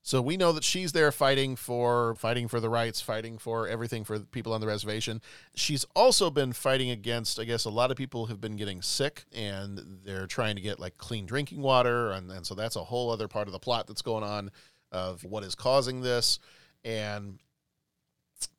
So 0.08 0.22
we 0.22 0.38
know 0.38 0.54
that 0.54 0.64
she's 0.64 0.94
there 0.94 1.12
fighting 1.12 1.58
for 1.58 2.16
fighting 2.16 2.48
for 2.48 2.62
the 2.62 2.70
rights, 2.70 3.02
fighting 3.02 3.38
for 3.38 3.68
everything 3.68 4.06
for 4.06 4.18
the 4.18 4.24
people 4.24 4.54
on 4.54 4.62
the 4.62 4.68
reservation. 4.68 5.22
She's 5.54 5.84
also 5.98 6.30
been 6.30 6.54
fighting 6.54 6.92
against, 6.92 7.42
I 7.42 7.44
guess, 7.44 7.66
a 7.66 7.70
lot 7.70 7.92
of 7.92 7.98
people 7.98 8.28
have 8.28 8.40
been 8.40 8.56
getting 8.56 8.82
sick 8.82 9.26
and 9.36 10.00
they're 10.06 10.26
trying 10.26 10.56
to 10.56 10.62
get 10.62 10.80
like 10.80 10.98
clean 10.98 11.26
drinking 11.26 11.62
water, 11.62 12.12
and, 12.12 12.32
and 12.32 12.48
so 12.48 12.56
that's 12.56 12.78
a 12.78 12.86
whole 12.86 13.12
other 13.12 13.28
part 13.28 13.50
of 13.50 13.52
the 13.52 13.60
plot 13.60 13.86
that's 13.86 14.02
going 14.02 14.24
on 14.24 14.50
of 14.94 15.26
what 15.26 15.44
is 15.44 15.56
causing 15.56 16.00
this. 16.00 16.40
And 16.86 17.40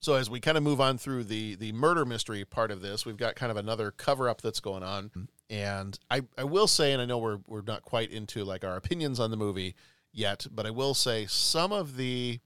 so 0.00 0.16
as 0.16 0.28
we 0.28 0.40
kind 0.40 0.58
of 0.58 0.62
move 0.62 0.82
on 0.82 0.98
through 0.98 1.24
the 1.24 1.54
the 1.54 1.72
murder 1.72 2.04
mystery 2.04 2.44
part 2.44 2.70
of 2.70 2.82
this, 2.82 3.06
we've 3.06 3.16
got 3.16 3.36
kind 3.36 3.50
of 3.50 3.56
another 3.56 3.90
cover 3.90 4.28
up 4.28 4.42
that's 4.42 4.60
going 4.60 4.82
on. 4.82 5.08
Mm. 5.16 5.28
And 5.48 5.98
I, 6.10 6.20
I 6.36 6.44
will 6.44 6.66
say, 6.66 6.92
and 6.92 7.00
I 7.00 7.06
know 7.06 7.16
we're 7.16 7.38
we're 7.46 7.62
not 7.62 7.80
quite 7.80 8.10
into 8.10 8.44
like 8.44 8.64
our 8.64 8.76
opinions 8.76 9.18
on 9.18 9.30
the 9.30 9.38
movie 9.38 9.76
yet, 10.18 10.46
but 10.50 10.66
I 10.66 10.70
will 10.70 10.94
say 10.94 11.26
some 11.26 11.72
of 11.72 11.96
the 11.96 12.40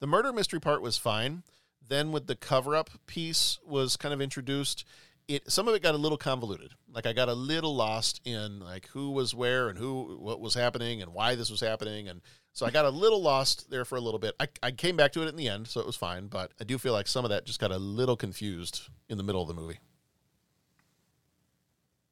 the 0.00 0.06
murder 0.06 0.32
mystery 0.32 0.60
part 0.60 0.82
was 0.82 0.96
fine. 0.96 1.42
Then 1.86 2.12
with 2.12 2.26
the 2.26 2.36
cover 2.36 2.76
up 2.76 2.90
piece 3.06 3.58
was 3.66 3.96
kind 3.96 4.12
of 4.12 4.20
introduced. 4.20 4.84
It 5.26 5.50
some 5.50 5.66
of 5.66 5.74
it 5.74 5.82
got 5.82 5.94
a 5.94 5.98
little 5.98 6.18
convoluted. 6.18 6.72
Like 6.92 7.06
I 7.06 7.12
got 7.12 7.28
a 7.28 7.34
little 7.34 7.74
lost 7.74 8.20
in 8.24 8.60
like 8.60 8.88
who 8.88 9.10
was 9.10 9.34
where 9.34 9.68
and 9.68 9.78
who 9.78 10.18
what 10.20 10.40
was 10.40 10.54
happening 10.54 11.02
and 11.02 11.12
why 11.12 11.34
this 11.34 11.50
was 11.50 11.60
happening 11.60 12.08
and 12.08 12.20
so 12.52 12.66
I 12.66 12.70
got 12.70 12.86
a 12.86 12.90
little 12.90 13.22
lost 13.22 13.70
there 13.70 13.84
for 13.84 13.94
a 13.94 14.00
little 14.00 14.18
bit. 14.18 14.34
I, 14.40 14.48
I 14.64 14.72
came 14.72 14.96
back 14.96 15.12
to 15.12 15.22
it 15.22 15.28
in 15.28 15.36
the 15.36 15.48
end, 15.48 15.68
so 15.68 15.80
it 15.80 15.86
was 15.86 15.94
fine, 15.94 16.26
but 16.26 16.50
I 16.60 16.64
do 16.64 16.76
feel 16.76 16.92
like 16.92 17.06
some 17.06 17.24
of 17.24 17.28
that 17.30 17.44
just 17.44 17.60
got 17.60 17.70
a 17.70 17.78
little 17.78 18.16
confused 18.16 18.88
in 19.08 19.16
the 19.16 19.22
middle 19.22 19.40
of 19.40 19.46
the 19.46 19.54
movie. 19.54 19.78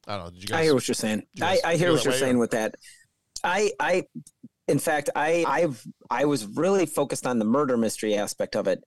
I 0.07 0.17
don't 0.17 0.27
know. 0.27 0.31
Did 0.31 0.43
you 0.43 0.49
guys 0.49 0.61
I 0.61 0.63
hear 0.63 0.75
what 0.75 0.87
you're 0.87 0.95
saying. 0.95 1.27
I, 1.43 1.59
I 1.65 1.77
hear 1.77 1.91
what 1.91 2.05
you're 2.05 2.13
saying 2.13 2.37
or- 2.37 2.41
with 2.41 2.53
that. 2.53 2.77
I 3.43 3.73
I 3.81 4.05
in 4.69 4.79
fact 4.79 5.11
I 5.15 5.45
I've 5.47 5.85
I 6.11 6.25
was 6.25 6.47
really 6.47 6.87
focused 6.87 7.27
on 7.27 7.39
the 7.39 7.45
murder 7.45 7.77
mystery 7.77 8.17
aspect 8.17 8.57
of 8.57 8.67
it. 8.67 8.83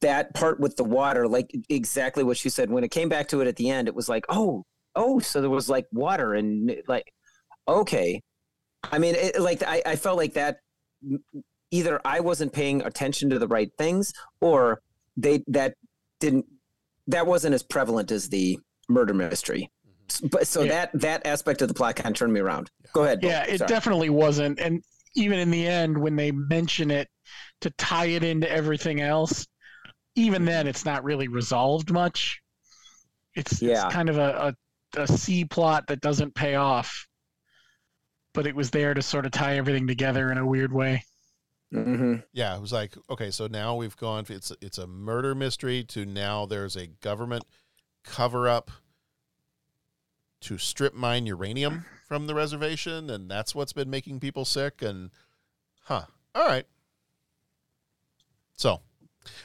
That 0.00 0.34
part 0.34 0.60
with 0.60 0.76
the 0.76 0.84
water, 0.84 1.26
like 1.26 1.50
exactly 1.68 2.22
what 2.22 2.44
you 2.44 2.50
said. 2.50 2.70
When 2.70 2.84
it 2.84 2.90
came 2.90 3.08
back 3.08 3.28
to 3.28 3.40
it 3.40 3.48
at 3.48 3.56
the 3.56 3.68
end, 3.68 3.88
it 3.88 3.94
was 3.94 4.08
like, 4.08 4.24
oh, 4.28 4.64
oh, 4.94 5.18
so 5.18 5.40
there 5.40 5.50
was 5.50 5.68
like 5.68 5.86
water 5.92 6.34
and 6.34 6.76
like, 6.86 7.12
okay. 7.66 8.20
I 8.84 8.98
mean, 8.98 9.16
it, 9.16 9.40
like 9.40 9.62
I, 9.62 9.82
I 9.84 9.96
felt 9.96 10.16
like 10.16 10.34
that. 10.34 10.58
Mm, 11.06 11.18
either 11.72 12.00
I 12.04 12.20
wasn't 12.20 12.52
paying 12.52 12.82
attention 12.82 13.30
to 13.30 13.38
the 13.38 13.48
right 13.48 13.70
things, 13.76 14.12
or 14.40 14.82
they 15.16 15.42
that 15.48 15.74
didn't 16.20 16.46
that 17.08 17.26
wasn't 17.26 17.54
as 17.54 17.62
prevalent 17.62 18.12
as 18.12 18.28
the 18.28 18.58
murder 18.88 19.14
mystery. 19.14 19.70
But 20.20 20.46
so 20.46 20.64
that 20.64 20.90
that 20.94 21.26
aspect 21.26 21.62
of 21.62 21.68
the 21.68 21.74
plot 21.74 21.96
kind 21.96 22.14
of 22.14 22.18
turned 22.18 22.32
me 22.32 22.40
around. 22.40 22.70
Go 22.92 23.04
ahead. 23.04 23.20
Bill. 23.20 23.30
Yeah, 23.30 23.44
it 23.44 23.58
Sorry. 23.58 23.68
definitely 23.68 24.10
wasn't. 24.10 24.58
And 24.60 24.82
even 25.14 25.38
in 25.38 25.50
the 25.50 25.66
end, 25.66 25.96
when 25.98 26.16
they 26.16 26.30
mention 26.30 26.90
it 26.90 27.08
to 27.60 27.70
tie 27.70 28.06
it 28.06 28.22
into 28.24 28.50
everything 28.50 29.00
else, 29.00 29.46
even 30.14 30.44
then, 30.44 30.66
it's 30.66 30.84
not 30.84 31.04
really 31.04 31.28
resolved 31.28 31.90
much. 31.90 32.40
It's, 33.34 33.62
Yeah. 33.62 33.86
it's 33.86 33.94
kind 33.94 34.08
of 34.10 34.18
a, 34.18 34.54
a, 34.96 35.02
a 35.02 35.06
C 35.06 35.44
plot 35.44 35.86
that 35.88 36.00
doesn't 36.00 36.34
pay 36.34 36.54
off, 36.56 37.06
but 38.34 38.46
it 38.46 38.54
was 38.54 38.70
there 38.70 38.92
to 38.94 39.00
sort 39.02 39.24
of 39.26 39.32
tie 39.32 39.56
everything 39.56 39.86
together 39.86 40.30
in 40.30 40.38
a 40.38 40.46
weird 40.46 40.72
way. 40.72 41.02
Mm-hmm. 41.72 42.16
Yeah, 42.34 42.54
it 42.54 42.60
was 42.60 42.72
like 42.72 42.92
okay, 43.08 43.30
so 43.30 43.46
now 43.46 43.74
we've 43.76 43.96
gone. 43.96 44.26
It's 44.28 44.52
it's 44.60 44.76
a 44.76 44.86
murder 44.86 45.34
mystery 45.34 45.82
to 45.84 46.04
now 46.04 46.44
there's 46.44 46.76
a 46.76 46.86
government 46.86 47.44
cover 48.04 48.46
up 48.46 48.70
to 50.42 50.58
strip 50.58 50.94
mine 50.94 51.26
uranium 51.26 51.84
from 52.06 52.26
the 52.26 52.34
reservation, 52.34 53.10
and 53.10 53.30
that's 53.30 53.54
what's 53.54 53.72
been 53.72 53.90
making 53.90 54.20
people 54.20 54.44
sick. 54.44 54.82
And 54.82 55.10
huh, 55.84 56.04
all 56.34 56.46
right. 56.46 56.66
So, 58.56 58.80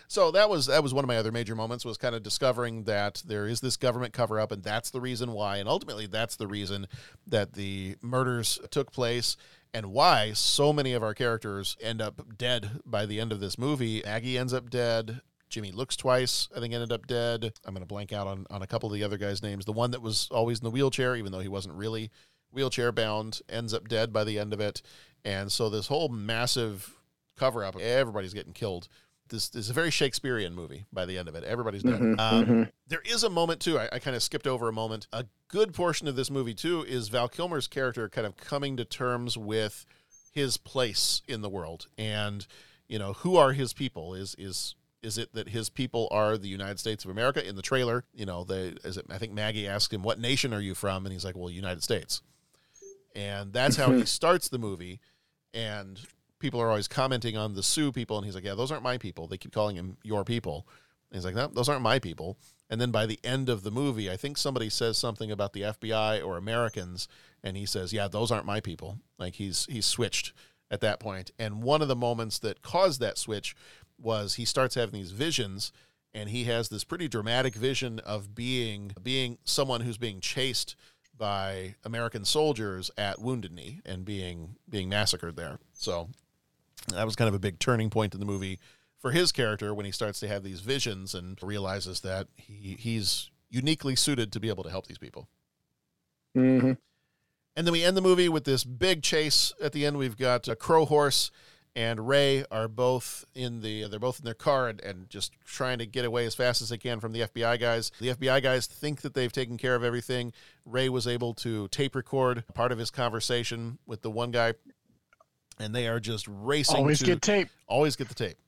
so 0.08 0.32
that 0.32 0.50
was 0.50 0.68
that 0.68 0.84
was 0.84 0.94
one 0.94 1.04
of 1.04 1.08
my 1.08 1.18
other 1.18 1.32
major 1.32 1.56
moments 1.56 1.86
was 1.86 1.98
kind 1.98 2.16
of 2.16 2.24
discovering 2.24 2.84
that 2.84 3.24
there 3.26 3.48
is 3.48 3.62
this 3.62 3.78
government 3.78 4.14
cover 4.14 4.40
up, 4.40 4.52
and 4.52 4.64
that's 4.64 4.92
the 4.92 5.02
reason 5.02 5.32
why, 5.32 5.58
and 5.58 5.70
ultimately 5.70 6.08
that's 6.08 6.36
the 6.36 6.48
reason 6.48 6.88
that 7.26 7.54
the 7.54 7.96
murders 8.02 8.60
took 8.70 8.92
place. 8.92 9.38
And 9.74 9.88
why 9.88 10.32
so 10.34 10.72
many 10.72 10.94
of 10.94 11.04
our 11.04 11.14
characters 11.14 11.78
end 11.82 12.02
up 12.02 12.38
dead 12.38 12.80
by 12.86 13.06
the 13.06 13.20
end 13.20 13.32
of 13.32 13.42
this 13.42 13.58
movie. 13.58 14.04
Aggie 14.04 14.38
ends 14.38 14.54
up 14.54 14.70
dead. 14.70 15.22
Jimmy 15.50 15.72
looks 15.72 15.96
twice, 15.96 16.50
I 16.56 16.60
think 16.60 16.74
ended 16.74 16.92
up 16.92 17.08
dead. 17.08 17.54
I'm 17.66 17.74
going 17.74 17.82
to 17.82 17.88
blank 17.88 18.12
out 18.12 18.28
on, 18.28 18.46
on 18.50 18.62
a 18.62 18.68
couple 18.68 18.88
of 18.90 18.94
the 18.94 19.04
other 19.04 19.18
guys' 19.18 19.42
names. 19.42 19.66
The 19.66 19.72
one 19.72 19.92
that 19.92 20.02
was 20.02 20.28
always 20.32 20.60
in 20.60 20.64
the 20.66 20.72
wheelchair, 20.72 21.16
even 21.16 21.32
though 21.32 21.40
he 21.40 21.48
wasn't 21.48 21.76
really 21.76 22.12
wheelchair 22.52 22.92
bound, 22.92 23.40
ends 23.50 23.74
up 23.74 23.88
dead 23.88 24.12
by 24.12 24.24
the 24.24 24.38
end 24.40 24.54
of 24.54 24.60
it. 24.60 24.82
And 25.24 25.52
so 25.52 25.70
this 25.70 25.88
whole 25.88 26.10
massive 26.10 26.94
cover 27.38 27.64
up, 27.64 27.80
everybody's 27.80 28.34
getting 28.34 28.54
killed. 28.54 28.88
This, 29.30 29.50
this 29.50 29.66
is 29.66 29.70
a 29.70 29.74
very 29.74 29.92
Shakespearean 29.92 30.54
movie 30.56 30.86
by 30.94 31.06
the 31.06 31.18
end 31.18 31.28
of 31.28 31.36
it. 31.36 31.44
Everybody's 31.44 31.84
dead. 31.84 32.00
Mhm, 32.00 32.20
Um, 32.20 32.46
mhm. 32.46 32.72
There 32.88 33.02
is 33.06 33.24
a 33.24 33.30
moment, 33.30 33.60
too. 33.60 33.78
I, 33.78 33.90
I 33.94 34.00
kind 34.00 34.16
of 34.16 34.24
skipped 34.24 34.48
over 34.48 34.70
a 34.70 34.74
moment. 34.74 35.08
A 35.12 35.26
good 35.50 35.74
portion 35.74 36.08
of 36.08 36.16
this 36.16 36.32
movie, 36.32 36.54
too, 36.54 36.84
is 36.88 37.10
Val 37.10 37.28
Kilmer's 37.28 37.68
character 37.68 38.08
kind 38.10 38.26
of 38.26 38.38
coming 38.38 38.78
to 38.78 38.86
terms 38.86 39.38
with 39.38 39.86
his 40.32 40.56
place 40.58 41.22
in 41.28 41.42
the 41.42 41.50
world 41.50 41.88
and 41.98 42.46
you 42.88 43.00
know 43.00 43.14
who 43.14 43.36
are 43.38 43.54
his 43.54 43.74
people 43.74 44.14
is 44.14 44.36
is 44.38 44.76
is 45.04 45.18
it 45.18 45.34
that 45.34 45.50
his 45.50 45.70
people 45.70 46.08
are 46.12 46.38
the 46.38 46.48
United 46.48 46.80
States 46.80 47.06
of 47.06 47.12
America? 47.12 47.48
In 47.48 47.56
the 47.56 47.62
trailer 47.62 48.04
you 48.14 48.26
know 48.26 48.44
they 48.44 48.74
is 48.84 48.98
it 48.98 49.06
I 49.10 49.18
think 49.18 49.34
Maggie 49.34 49.68
asked 49.68 49.94
him 49.94 50.04
what 50.04 50.20
nation 50.20 50.54
are 50.54 50.60
you 50.60 50.76
from? 50.76 51.06
And 51.06 51.14
he's 51.14 51.26
like 51.26 51.36
well 51.36 51.50
United 51.50 51.84
States. 51.84 52.22
And 53.16 53.54
that's 53.54 53.76
how 53.76 53.92
he 53.92 54.06
starts 54.06 54.50
the 54.50 54.60
movie. 54.60 55.00
And 55.54 56.00
people 56.40 56.62
are 56.62 56.70
always 56.70 56.88
commenting 56.88 57.36
on 57.38 57.56
the 57.56 57.64
Sioux 57.64 57.92
people. 57.92 58.18
And 58.18 58.26
he's 58.26 58.36
like 58.36 58.44
yeah 58.44 58.56
those 58.56 58.72
aren't 58.72 58.84
my 58.84 58.98
people. 58.98 59.28
They 59.28 59.38
keep 59.38 59.54
calling 59.54 59.76
him 59.76 59.98
your 60.04 60.24
people. 60.24 60.68
And 61.12 61.18
he's 61.18 61.26
like 61.26 61.36
no 61.36 61.48
those 61.48 61.70
aren't 61.70 61.82
my 61.82 62.00
people. 62.00 62.38
And 62.70 62.82
then 62.82 62.92
by 62.92 63.06
the 63.06 63.20
end 63.24 63.50
of 63.50 63.64
the 63.64 63.72
movie 63.72 64.10
I 64.12 64.18
think 64.18 64.38
somebody 64.38 64.70
says 64.70 64.98
something 64.98 65.32
about 65.32 65.54
the 65.54 65.62
FBI 65.62 66.26
or 66.26 66.38
Americans. 66.38 67.08
And 67.44 67.56
he 67.56 67.66
says 67.66 67.94
yeah 67.94 68.08
those 68.08 68.32
aren't 68.32 68.46
my 68.46 68.60
people. 68.60 69.00
Like 69.20 69.36
he's 69.36 69.68
he's 69.70 69.86
switched 69.86 70.34
at 70.70 70.82
that 70.82 71.00
point. 71.00 71.32
And 71.40 71.64
one 71.64 71.82
of 71.82 71.88
the 71.88 71.96
moments 71.96 72.40
that 72.40 72.62
caused 72.62 73.00
that 73.00 73.18
switch 73.18 73.56
was 74.00 74.36
he 74.36 74.46
starts 74.46 74.76
having 74.76 74.94
these 74.94 75.12
visions 75.12 75.72
and 76.14 76.30
he 76.30 76.46
has 76.46 76.70
this 76.70 76.84
pretty 76.84 77.08
dramatic 77.08 77.56
vision 77.56 78.00
of 78.00 78.34
being 78.34 78.92
being 79.02 79.38
someone 79.44 79.82
who's 79.82 79.98
being 79.98 80.20
chased 80.20 80.76
by 81.18 81.76
American 81.84 82.26
soldiers 82.26 82.92
at 82.98 83.20
Wounded 83.20 83.52
Knee 83.52 83.82
and 83.86 84.06
being 84.06 84.56
being 84.70 84.90
massacred 84.90 85.36
there. 85.36 85.60
So 85.74 86.10
that 86.90 87.06
was 87.06 87.16
kind 87.16 87.28
of 87.28 87.36
a 87.36 87.40
big 87.40 87.60
turning 87.60 87.90
point 87.90 88.14
in 88.14 88.20
the 88.20 88.26
movie 88.26 88.60
for 89.00 89.12
his 89.12 89.32
character 89.32 89.74
when 89.74 89.86
he 89.86 89.92
starts 89.92 90.20
to 90.22 90.28
have 90.28 90.44
these 90.44 90.62
visions 90.62 91.14
and 91.14 91.42
realizes 91.42 92.02
that 92.02 92.28
he 92.36 92.76
he's 92.80 93.30
uniquely 93.50 93.96
suited 93.96 94.32
to 94.32 94.40
be 94.40 94.50
able 94.50 94.64
to 94.64 94.70
help 94.70 94.88
these 94.88 94.98
people. 94.98 95.28
Mm-hmm. 96.36 96.74
And 97.56 97.66
then 97.66 97.72
we 97.72 97.84
end 97.84 97.98
the 97.98 98.02
movie 98.02 98.30
with 98.30 98.44
this 98.44 98.64
big 98.64 99.02
chase. 99.02 99.52
At 99.62 99.72
the 99.72 99.86
end, 99.86 99.98
we've 99.98 100.18
got 100.18 100.48
a 100.48 100.56
Crow 100.56 100.86
Horse 100.86 101.32
and 101.78 102.08
Ray 102.08 102.44
are 102.50 102.68
both 102.68 103.24
in 103.36 103.62
the 103.62 103.88
they're 103.88 104.00
both 104.00 104.18
in 104.18 104.26
their 104.26 104.34
car 104.34 104.68
and, 104.68 104.82
and 104.82 105.08
just 105.12 105.32
trying 105.46 105.78
to 105.78 105.86
get 105.86 106.06
away 106.06 106.26
as 106.26 106.34
fast 106.34 106.60
as 106.60 106.70
they 106.70 106.78
can 106.80 107.00
from 107.00 107.12
the 107.12 107.22
FBI 107.22 107.60
guys. 107.60 107.92
The 108.00 108.16
FBI 108.16 108.42
guys 108.42 108.66
think 108.66 109.02
that 109.02 109.14
they've 109.14 109.32
taken 109.32 109.58
care 109.58 109.76
of 109.76 109.84
everything. 109.84 110.34
Ray 110.66 110.90
was 110.90 111.06
able 111.06 111.36
to 111.36 111.68
tape 111.68 111.94
record 111.94 112.44
part 112.56 112.72
of 112.72 112.80
his 112.80 112.90
conversation 112.90 113.78
with 113.86 114.02
the 114.02 114.10
one 114.10 114.32
guy, 114.32 114.56
and 115.60 115.74
they 115.74 115.88
are 115.88 116.00
just 116.00 116.26
racing. 116.28 116.78
Always 116.78 117.00
to- 117.00 117.06
get 117.06 117.22
tape. 117.22 117.50
Always 117.68 117.96
get 117.96 118.10
the 118.10 118.16
tape. 118.16 118.40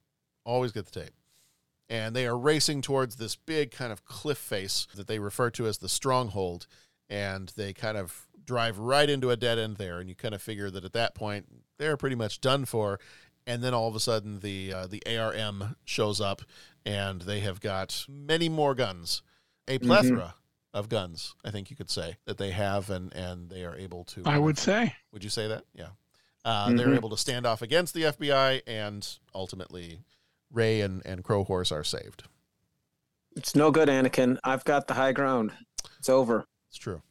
Always 0.43 0.71
get 0.71 0.85
the 0.91 0.99
tape. 1.01 1.13
And 1.87 2.15
they 2.15 2.25
are 2.25 2.37
racing 2.37 2.81
towards 2.81 3.17
this 3.17 3.35
big 3.35 3.69
kind 3.69 3.91
of 3.91 4.05
cliff 4.05 4.39
face 4.39 4.87
that 4.95 5.05
they 5.05 5.19
refer 5.19 5.51
to 5.51 5.67
as 5.67 5.77
the 5.77 5.89
stronghold. 5.89 6.65
And 7.11 7.51
they 7.55 7.73
kind 7.73 7.97
of 7.97 8.27
drive 8.43 8.79
right 8.79 9.09
into 9.09 9.29
a 9.29 9.35
dead 9.35 9.59
end 9.59 9.77
there. 9.77 9.99
And 9.99 10.09
you 10.09 10.15
kind 10.15 10.35
of 10.35 10.41
figure 10.41 10.69
that 10.69 10.85
at 10.85 10.93
that 10.93 11.15
point, 11.15 11.47
they're 11.79 11.97
pretty 11.97 12.15
much 12.15 12.39
done 12.41 12.65
for. 12.65 12.99
And 13.47 13.63
then 13.63 13.73
all 13.73 13.87
of 13.87 13.95
a 13.95 13.99
sudden, 13.99 14.41
the 14.41 14.71
uh, 14.73 14.87
the 14.87 15.01
ARM 15.07 15.75
shows 15.83 16.21
up, 16.21 16.43
and 16.85 17.21
they 17.21 17.39
have 17.39 17.59
got 17.59 18.05
many 18.07 18.47
more 18.47 18.75
guns, 18.75 19.23
a 19.67 19.79
plethora 19.79 20.35
of 20.71 20.87
guns. 20.87 21.33
I 21.43 21.49
think 21.49 21.71
you 21.71 21.75
could 21.75 21.89
say 21.89 22.17
that 22.25 22.37
they 22.37 22.51
have, 22.51 22.91
and 22.91 23.11
and 23.15 23.49
they 23.49 23.65
are 23.65 23.75
able 23.75 24.03
to. 24.05 24.21
I 24.25 24.37
would 24.37 24.59
say. 24.59 24.93
Would 25.11 25.23
you 25.23 25.31
say 25.31 25.47
that? 25.47 25.63
Yeah. 25.73 25.87
Uh, 26.45 26.71
They're 26.73 26.87
Mhm. 26.87 26.95
able 26.95 27.09
to 27.09 27.17
stand 27.17 27.45
off 27.47 27.61
against 27.61 27.93
the 27.95 28.03
FBI, 28.05 28.61
and 28.67 29.05
ultimately, 29.33 29.99
Ray 30.51 30.81
and, 30.81 31.01
and 31.05 31.23
Crow 31.23 31.43
Horse 31.43 31.71
are 31.71 31.83
saved. 31.83 32.23
It's 33.35 33.55
no 33.55 33.71
good, 33.71 33.89
Anakin. 33.89 34.37
I've 34.43 34.63
got 34.63 34.87
the 34.87 34.93
high 34.93 35.11
ground. 35.11 35.51
It's 35.97 36.09
over. 36.09 36.45
It's 36.69 36.77
true. 36.77 37.01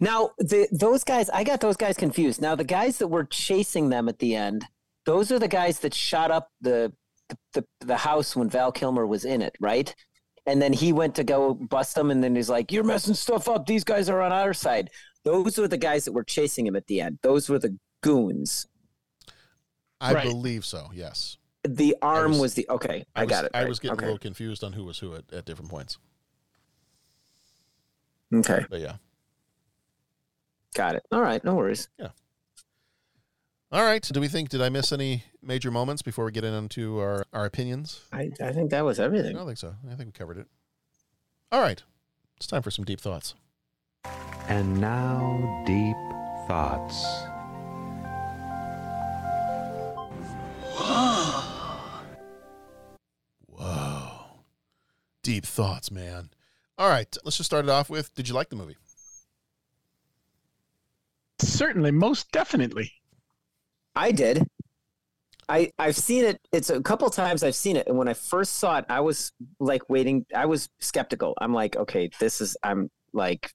Now, 0.00 0.30
the 0.38 0.68
those 0.72 1.04
guys, 1.04 1.28
I 1.30 1.44
got 1.44 1.60
those 1.60 1.76
guys 1.76 1.96
confused. 1.96 2.40
Now, 2.40 2.54
the 2.54 2.64
guys 2.64 2.98
that 2.98 3.08
were 3.08 3.24
chasing 3.24 3.88
them 3.88 4.08
at 4.08 4.18
the 4.18 4.34
end, 4.34 4.64
those 5.04 5.30
are 5.30 5.38
the 5.38 5.48
guys 5.48 5.80
that 5.80 5.94
shot 5.94 6.30
up 6.30 6.50
the 6.60 6.92
the, 7.28 7.36
the, 7.54 7.66
the 7.86 7.96
house 7.96 8.36
when 8.36 8.48
Val 8.48 8.70
Kilmer 8.72 9.06
was 9.06 9.24
in 9.24 9.42
it, 9.42 9.56
right? 9.60 9.94
And 10.46 10.62
then 10.62 10.72
he 10.72 10.92
went 10.92 11.16
to 11.16 11.24
go 11.24 11.54
bust 11.54 11.96
them, 11.96 12.10
and 12.12 12.22
then 12.22 12.36
he's 12.36 12.48
like, 12.48 12.70
"You're 12.70 12.84
messing 12.84 13.14
stuff 13.14 13.48
up. 13.48 13.66
These 13.66 13.84
guys 13.84 14.08
are 14.08 14.22
on 14.22 14.32
our 14.32 14.54
side." 14.54 14.90
Those 15.24 15.58
were 15.58 15.66
the 15.66 15.76
guys 15.76 16.04
that 16.04 16.12
were 16.12 16.22
chasing 16.22 16.66
him 16.68 16.76
at 16.76 16.86
the 16.86 17.00
end. 17.00 17.18
Those 17.22 17.48
were 17.48 17.58
the 17.58 17.76
goons. 18.00 18.68
I 20.00 20.14
Right. 20.14 20.28
believe 20.28 20.64
so. 20.64 20.88
Yes. 20.94 21.36
The 21.64 21.96
arm 22.00 22.32
was- 22.32 22.40
was, 22.40 22.54
the 22.54 22.66
okay. 22.70 23.04
I, 23.16 23.24
was- 23.24 23.30
got 23.30 23.44
it. 23.46 23.50
I 23.52 23.62
right. 23.62 23.68
was 23.68 23.80
getting 23.80 23.96
okay. 23.96 24.04
a 24.04 24.08
little 24.08 24.18
confused 24.20 24.62
on 24.62 24.72
who 24.74 24.84
was 24.84 25.00
who 25.00 25.16
at, 25.16 25.24
at 25.32 25.44
different 25.44 25.68
points. 25.68 25.98
Okay, 28.32 28.64
But 28.70 28.80
yeah. 28.80 28.96
Got 30.76 30.94
it. 30.94 31.04
All 31.10 31.22
right, 31.22 31.42
no 31.42 31.54
worries. 31.54 31.88
Yeah. 31.98 32.08
All 33.72 33.82
right. 33.82 34.02
Do 34.02 34.20
we 34.20 34.28
think, 34.28 34.48
did 34.50 34.62
I 34.62 34.68
miss 34.68 34.92
any 34.92 35.24
major 35.42 35.72
moments 35.72 36.00
before 36.00 36.24
we 36.24 36.30
get 36.30 36.44
into 36.44 37.00
our, 37.00 37.24
our 37.32 37.44
opinions? 37.44 38.00
I, 38.12 38.30
I 38.40 38.52
think 38.52 38.70
that 38.70 38.84
was 38.84 39.00
everything. 39.00 39.34
I 39.34 39.38
don't 39.38 39.46
think 39.46 39.58
so. 39.58 39.74
I 39.90 39.94
think 39.96 40.06
we 40.06 40.12
covered 40.12 40.38
it. 40.38 40.46
All 41.50 41.60
right. 41.60 41.82
It's 42.36 42.46
time 42.46 42.62
for 42.62 42.70
some 42.70 42.84
deep 42.84 43.00
thoughts. 43.00 43.34
And 44.48 44.80
now, 44.80 45.64
deep 45.66 45.96
thoughts. 46.46 47.04
Whoa. 50.76 51.42
Whoa. 53.46 54.10
Deep 55.24 55.44
thoughts, 55.44 55.90
man. 55.90 56.30
All 56.78 56.88
right. 56.88 57.16
Let's 57.24 57.36
just 57.36 57.48
start 57.48 57.64
it 57.64 57.70
off 57.70 57.90
with 57.90 58.14
Did 58.14 58.28
you 58.28 58.34
like 58.34 58.50
the 58.50 58.56
movie? 58.56 58.76
Certainly, 61.38 61.92
most 61.92 62.30
definitely. 62.32 62.92
I 63.94 64.12
did. 64.12 64.46
I 65.48 65.70
I've 65.78 65.96
seen 65.96 66.24
it. 66.24 66.40
It's 66.52 66.70
a 66.70 66.82
couple 66.82 67.08
times 67.10 67.42
I've 67.42 67.54
seen 67.54 67.76
it, 67.76 67.86
and 67.86 67.96
when 67.96 68.08
I 68.08 68.14
first 68.14 68.54
saw 68.54 68.78
it, 68.78 68.84
I 68.88 69.00
was 69.00 69.32
like 69.60 69.88
waiting. 69.88 70.26
I 70.34 70.46
was 70.46 70.68
skeptical. 70.80 71.34
I'm 71.40 71.52
like, 71.52 71.76
okay, 71.76 72.10
this 72.18 72.40
is. 72.40 72.56
I'm 72.62 72.90
like, 73.12 73.50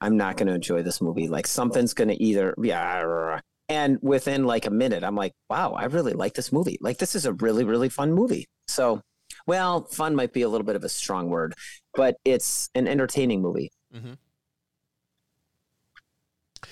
I'm 0.00 0.16
not 0.16 0.36
going 0.36 0.48
to 0.48 0.54
enjoy 0.54 0.82
this 0.82 1.00
movie. 1.00 1.28
Like 1.28 1.46
something's 1.46 1.94
going 1.94 2.08
to 2.08 2.22
either 2.22 2.54
yeah. 2.62 3.40
And 3.68 3.98
within 4.00 4.44
like 4.44 4.66
a 4.66 4.70
minute, 4.70 5.02
I'm 5.02 5.16
like, 5.16 5.32
wow, 5.50 5.72
I 5.72 5.86
really 5.86 6.12
like 6.12 6.34
this 6.34 6.52
movie. 6.52 6.78
Like 6.80 6.98
this 6.98 7.14
is 7.14 7.24
a 7.24 7.32
really 7.32 7.64
really 7.64 7.88
fun 7.88 8.12
movie. 8.12 8.46
So, 8.68 9.00
well, 9.46 9.84
fun 9.84 10.14
might 10.14 10.32
be 10.32 10.42
a 10.42 10.48
little 10.48 10.66
bit 10.66 10.76
of 10.76 10.84
a 10.84 10.88
strong 10.88 11.28
word, 11.30 11.54
but 11.94 12.16
it's 12.24 12.68
an 12.74 12.86
entertaining 12.86 13.42
movie. 13.42 13.70
Mm-hmm. 13.94 14.12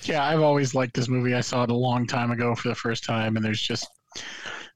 Yeah, 0.03 0.23
I've 0.23 0.41
always 0.41 0.75
liked 0.75 0.93
this 0.93 1.07
movie. 1.07 1.33
I 1.33 1.41
saw 1.41 1.63
it 1.63 1.71
a 1.71 1.75
long 1.75 2.05
time 2.05 2.31
ago 2.31 2.55
for 2.55 2.69
the 2.69 2.75
first 2.75 3.03
time, 3.03 3.35
and 3.35 3.45
there's 3.45 3.61
just 3.61 3.87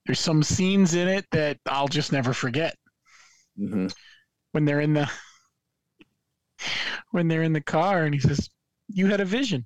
there's 0.05 0.19
some 0.19 0.41
scenes 0.41 0.95
in 0.95 1.07
it 1.07 1.25
that 1.31 1.57
I'll 1.67 1.87
just 1.87 2.11
never 2.11 2.33
forget. 2.33 2.75
Mm-hmm. 3.59 3.87
When 4.51 4.65
they're 4.65 4.81
in 4.81 4.93
the 4.93 5.09
when 7.11 7.27
they're 7.27 7.43
in 7.43 7.53
the 7.53 7.61
car, 7.61 8.03
and 8.03 8.13
he 8.13 8.19
says, 8.19 8.49
"You 8.87 9.07
had 9.07 9.21
a 9.21 9.25
vision." 9.25 9.65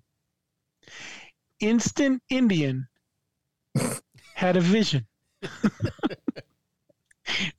Instant 1.59 2.21
Indian 2.29 2.87
had 4.33 4.57
a 4.57 4.61
vision. 4.61 5.07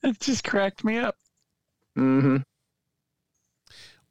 that 0.01 0.19
just 0.19 0.43
cracked 0.43 0.83
me 0.83 0.97
up. 0.97 1.15
Mm-hmm. 1.97 2.37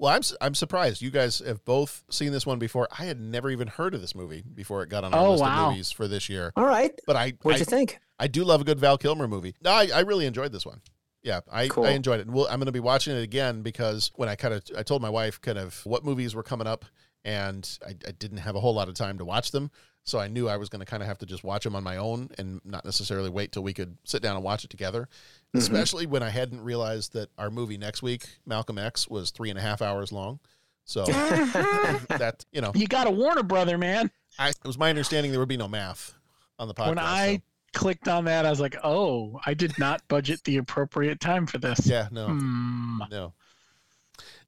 Well, 0.04 0.12
I'm 0.12 0.20
I'm 0.42 0.54
surprised 0.54 1.00
you 1.00 1.10
guys 1.10 1.38
have 1.38 1.64
both 1.64 2.04
seen 2.10 2.30
this 2.30 2.44
one 2.44 2.58
before. 2.58 2.86
I 2.98 3.06
had 3.06 3.18
never 3.18 3.48
even 3.48 3.68
heard 3.68 3.94
of 3.94 4.02
this 4.02 4.14
movie 4.14 4.42
before 4.54 4.82
it 4.82 4.90
got 4.90 5.02
on 5.02 5.14
our 5.14 5.26
Oh, 5.26 5.30
list 5.30 5.42
wow. 5.42 5.64
of 5.64 5.70
movies 5.70 5.90
for 5.90 6.06
this 6.06 6.28
year. 6.28 6.52
All 6.56 6.66
right. 6.66 6.92
But 7.06 7.16
I 7.16 7.32
What'd 7.40 7.56
I- 7.56 7.60
you 7.60 7.64
think? 7.64 8.00
I 8.18 8.26
do 8.26 8.44
love 8.44 8.60
a 8.60 8.64
good 8.64 8.78
Val 8.78 8.98
Kilmer 8.98 9.26
movie. 9.26 9.54
No, 9.64 9.70
I, 9.70 9.88
I 9.94 10.00
really 10.00 10.26
enjoyed 10.26 10.52
this 10.52 10.66
one. 10.66 10.82
Yeah, 11.24 11.40
I, 11.50 11.66
Cool. 11.68 11.86
I 11.86 11.90
enjoyed 11.90 12.20
it. 12.20 12.28
Well, 12.28 12.46
I'm 12.48 12.60
going 12.60 12.66
to 12.66 12.72
be 12.72 12.80
watching 12.80 13.16
it 13.16 13.22
again 13.22 13.62
because 13.62 14.12
when 14.14 14.28
I 14.28 14.36
kind 14.36 14.54
of 14.54 14.62
I 14.76 14.82
told 14.84 15.02
my 15.02 15.08
wife 15.10 15.40
kind 15.40 15.58
of 15.58 15.80
what 15.84 16.04
movies 16.04 16.34
were 16.34 16.42
coming 16.44 16.66
up, 16.68 16.84
and 17.24 17.66
I, 17.84 17.96
I 18.06 18.12
didn't 18.12 18.38
have 18.38 18.54
a 18.54 18.60
whole 18.60 18.74
lot 18.74 18.88
of 18.88 18.94
time 18.94 19.18
to 19.18 19.24
watch 19.24 19.50
them. 19.50 19.70
So 20.06 20.18
I 20.18 20.28
knew 20.28 20.50
I 20.50 20.58
was 20.58 20.68
going 20.68 20.80
to 20.80 20.86
kind 20.86 21.02
of 21.02 21.06
have 21.06 21.16
to 21.18 21.26
just 21.26 21.42
watch 21.42 21.64
them 21.64 21.74
on 21.74 21.82
my 21.82 21.96
own 21.96 22.28
and 22.36 22.60
not 22.62 22.84
necessarily 22.84 23.30
wait 23.30 23.52
till 23.52 23.62
we 23.62 23.72
could 23.72 23.96
sit 24.04 24.20
down 24.22 24.36
and 24.36 24.44
watch 24.44 24.62
it 24.62 24.68
together. 24.68 25.08
Mhm. 25.56 25.60
Especially 25.60 26.04
when 26.04 26.22
I 26.22 26.28
hadn't 26.28 26.60
realized 26.60 27.14
that 27.14 27.30
our 27.38 27.50
movie 27.50 27.78
next 27.78 28.02
week, 28.02 28.26
Malcolm 28.44 28.76
X, 28.76 29.08
was 29.08 29.30
three 29.30 29.48
and 29.48 29.58
a 29.58 29.62
half 29.62 29.80
hours 29.80 30.12
long. 30.12 30.40
So 30.84 31.04
that 31.06 32.44
you 32.52 32.60
know, 32.60 32.72
You 32.74 32.86
got 32.86 33.06
a 33.06 33.10
Warner 33.10 33.42
Brother, 33.42 33.78
man. 33.78 34.10
I, 34.38 34.50
it 34.50 34.58
was 34.64 34.76
my 34.76 34.90
understanding 34.90 35.30
there 35.32 35.40
would 35.40 35.48
be 35.48 35.56
no 35.56 35.68
math 35.68 36.12
on 36.58 36.68
the 36.68 36.74
podcast. 36.74 36.88
when 36.88 36.98
I 36.98 37.42
clicked 37.74 38.08
on 38.08 38.24
that, 38.26 38.46
I 38.46 38.50
was 38.50 38.60
like, 38.60 38.76
"Oh, 38.82 39.38
I 39.44 39.52
did 39.54 39.78
not 39.78 40.06
budget 40.08 40.42
the 40.44 40.56
appropriate 40.56 41.20
time 41.20 41.46
for 41.46 41.58
this." 41.58 41.86
Yeah, 41.86 42.08
no, 42.10 42.28
Hmm. 42.28 42.98
no. 43.10 43.32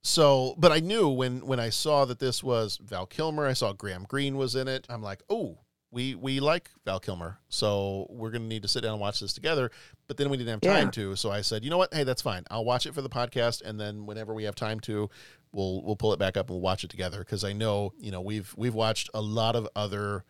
So, 0.03 0.55
but 0.59 0.71
I 0.73 0.81
knew 0.81 1.09
when 1.09 1.45
when 1.47 1.59
I 1.61 1.71
saw 1.71 2.05
that 2.05 2.19
this 2.21 2.43
was 2.43 2.79
Val 2.83 3.07
Kilmer, 3.07 3.47
I 3.47 3.55
saw 3.55 3.73
Graham 3.73 4.05
Greene 4.05 4.37
was 4.37 4.55
in 4.55 4.69
it. 4.69 4.87
I'm 4.89 5.03
like, 5.03 5.23
oh, 5.29 5.59
we 5.91 6.15
we 6.15 6.39
like 6.39 6.71
Val 6.85 7.01
Kilmer, 7.01 7.39
so 7.49 8.07
we're 8.09 8.31
gonna 8.31 8.45
need 8.45 8.63
to 8.63 8.69
sit 8.69 8.83
down 8.83 8.93
and 8.93 9.01
watch 9.01 9.19
this 9.21 9.33
together. 9.33 9.71
But 10.07 10.17
then 10.17 10.31
we 10.31 10.37
didn't 10.37 10.51
have 10.51 10.61
time 10.61 10.87
Yeah. 10.87 10.91
to, 10.93 11.17
so 11.17 11.31
I 11.33 11.41
said, 11.41 11.65
you 11.65 11.71
know 11.71 11.79
what? 11.79 11.93
Hey, 11.93 12.05
that's 12.05 12.23
fine. 12.23 12.45
I'll 12.51 12.65
watch 12.65 12.87
it 12.87 12.95
for 12.95 13.03
the 13.03 13.09
podcast, 13.09 13.63
and 13.63 13.81
then 13.81 14.07
whenever 14.07 14.33
we 14.33 14.45
have 14.45 14.55
time 14.55 14.79
to, 14.81 15.11
we'll 15.51 15.83
we'll 15.83 15.97
pull 15.97 16.13
it 16.13 16.19
back 16.21 16.37
up 16.37 16.47
and 16.49 16.55
we'll 16.55 16.61
watch 16.63 16.85
it 16.85 16.91
together. 16.91 17.19
Because 17.21 17.43
I 17.43 17.53
know, 17.53 17.93
you 17.99 18.13
know, 18.13 18.21
we've 18.21 18.55
we've 18.57 18.75
watched 18.75 19.11
a 19.13 19.21
lot 19.21 19.57
of 19.57 19.69
other 19.75 20.25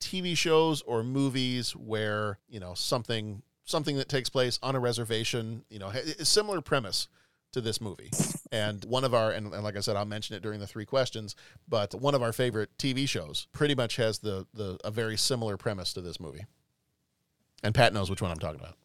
TV 0.00 0.36
shows 0.36 0.82
or 0.82 1.02
movies 1.02 1.74
where 1.74 2.38
you 2.48 2.60
know 2.60 2.74
something 2.74 3.42
something 3.64 3.96
that 3.96 4.08
takes 4.08 4.30
place 4.30 4.58
on 4.62 4.76
a 4.76 4.80
reservation, 4.80 5.64
you 5.68 5.78
know, 5.78 5.88
a 5.88 6.24
similar 6.24 6.60
premise 6.60 7.08
to 7.52 7.60
this 7.60 7.80
movie. 7.80 8.10
And 8.52 8.84
one 8.84 9.04
of 9.04 9.12
our 9.12 9.32
and, 9.32 9.52
and 9.52 9.64
like 9.64 9.76
I 9.76 9.80
said, 9.80 9.96
I'll 9.96 10.04
mention 10.04 10.36
it 10.36 10.42
during 10.42 10.60
the 10.60 10.66
three 10.66 10.86
questions, 10.86 11.34
but 11.68 11.94
one 11.94 12.14
of 12.14 12.22
our 12.22 12.32
favorite 12.32 12.70
TV 12.78 13.08
shows 13.08 13.48
pretty 13.52 13.74
much 13.74 13.96
has 13.96 14.20
the 14.20 14.46
the 14.54 14.78
a 14.84 14.90
very 14.90 15.16
similar 15.16 15.56
premise 15.56 15.92
to 15.94 16.00
this 16.00 16.20
movie. 16.20 16.46
And 17.62 17.74
Pat 17.74 17.92
knows 17.92 18.08
which 18.10 18.22
one 18.22 18.30
I'm 18.30 18.38
talking 18.38 18.60
about. 18.60 18.76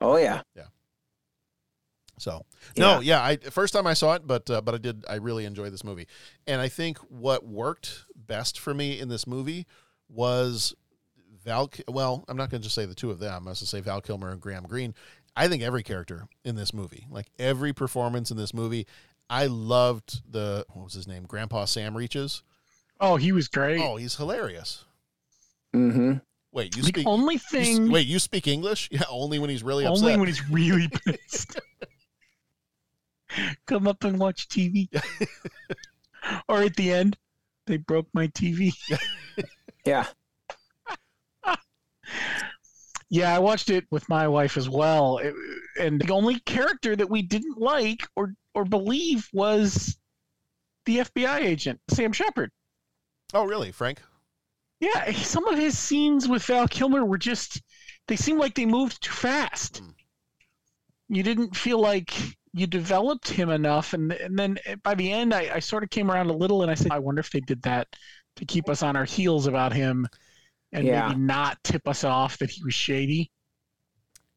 Oh 0.00 0.16
yeah. 0.16 0.42
Yeah. 0.56 0.64
So 2.18 2.44
no, 2.76 3.00
yeah, 3.00 3.22
I 3.22 3.36
first 3.36 3.72
time 3.72 3.86
I 3.86 3.94
saw 3.94 4.14
it, 4.14 4.26
but 4.26 4.48
uh, 4.48 4.60
but 4.60 4.74
I 4.74 4.78
did 4.78 5.04
I 5.08 5.16
really 5.16 5.44
enjoyed 5.44 5.72
this 5.72 5.84
movie, 5.84 6.06
and 6.46 6.60
I 6.60 6.68
think 6.68 6.98
what 6.98 7.44
worked 7.44 8.04
best 8.14 8.58
for 8.58 8.72
me 8.72 9.00
in 9.00 9.08
this 9.08 9.26
movie 9.26 9.66
was 10.08 10.74
Val. 11.44 11.70
Well, 11.88 12.24
I'm 12.28 12.36
not 12.36 12.50
going 12.50 12.60
to 12.60 12.64
just 12.64 12.74
say 12.74 12.86
the 12.86 12.94
two 12.94 13.10
of 13.10 13.18
them. 13.18 13.46
I 13.46 13.50
was 13.50 13.60
going 13.60 13.64
to 13.64 13.66
say 13.66 13.80
Val 13.80 14.00
Kilmer 14.00 14.30
and 14.30 14.40
Graham 14.40 14.64
Greene. 14.64 14.94
I 15.36 15.48
think 15.48 15.62
every 15.62 15.82
character 15.82 16.26
in 16.44 16.54
this 16.54 16.72
movie, 16.72 17.06
like 17.10 17.26
every 17.38 17.72
performance 17.72 18.30
in 18.30 18.36
this 18.36 18.54
movie, 18.54 18.86
I 19.28 19.46
loved 19.46 20.22
the 20.30 20.64
what 20.72 20.84
was 20.84 20.94
his 20.94 21.08
name, 21.08 21.24
Grandpa 21.24 21.64
Sam 21.64 21.96
Reaches. 21.96 22.42
Oh, 23.00 23.16
he 23.16 23.32
was 23.32 23.48
great. 23.48 23.80
Oh, 23.80 23.96
he's 23.96 24.14
hilarious. 24.14 24.84
Mm-hmm. 25.74 26.18
Wait, 26.52 26.76
you 26.76 26.82
The 26.82 26.88
speak 26.88 27.06
only 27.08 27.34
you 27.34 27.40
thing- 27.40 27.90
wait, 27.90 28.06
you 28.06 28.20
speak 28.20 28.46
English? 28.46 28.88
Yeah, 28.92 29.02
only 29.10 29.40
when 29.40 29.50
he's 29.50 29.64
really 29.64 29.84
upset. 29.84 30.04
Only 30.04 30.16
when 30.18 30.28
he's 30.28 30.48
really 30.48 30.88
pissed. 31.04 31.58
Come 33.66 33.88
up 33.88 34.04
and 34.04 34.20
watch 34.20 34.48
TV. 34.48 34.88
or 36.48 36.62
at 36.62 36.76
the 36.76 36.92
end, 36.92 37.16
they 37.66 37.78
broke 37.78 38.06
my 38.12 38.28
TV. 38.28 38.72
Yeah. 39.84 40.06
Yeah, 43.10 43.34
I 43.34 43.38
watched 43.38 43.70
it 43.70 43.84
with 43.90 44.08
my 44.08 44.26
wife 44.26 44.56
as 44.56 44.68
well, 44.68 45.18
It- 45.18 45.34
and 45.78 46.00
the 46.00 46.12
only 46.12 46.40
character 46.40 46.96
that 46.96 47.08
we 47.10 47.22
didn't 47.22 47.58
like 47.58 48.02
or 48.16 48.34
or 48.54 48.64
believe 48.64 49.28
was 49.32 49.96
the 50.86 50.98
FBI 51.00 51.40
agent 51.40 51.80
Sam 51.90 52.12
Shepard. 52.12 52.50
Oh, 53.32 53.44
really, 53.44 53.72
Frank? 53.72 54.00
Yeah, 54.80 55.12
some 55.12 55.46
of 55.48 55.58
his 55.58 55.78
scenes 55.78 56.28
with 56.28 56.44
Val 56.44 56.68
Kilmer 56.68 57.04
were 57.04 57.18
just 57.18 57.62
they 58.08 58.16
seemed 58.16 58.38
like 58.40 58.54
they 58.54 58.66
moved 58.66 59.02
too 59.02 59.12
fast. 59.12 59.78
Hmm. 59.78 59.90
You 61.08 61.22
didn't 61.22 61.56
feel 61.56 61.80
like 61.80 62.12
you 62.52 62.66
developed 62.66 63.28
him 63.28 63.50
enough 63.50 63.92
and 63.94 64.12
and 64.12 64.38
then 64.38 64.58
eh, 64.64 64.76
by 64.76 64.94
the 64.94 65.10
end 65.12 65.34
I, 65.34 65.56
I 65.56 65.58
sort 65.60 65.82
of 65.82 65.90
came 65.90 66.10
around 66.10 66.30
a 66.30 66.36
little 66.36 66.62
and 66.62 66.70
I 66.70 66.74
said 66.74 66.92
I 66.92 66.98
wonder 67.00 67.20
if 67.20 67.30
they 67.30 67.40
did 67.40 67.62
that 67.62 67.88
to 68.36 68.44
keep 68.44 68.68
us 68.68 68.82
on 68.82 68.96
our 68.96 69.04
heels 69.04 69.46
about 69.46 69.72
him 69.72 70.06
and 70.72 70.86
Yeah. 70.86 71.08
maybe 71.08 71.20
not 71.20 71.62
tip 71.64 71.86
us 71.86 72.04
off 72.04 72.36
that 72.38 72.50
he 72.50 72.62
was 72.64 72.74
shady. 72.74 73.30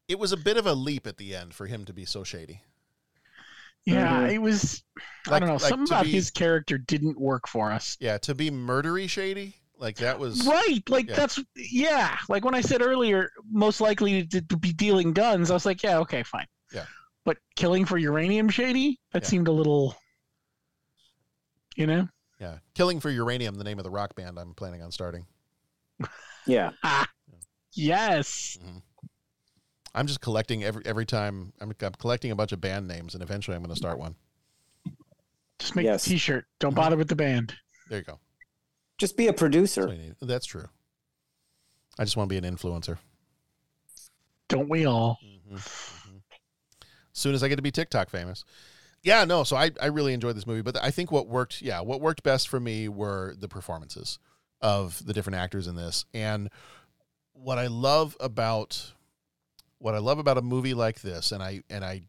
It 0.06 0.18
was 0.18 0.32
a 0.32 0.36
bit 0.36 0.56
of 0.56 0.66
a 0.66 0.74
leap 0.74 1.06
at 1.06 1.16
the 1.16 1.34
end 1.34 1.54
for 1.54 1.66
him 1.66 1.84
to 1.84 1.92
be 1.92 2.04
so 2.04 2.24
shady. 2.24 2.62
Yeah, 3.84 4.22
Mhm. 4.22 4.32
it 4.34 4.38
was 4.38 4.82
I 5.28 5.38
don't 5.38 5.48
know, 5.48 5.54
like 5.56 5.62
something 5.62 5.88
about 5.88 6.04
be- 6.04 6.12
his 6.12 6.30
character 6.30 6.78
didn't 6.78 7.18
work 7.18 7.48
for 7.48 7.72
us. 7.72 7.96
Yeah, 8.00 8.18
to 8.18 8.34
be 8.34 8.50
murdery 8.50 9.08
shady, 9.08 9.56
like 9.76 9.96
that 9.96 10.18
was 10.18 10.46
Right, 10.46 10.82
like 10.88 11.08
yeah. 11.08 11.16
that's 11.16 11.40
yeah. 11.56 12.18
Like 12.28 12.44
when 12.44 12.54
I 12.54 12.60
said 12.60 12.82
earlier, 12.82 13.30
most 13.50 13.80
likely 13.80 14.26
to, 14.26 14.40
to 14.42 14.56
be 14.56 14.72
dealing 14.72 15.12
guns, 15.12 15.50
I 15.50 15.54
was 15.54 15.64
like, 15.66 15.82
yeah, 15.82 15.98
okay, 16.00 16.22
fine. 16.22 16.46
Yeah. 16.72 16.86
But 17.24 17.38
killing 17.56 17.84
for 17.84 17.98
uranium, 17.98 18.48
shady, 18.48 19.00
that 19.12 19.22
Yeah. 19.22 19.28
seemed 19.28 19.48
a 19.48 19.52
little, 19.52 19.96
you 21.76 21.86
know. 21.86 22.08
Yeah, 22.40 22.58
Killing 22.74 23.00
for 23.00 23.10
Uranium, 23.10 23.56
the 23.56 23.64
name 23.64 23.78
of 23.78 23.84
the 23.84 23.90
rock 23.90 24.14
band 24.14 24.38
I'm 24.38 24.54
planning 24.54 24.80
on 24.82 24.92
starting. 24.92 25.26
Yeah. 26.46 26.70
Ah, 26.84 27.06
yes. 27.72 28.56
I'm 29.94 30.06
just 30.06 30.20
collecting 30.20 30.62
every 30.62 30.82
every 30.86 31.04
time. 31.06 31.52
I'm, 31.60 31.72
I'm 31.80 31.92
collecting 31.98 32.30
a 32.30 32.36
bunch 32.36 32.52
of 32.52 32.60
band 32.60 32.86
names, 32.86 33.14
and 33.14 33.22
eventually 33.22 33.56
I'm 33.56 33.62
going 33.62 33.74
to 33.74 33.76
start 33.78 33.98
one. 33.98 34.14
Just 35.58 35.74
make 35.74 35.86
Yes. 35.86 36.06
a 36.06 36.10
T-shirt. 36.10 36.44
Don't 36.60 36.72
Mhm. 36.72 36.76
bother 36.76 36.96
with 36.96 37.08
the 37.08 37.16
band. 37.16 37.54
There 37.88 37.98
you 37.98 38.04
go. 38.04 38.20
Just 38.98 39.16
be 39.16 39.26
a 39.26 39.32
producer. 39.32 39.86
what 39.86 39.94
I 39.94 39.96
need. 39.98 40.14
That's 40.20 40.46
true. 40.46 40.68
I 41.98 42.04
just 42.04 42.16
want 42.16 42.30
to 42.30 42.40
be 42.40 42.46
an 42.46 42.56
influencer. 42.56 42.98
Don't 44.48 44.68
we 44.68 44.86
all? 44.86 45.18
As 45.52 45.64
soon 47.12 47.34
as 47.34 47.42
I 47.42 47.48
get 47.48 47.56
to 47.56 47.62
be 47.62 47.72
TikTok 47.72 48.08
famous. 48.08 48.44
Yeah, 49.02 49.24
no. 49.24 49.44
So 49.44 49.56
I, 49.56 49.70
I 49.80 49.86
really 49.86 50.12
enjoyed 50.12 50.36
this 50.36 50.46
movie, 50.46 50.62
but 50.62 50.76
I 50.82 50.90
think 50.90 51.12
what 51.12 51.28
worked, 51.28 51.62
yeah, 51.62 51.80
what 51.80 52.00
worked 52.00 52.22
best 52.22 52.48
for 52.48 52.58
me 52.58 52.88
were 52.88 53.34
the 53.38 53.48
performances 53.48 54.18
of 54.60 55.04
the 55.04 55.12
different 55.12 55.38
actors 55.38 55.66
in 55.66 55.76
this. 55.76 56.04
And 56.12 56.50
what 57.32 57.58
I 57.58 57.68
love 57.68 58.16
about 58.20 58.92
what 59.78 59.94
I 59.94 59.98
love 59.98 60.18
about 60.18 60.38
a 60.38 60.42
movie 60.42 60.74
like 60.74 61.00
this, 61.00 61.30
and 61.32 61.42
I 61.42 61.62
and 61.70 61.84
I 61.84 62.02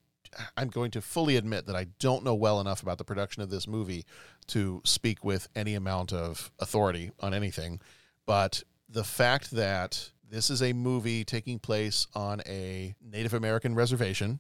I'm 0.58 0.70
going 0.70 0.92
to 0.92 1.02
fully 1.02 1.36
admit 1.36 1.68
that 1.68 1.76
I 1.76 1.88
don't 2.00 2.24
know 2.24 2.36
well 2.36 2.60
enough 2.60 2.84
about 2.84 2.98
the 2.98 3.04
production 3.04 3.42
of 3.42 3.50
this 3.50 3.68
movie 3.68 4.06
to 4.48 4.82
speak 4.84 5.24
with 5.24 5.48
any 5.56 5.76
amount 5.76 6.14
of 6.14 6.52
authority 6.60 7.12
on 7.20 7.34
anything, 7.34 7.80
but 8.26 8.64
the 8.88 9.04
fact 9.04 9.52
that 9.52 10.12
this 10.30 10.50
is 10.50 10.62
a 10.62 10.74
movie 10.74 11.24
taking 11.24 11.60
place 11.60 12.08
on 12.14 12.42
a 12.48 12.96
Native 13.02 13.34
American 13.34 13.76
reservation 13.76 14.40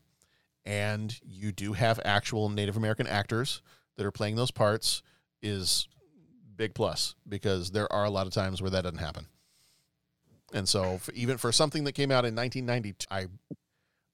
and 0.65 1.19
you 1.23 1.51
do 1.51 1.73
have 1.73 1.99
actual 2.05 2.49
Native 2.49 2.77
American 2.77 3.07
actors 3.07 3.61
that 3.97 4.05
are 4.05 4.11
playing 4.11 4.35
those 4.35 4.51
parts 4.51 5.01
is 5.41 5.87
big 6.55 6.73
plus 6.73 7.15
because 7.27 7.71
there 7.71 7.91
are 7.91 8.05
a 8.05 8.09
lot 8.09 8.27
of 8.27 8.33
times 8.33 8.61
where 8.61 8.71
that 8.71 8.83
doesn't 8.83 8.99
happen. 8.99 9.27
And 10.53 10.67
so 10.67 10.97
for, 10.97 11.11
even 11.13 11.37
for 11.37 11.51
something 11.51 11.83
that 11.85 11.93
came 11.93 12.11
out 12.11 12.25
in 12.25 12.35
1992, 12.35 13.07
I 13.09 13.27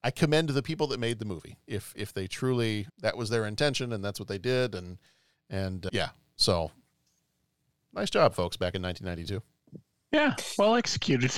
I 0.03 0.11
commend 0.11 0.49
the 0.49 0.61
people 0.61 0.87
that 0.87 0.99
made 0.99 1.17
the 1.19 1.25
movie. 1.25 1.57
If 1.67 1.93
if 1.95 2.13
they 2.13 2.27
truly 2.27 2.87
that 3.01 3.17
was 3.17 3.29
their 3.29 3.45
intention 3.45 3.91
and 3.93 4.03
that's 4.03 4.19
what 4.19 4.27
they 4.27 4.37
did 4.37 4.75
and 4.75 4.97
and 5.49 5.85
uh, 5.85 5.89
yeah. 5.91 6.09
So 6.35 6.71
nice 7.93 8.09
job 8.09 8.35
folks 8.35 8.57
back 8.57 8.75
in 8.75 8.81
1992. 8.81 9.41
Yeah, 10.11 10.35
well 10.57 10.75
executed. 10.75 11.31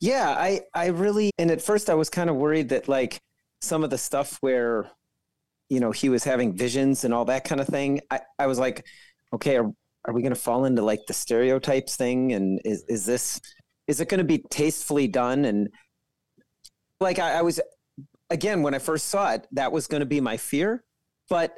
Yeah, 0.00 0.30
I 0.30 0.60
I 0.74 0.86
really 0.86 1.30
and 1.38 1.50
at 1.50 1.62
first 1.62 1.88
I 1.88 1.94
was 1.94 2.10
kind 2.10 2.28
of 2.28 2.36
worried 2.36 2.68
that 2.68 2.88
like 2.88 3.18
some 3.64 3.84
of 3.84 3.90
the 3.90 3.98
stuff 3.98 4.38
where 4.40 4.90
you 5.70 5.80
know 5.80 5.90
he 5.92 6.08
was 6.08 6.24
having 6.24 6.56
visions 6.56 7.04
and 7.04 7.12
all 7.14 7.24
that 7.26 7.44
kind 7.44 7.60
of 7.60 7.66
thing. 7.66 8.00
I 8.10 8.20
I 8.38 8.46
was 8.46 8.58
like, 8.58 8.84
okay, 9.32 9.56
are, 9.56 9.70
are 10.06 10.12
we 10.14 10.22
going 10.22 10.34
to 10.34 10.40
fall 10.40 10.64
into 10.66 10.82
like 10.82 11.00
the 11.06 11.14
stereotypes 11.14 11.96
thing? 11.96 12.32
And 12.32 12.60
is 12.64 12.84
is 12.88 13.04
this 13.06 13.40
is 13.88 14.00
it 14.00 14.08
going 14.08 14.18
to 14.18 14.24
be 14.24 14.38
tastefully 14.50 15.08
done? 15.08 15.44
And 15.44 15.68
like 17.00 17.18
I, 17.18 17.38
I 17.38 17.42
was 17.42 17.60
again 18.30 18.62
when 18.62 18.74
I 18.74 18.78
first 18.78 19.08
saw 19.08 19.32
it 19.32 19.46
that 19.52 19.72
was 19.72 19.86
going 19.86 20.00
to 20.00 20.06
be 20.06 20.20
my 20.20 20.36
fear, 20.36 20.84
but 21.28 21.54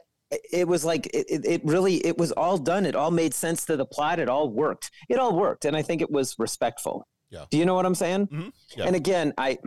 it- 0.52 0.66
was 0.66 0.84
like 0.84 1.07
it, 1.14 1.44
it 1.44 1.61
really 1.64 1.96
it 2.04 2.18
was 2.18 2.32
all 2.32 2.59
done. 2.59 2.84
It 2.84 2.96
all 2.96 3.12
made 3.12 3.32
sense 3.32 3.64
to 3.66 3.76
the 3.76 3.86
plot. 3.86 4.18
It 4.18 4.28
all 4.28 4.48
worked. 4.50 4.90
It 5.09 5.18
all 5.18 5.36
worked 5.36 5.64
and 5.64 5.76
i 5.76 5.82
think 5.82 6.00
it 6.02 6.11
was 6.11 6.34
respectful. 6.38 7.07
Yeah. 7.30 7.44
do 7.50 7.59
you 7.59 7.64
know 7.66 7.74
what 7.74 7.86
i'm 7.86 7.94
saying? 7.96 8.28
Mm-hmm. 8.28 8.48
Yeah. 8.76 8.84
and 8.86 8.94
again 8.96 9.32
i 9.36 9.59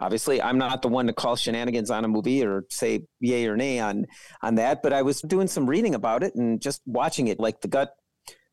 obviously 0.00 0.40
i'm 0.42 0.58
not 0.58 0.82
the 0.82 0.88
one 0.88 1.06
to 1.06 1.12
call 1.12 1.36
shenanigans 1.36 1.90
on 1.90 2.04
a 2.04 2.08
movie 2.08 2.44
or 2.44 2.64
say 2.70 3.02
yay 3.20 3.46
or 3.46 3.56
nay 3.56 3.78
on 3.78 4.06
on 4.42 4.54
that 4.56 4.82
but 4.82 4.92
i 4.92 5.02
was 5.02 5.20
doing 5.22 5.46
some 5.46 5.68
reading 5.68 5.94
about 5.94 6.22
it 6.22 6.34
and 6.34 6.60
just 6.60 6.80
watching 6.86 7.28
it 7.28 7.38
like 7.38 7.60
the 7.60 7.68
gut 7.68 7.94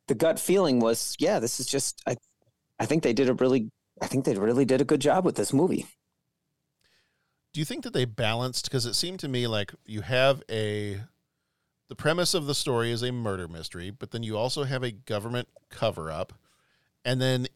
the 0.08 0.16
gut 0.16 0.40
feeling 0.40 0.80
was 0.80 1.16
yeah 1.20 1.40
this 1.40 1.60
is 1.60 1.66
just 1.66 2.02
i 2.08 2.16
i 2.80 2.86
think 2.86 3.04
they 3.04 3.14
did 3.14 3.30
a 3.30 3.34
really 3.36 3.70
i 4.02 4.08
think 4.08 4.26
they 4.26 4.36
really 4.36 4.66
did 4.66 4.82
a 4.82 4.86
good 4.86 5.02
job 5.02 5.26
with 5.26 5.36
this 5.36 5.54
movie 5.54 5.86
do 7.54 7.62
you 7.62 7.66
think 7.66 7.84
that 7.84 7.94
they 7.94 8.06
balanced 8.06 8.66
because 8.66 8.86
it 8.86 8.94
seemed 8.94 9.20
to 9.20 9.28
me 9.28 9.48
like 9.48 9.74
you 9.86 10.02
have 10.02 10.44
a 10.50 11.02
the 11.90 11.96
premise 11.96 12.34
of 12.34 12.46
the 12.46 12.56
story 12.56 12.92
is 12.92 13.02
a 13.02 13.12
murder 13.12 13.48
mystery, 13.48 13.92
but 13.92 14.12
then 14.12 14.24
you 14.24 14.38
also 14.38 14.64
have 14.64 14.84
a 14.84 14.92
government 14.92 15.48
cover 15.70 16.12
up. 16.12 16.34
And 17.06 17.22
then 17.22 17.48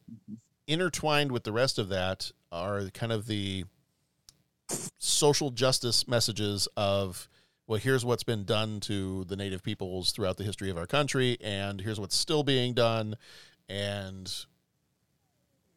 intertwined 0.66 1.32
with 1.32 1.44
the 1.44 1.52
rest 1.52 1.78
of 1.78 1.88
that 1.90 2.32
are 2.50 2.84
kind 2.94 3.12
of 3.12 3.26
the 3.26 3.64
social 4.98 5.50
justice 5.50 6.06
messages 6.06 6.68
of 6.76 7.28
well 7.66 7.78
here's 7.78 8.04
what's 8.04 8.24
been 8.24 8.44
done 8.44 8.80
to 8.80 9.24
the 9.24 9.36
native 9.36 9.62
peoples 9.62 10.12
throughout 10.12 10.36
the 10.36 10.44
history 10.44 10.70
of 10.70 10.76
our 10.76 10.86
country 10.86 11.36
and 11.40 11.80
here's 11.80 11.98
what's 11.98 12.16
still 12.16 12.42
being 12.42 12.74
done 12.74 13.16
and 13.68 14.46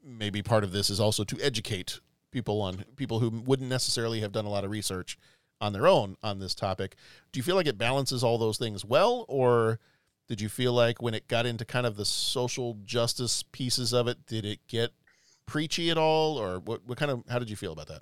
maybe 0.04 0.42
part 0.42 0.64
of 0.64 0.72
this 0.72 0.90
is 0.90 1.00
also 1.00 1.24
to 1.24 1.38
educate 1.42 2.00
people 2.32 2.62
on 2.62 2.84
people 2.96 3.20
who 3.20 3.30
wouldn't 3.30 3.70
necessarily 3.70 4.20
have 4.20 4.32
done 4.32 4.46
a 4.46 4.50
lot 4.50 4.64
of 4.64 4.72
research 4.72 5.18
on 5.62 5.74
their 5.74 5.88
own 5.88 6.18
on 6.22 6.40
this 6.40 6.54
topic. 6.54 6.96
Do 7.32 7.40
you 7.40 7.44
feel 7.44 7.56
like 7.56 7.66
it 7.66 7.78
balances 7.78 8.24
all 8.24 8.38
those 8.38 8.58
things 8.58 8.84
well 8.84 9.26
or 9.28 9.80
did 10.28 10.42
you 10.42 10.50
feel 10.50 10.74
like 10.74 11.02
when 11.02 11.14
it 11.14 11.28
got 11.28 11.46
into 11.46 11.66
kind 11.66 11.86
of 11.86 11.98
the 11.98 12.06
social 12.06 12.78
justice 12.84 13.44
pieces 13.52 13.94
of 13.94 14.08
it 14.08 14.26
did 14.26 14.46
it 14.46 14.60
get 14.68 14.92
preachy 15.46 15.90
at 15.90 15.98
all 15.98 16.38
or 16.38 16.60
what, 16.60 16.82
what 16.86 16.98
kind 16.98 17.12
of 17.12 17.24
how 17.30 17.40
did 17.40 17.50
you 17.50 17.56
feel 17.56 17.72
about 17.72 17.88
that 17.88 18.02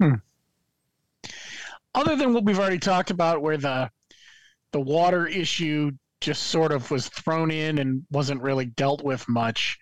Hmm. 0.00 0.14
Other 1.94 2.16
than 2.16 2.32
what 2.32 2.44
we've 2.44 2.58
already 2.58 2.78
talked 2.78 3.10
about, 3.10 3.42
where 3.42 3.56
the 3.56 3.90
the 4.72 4.80
water 4.80 5.26
issue 5.26 5.92
just 6.20 6.44
sort 6.44 6.72
of 6.72 6.90
was 6.90 7.08
thrown 7.08 7.50
in 7.50 7.78
and 7.78 8.04
wasn't 8.10 8.42
really 8.42 8.66
dealt 8.66 9.02
with 9.02 9.28
much, 9.28 9.78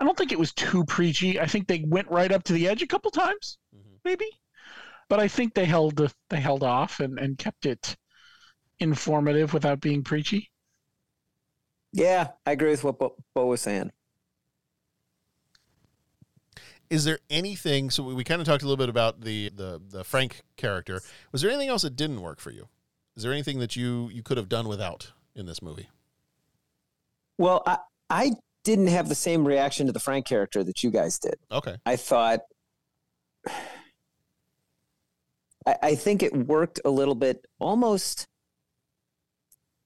I 0.00 0.04
don't 0.04 0.16
think 0.16 0.32
it 0.32 0.38
was 0.38 0.52
too 0.52 0.84
preachy. 0.84 1.40
I 1.40 1.46
think 1.46 1.66
they 1.66 1.84
went 1.86 2.10
right 2.10 2.32
up 2.32 2.42
to 2.44 2.52
the 2.52 2.68
edge 2.68 2.82
a 2.82 2.86
couple 2.86 3.10
times, 3.10 3.58
maybe, 4.04 4.26
but 5.08 5.20
I 5.20 5.28
think 5.28 5.54
they 5.54 5.64
held 5.64 6.12
they 6.28 6.40
held 6.40 6.62
off 6.62 7.00
and, 7.00 7.18
and 7.18 7.38
kept 7.38 7.66
it 7.66 7.96
informative 8.78 9.54
without 9.54 9.80
being 9.80 10.02
preachy. 10.04 10.50
Yeah, 11.92 12.28
I 12.44 12.52
agree 12.52 12.70
with 12.70 12.84
what 12.84 12.98
Bo, 12.98 13.16
Bo 13.34 13.46
was 13.46 13.62
saying. 13.62 13.90
Is 16.90 17.04
there 17.04 17.18
anything 17.30 17.90
so 17.90 18.02
we, 18.02 18.14
we 18.14 18.24
kind 18.24 18.40
of 18.40 18.46
talked 18.46 18.62
a 18.62 18.66
little 18.66 18.76
bit 18.76 18.88
about 18.88 19.20
the, 19.20 19.50
the 19.50 19.80
the 19.88 20.04
frank 20.04 20.42
character. 20.56 21.00
Was 21.32 21.42
there 21.42 21.50
anything 21.50 21.68
else 21.68 21.82
that 21.82 21.96
didn't 21.96 22.20
work 22.20 22.40
for 22.40 22.50
you? 22.50 22.68
Is 23.16 23.22
there 23.22 23.32
anything 23.32 23.58
that 23.60 23.76
you 23.76 24.08
you 24.12 24.22
could 24.22 24.36
have 24.36 24.48
done 24.48 24.68
without 24.68 25.12
in 25.34 25.46
this 25.46 25.62
movie? 25.62 25.88
Well, 27.38 27.62
I 27.66 27.78
I 28.10 28.32
didn't 28.64 28.88
have 28.88 29.08
the 29.08 29.14
same 29.14 29.46
reaction 29.46 29.86
to 29.86 29.92
the 29.92 30.00
Frank 30.00 30.26
character 30.26 30.64
that 30.64 30.82
you 30.82 30.90
guys 30.90 31.18
did. 31.18 31.36
okay. 31.52 31.76
I 31.86 31.96
thought 31.96 32.40
I, 35.66 35.76
I 35.82 35.94
think 35.94 36.22
it 36.22 36.34
worked 36.34 36.80
a 36.84 36.90
little 36.90 37.14
bit 37.14 37.46
almost 37.58 38.26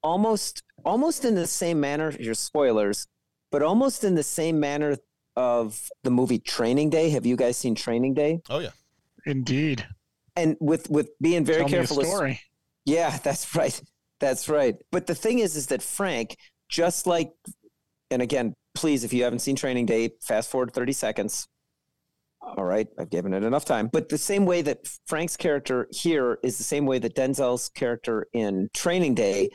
almost 0.03 0.63
almost 0.85 1.25
in 1.25 1.35
the 1.35 1.47
same 1.47 1.81
manner, 1.81 2.11
your 2.19 2.35
spoilers, 2.35 3.07
but 3.51 3.63
almost 3.63 4.05
in 4.05 4.15
the 4.15 4.23
same 4.23 4.59
manner 4.59 4.97
of 5.41 5.89
the 6.05 6.11
movie 6.11 6.39
Training 6.39 6.91
Day. 6.91 7.11
Have 7.11 7.25
you 7.25 7.37
guys 7.37 7.57
seen 7.57 7.75
Training 7.75 8.15
Day? 8.15 8.41
oh 8.51 8.59
yeah 8.59 8.71
Indeed. 9.27 9.87
And 10.37 10.57
with 10.61 10.89
with 10.91 11.09
being 11.21 11.45
very 11.45 11.61
Tell 11.61 11.69
me 11.69 11.75
a 11.75 11.77
careful. 11.79 11.97
with- 11.99 12.07
story. 12.09 12.41
yeah, 12.85 13.17
that's 13.27 13.55
right. 13.55 13.81
That's 14.21 14.49
right. 14.49 14.77
But 14.93 15.07
the 15.07 15.15
thing 15.15 15.39
is, 15.39 15.57
is 15.57 15.67
that 15.69 15.83
Frank, 15.83 16.37
just 16.69 17.07
like, 17.07 17.31
and 18.11 18.21
again, 18.23 18.55
please, 18.75 19.03
if 19.05 19.13
you 19.15 19.25
haven't 19.25 19.39
seen 19.41 19.57
Training 19.57 19.87
Day, 19.87 20.11
fast 20.21 20.51
forward 20.51 20.73
30 20.75 20.93
seconds. 20.93 21.49
All 22.43 22.65
right, 22.65 22.87
I've 22.99 23.11
given 23.11 23.35
it 23.35 23.43
enough 23.43 23.65
time. 23.67 23.89
But 23.93 24.09
the 24.09 24.19
same 24.19 24.45
way 24.47 24.63
that 24.63 24.79
Frank's 25.07 25.37
character 25.37 25.89
here 25.91 26.39
is 26.43 26.57
the 26.59 26.65
same 26.65 26.87
way 26.87 26.99
that 26.99 27.15
Denzel's 27.15 27.69
character 27.71 28.27
in 28.33 28.69
Training 28.75 29.15
Day, 29.15 29.51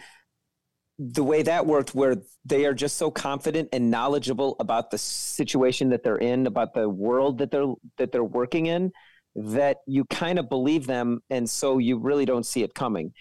the 0.98 1.24
way 1.24 1.41
that 1.43 1.66
worked, 1.66 1.93
where 1.93 2.16
they 2.46 2.66
are 2.66 2.74
just 2.74 2.98
so 2.98 3.12
confident 3.12 3.70
and 3.74 3.91
knowledgeable 3.91 4.56
about 4.60 4.91
the 4.91 4.98
situation 4.98 5.89
that 5.89 6.04
they're 6.04 6.18
in, 6.18 6.48
about 6.48 6.74
the 6.74 6.88
world 6.88 7.38
that 7.39 7.52
they're 7.52 7.74
that 7.98 8.12
they're 8.12 8.24
working 8.24 8.68
in, 8.68 8.91
that 9.36 9.78
you 9.88 10.06
kind 10.06 10.39
of 10.39 10.48
believe 10.50 10.88
them, 10.88 11.22
and 11.30 11.50
so 11.50 11.78
you 11.78 11.98
really 11.98 12.26
don't 12.26 12.46
see 12.46 12.64
it 12.64 12.74
coming. 12.74 13.14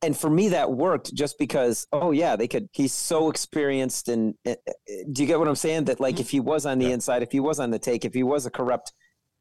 And 0.00 0.16
for 0.16 0.30
me 0.30 0.48
that 0.50 0.70
worked 0.70 1.12
just 1.12 1.38
because 1.38 1.88
oh 1.90 2.12
yeah 2.12 2.36
they 2.36 2.46
could 2.46 2.68
he's 2.72 2.92
so 2.92 3.30
experienced 3.30 4.08
and 4.08 4.34
uh, 4.46 4.54
do 5.10 5.22
you 5.22 5.26
get 5.26 5.40
what 5.40 5.48
i'm 5.48 5.56
saying? 5.56 5.86
That 5.86 5.98
like 5.98 6.20
if 6.20 6.30
he 6.30 6.38
was 6.38 6.66
on 6.66 6.78
the 6.78 6.92
inside 6.92 7.24
if 7.24 7.32
he 7.32 7.40
was 7.40 7.58
on 7.58 7.70
the 7.70 7.80
take 7.80 8.04
if 8.04 8.14
he 8.14 8.22
was 8.22 8.46
a 8.46 8.50
corrupt 8.50 8.92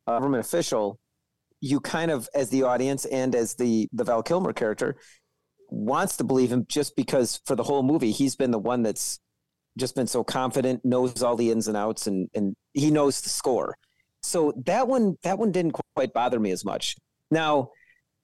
uh, 0.07 0.13
government 0.13 0.43
official 0.43 0.99
you 1.61 1.79
kind 1.79 2.09
of 2.09 2.27
as 2.33 2.49
the 2.49 2.63
audience 2.63 3.05
and 3.05 3.35
as 3.35 3.53
the 3.53 3.87
the 3.93 4.03
val 4.03 4.23
kilmer 4.23 4.51
character 4.51 4.97
wants 5.69 6.17
to 6.17 6.23
believe 6.23 6.51
him 6.51 6.65
just 6.67 6.95
because 6.95 7.41
for 7.45 7.55
the 7.55 7.63
whole 7.63 7.83
movie 7.83 8.11
he's 8.11 8.35
been 8.35 8.51
the 8.51 8.59
one 8.59 8.83
that's 8.83 9.19
just 9.77 9.95
been 9.95 10.07
so 10.07 10.23
confident 10.23 10.83
knows 10.83 11.21
all 11.21 11.35
the 11.35 11.51
ins 11.51 11.67
and 11.67 11.77
outs 11.77 12.07
and 12.07 12.29
and 12.33 12.55
he 12.73 12.89
knows 12.89 13.21
the 13.21 13.29
score 13.29 13.75
so 14.21 14.53
that 14.65 14.87
one 14.87 15.17
that 15.23 15.37
one 15.37 15.51
didn't 15.51 15.75
quite 15.95 16.13
bother 16.13 16.39
me 16.39 16.51
as 16.51 16.65
much 16.65 16.95
now 17.29 17.69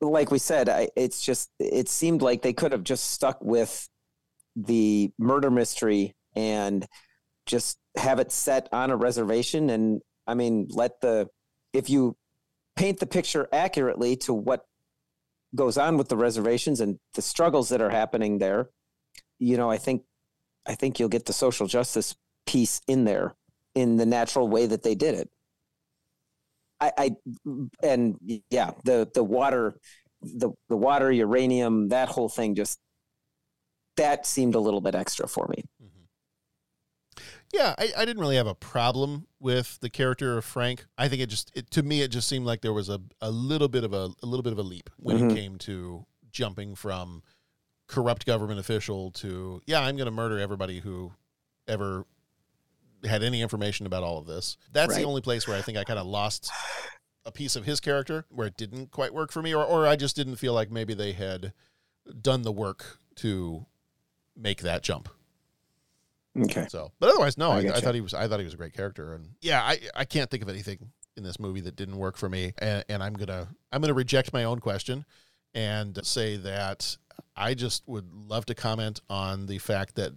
like 0.03 0.31
we 0.31 0.39
said, 0.39 0.69
I, 0.69 0.89
it's 0.95 1.21
just 1.21 1.49
it 1.59 1.89
seemed 1.89 2.21
like 2.21 2.41
they 2.41 2.53
could 2.53 2.71
have 2.71 2.83
just 2.83 3.11
stuck 3.11 3.41
with 3.41 3.87
the 4.55 5.11
murder 5.17 5.49
mystery 5.49 6.15
and 6.35 6.85
just 7.45 7.77
have 7.97 8.19
it 8.19 8.31
set 8.31 8.69
on 8.71 8.91
a 8.91 8.95
reservation. 8.95 9.69
And 9.69 10.01
I 10.27 10.33
mean, 10.35 10.67
let 10.69 11.01
the 11.01 11.29
if 11.73 11.89
you 11.89 12.15
paint 12.75 12.99
the 12.99 13.05
picture 13.05 13.47
accurately 13.51 14.15
to 14.17 14.33
what 14.33 14.65
goes 15.55 15.77
on 15.77 15.97
with 15.97 16.09
the 16.09 16.17
reservations 16.17 16.79
and 16.79 16.99
the 17.13 17.21
struggles 17.21 17.69
that 17.69 17.81
are 17.81 17.89
happening 17.89 18.37
there, 18.39 18.69
you 19.39 19.57
know, 19.57 19.69
I 19.69 19.77
think 19.77 20.03
I 20.65 20.75
think 20.75 20.99
you'll 20.99 21.09
get 21.09 21.25
the 21.25 21.33
social 21.33 21.67
justice 21.67 22.15
piece 22.45 22.81
in 22.87 23.03
there 23.05 23.35
in 23.75 23.97
the 23.97 24.05
natural 24.05 24.47
way 24.47 24.65
that 24.65 24.83
they 24.83 24.95
did 24.95 25.15
it. 25.15 25.29
I, 26.79 26.91
I 26.97 27.11
and 27.81 28.17
yeah, 28.49 28.71
the 28.83 29.09
the 29.13 29.23
water, 29.23 29.75
the 30.21 30.51
the 30.69 30.77
water, 30.77 31.11
uranium, 31.11 31.89
that 31.89 32.09
whole 32.09 32.29
thing 32.29 32.55
just 32.55 32.79
that 33.97 34.25
seemed 34.25 34.55
a 34.55 34.59
little 34.59 34.81
bit 34.81 34.95
extra 34.95 35.27
for 35.27 35.47
me. 35.49 35.63
Hmm. 35.79 35.87
Yeah 37.53 37.73
I, 37.77 37.91
I 37.97 38.05
didn't 38.05 38.19
really 38.19 38.35
have 38.35 38.47
a 38.47 38.55
problem 38.55 39.27
with 39.39 39.79
the 39.81 39.89
character 39.89 40.37
of 40.37 40.43
frank 40.45 40.85
i 40.97 41.07
think 41.07 41.21
it 41.21 41.27
just 41.27 41.51
it, 41.55 41.69
to 41.71 41.83
me 41.83 42.01
it 42.01 42.09
just 42.09 42.27
seemed 42.27 42.45
like 42.45 42.61
there 42.61 42.73
was 42.73 42.89
a, 42.89 42.99
a 43.21 43.31
little 43.31 43.67
bit 43.69 43.83
of 43.83 43.93
a, 43.93 44.09
a 44.21 44.25
little 44.25 44.43
bit 44.43 44.51
of 44.53 44.59
a 44.59 44.63
leap 44.63 44.89
when 44.97 45.17
Mhm. 45.17 45.31
it 45.31 45.35
came 45.35 45.57
to 45.59 46.05
jumping 46.31 46.75
from 46.75 47.21
corrupt 47.87 48.25
government 48.25 48.59
official 48.59 49.11
to 49.11 49.61
yeah 49.67 49.79
i'm 49.81 49.95
going 49.95 50.05
to 50.05 50.11
murder 50.11 50.39
everybody 50.39 50.79
who 50.79 51.11
ever 51.67 52.05
had 53.05 53.21
any 53.23 53.41
information 53.41 53.85
about 53.85 54.03
all 54.03 54.17
of 54.17 54.25
this 54.25 54.57
that's 54.71 54.91
Right. 54.93 55.01
the 55.01 55.05
only 55.07 55.21
place 55.21 55.47
where 55.47 55.57
i 55.57 55.61
think 55.61 55.77
i 55.77 55.83
kind 55.83 55.99
of 55.99 56.07
lost 56.07 56.49
a 57.25 57.31
piece 57.31 57.55
of 57.55 57.65
his 57.65 57.79
character 57.79 58.25
where 58.29 58.47
it 58.47 58.57
didn't 58.57 58.91
quite 58.91 59.13
work 59.13 59.31
for 59.31 59.41
me 59.41 59.53
or, 59.53 59.63
or 59.63 59.85
i 59.87 59.95
just 59.95 60.15
didn't 60.15 60.37
feel 60.37 60.53
like 60.53 60.71
maybe 60.71 60.93
they 60.93 61.11
had 61.13 61.53
done 62.21 62.41
the 62.41 62.51
work 62.51 62.99
to 63.15 63.65
make 64.35 64.61
that 64.61 64.81
jump 64.83 65.07
Okay. 66.39 66.65
so, 66.67 66.91
but 66.99 67.09
otherwise, 67.09 67.37
no, 67.37 67.51
I 67.51 67.57
I, 67.57 67.59
I, 67.75 67.79
thought 67.79 67.93
he 67.93 68.01
was. 68.01 68.13
I 68.13 68.27
thought 68.27 68.39
he 68.39 68.45
was 68.45 68.55
a 68.55 68.57
great 68.57 68.73
character, 68.73 69.13
and 69.13 69.29
yeah, 69.41 69.61
I 69.61 69.79
I 69.95 70.05
can't 70.05 70.29
think 70.29 70.41
of 70.41 70.49
anything 70.49 70.91
in 71.15 71.23
this 71.23 71.39
movie 71.39 71.61
that 71.61 71.75
didn't 71.75 71.97
work 71.97 72.17
for 72.17 72.27
me, 72.27 72.53
and, 72.57 72.83
and 72.89 73.03
I'm 73.03 73.13
gonna 73.13 73.47
I'm 73.71 73.81
gonna 73.81 73.93
reject 73.93 74.33
my 74.33 74.43
own 74.43 74.59
question, 74.59 75.05
and 75.53 75.99
say 76.05 76.37
that 76.37 76.97
I 77.35 77.53
just 77.53 77.87
would 77.87 78.11
love 78.11 78.45
to 78.47 78.55
comment 78.55 79.01
on 79.09 79.45
the 79.45 79.59
fact 79.59 79.95
that 79.95 80.13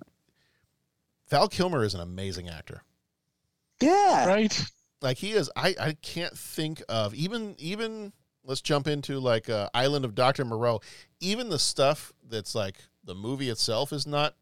Val 1.28 1.48
Kilmer 1.48 1.84
is 1.84 1.94
an 1.94 2.00
amazing 2.00 2.48
actor. 2.48 2.82
Yeah. 3.80 4.26
Right. 4.26 4.64
Like 5.02 5.18
he 5.18 5.32
is. 5.32 5.50
I 5.54 5.74
I 5.78 5.92
can't 6.00 6.36
think 6.36 6.82
of 6.88 7.14
even 7.14 7.54
even. 7.58 8.12
Let's 8.42 8.60
jump 8.60 8.86
into 8.86 9.18
like 9.18 9.50
uh, 9.50 9.68
Island 9.74 10.04
of 10.04 10.14
Doctor 10.14 10.44
Moreau. 10.44 10.80
Even 11.18 11.48
the 11.48 11.58
stuff 11.58 12.12
that's 12.28 12.54
like 12.54 12.76
the 13.04 13.14
movie 13.14 13.50
itself 13.50 13.92
is 13.92 14.06
not 14.06 14.36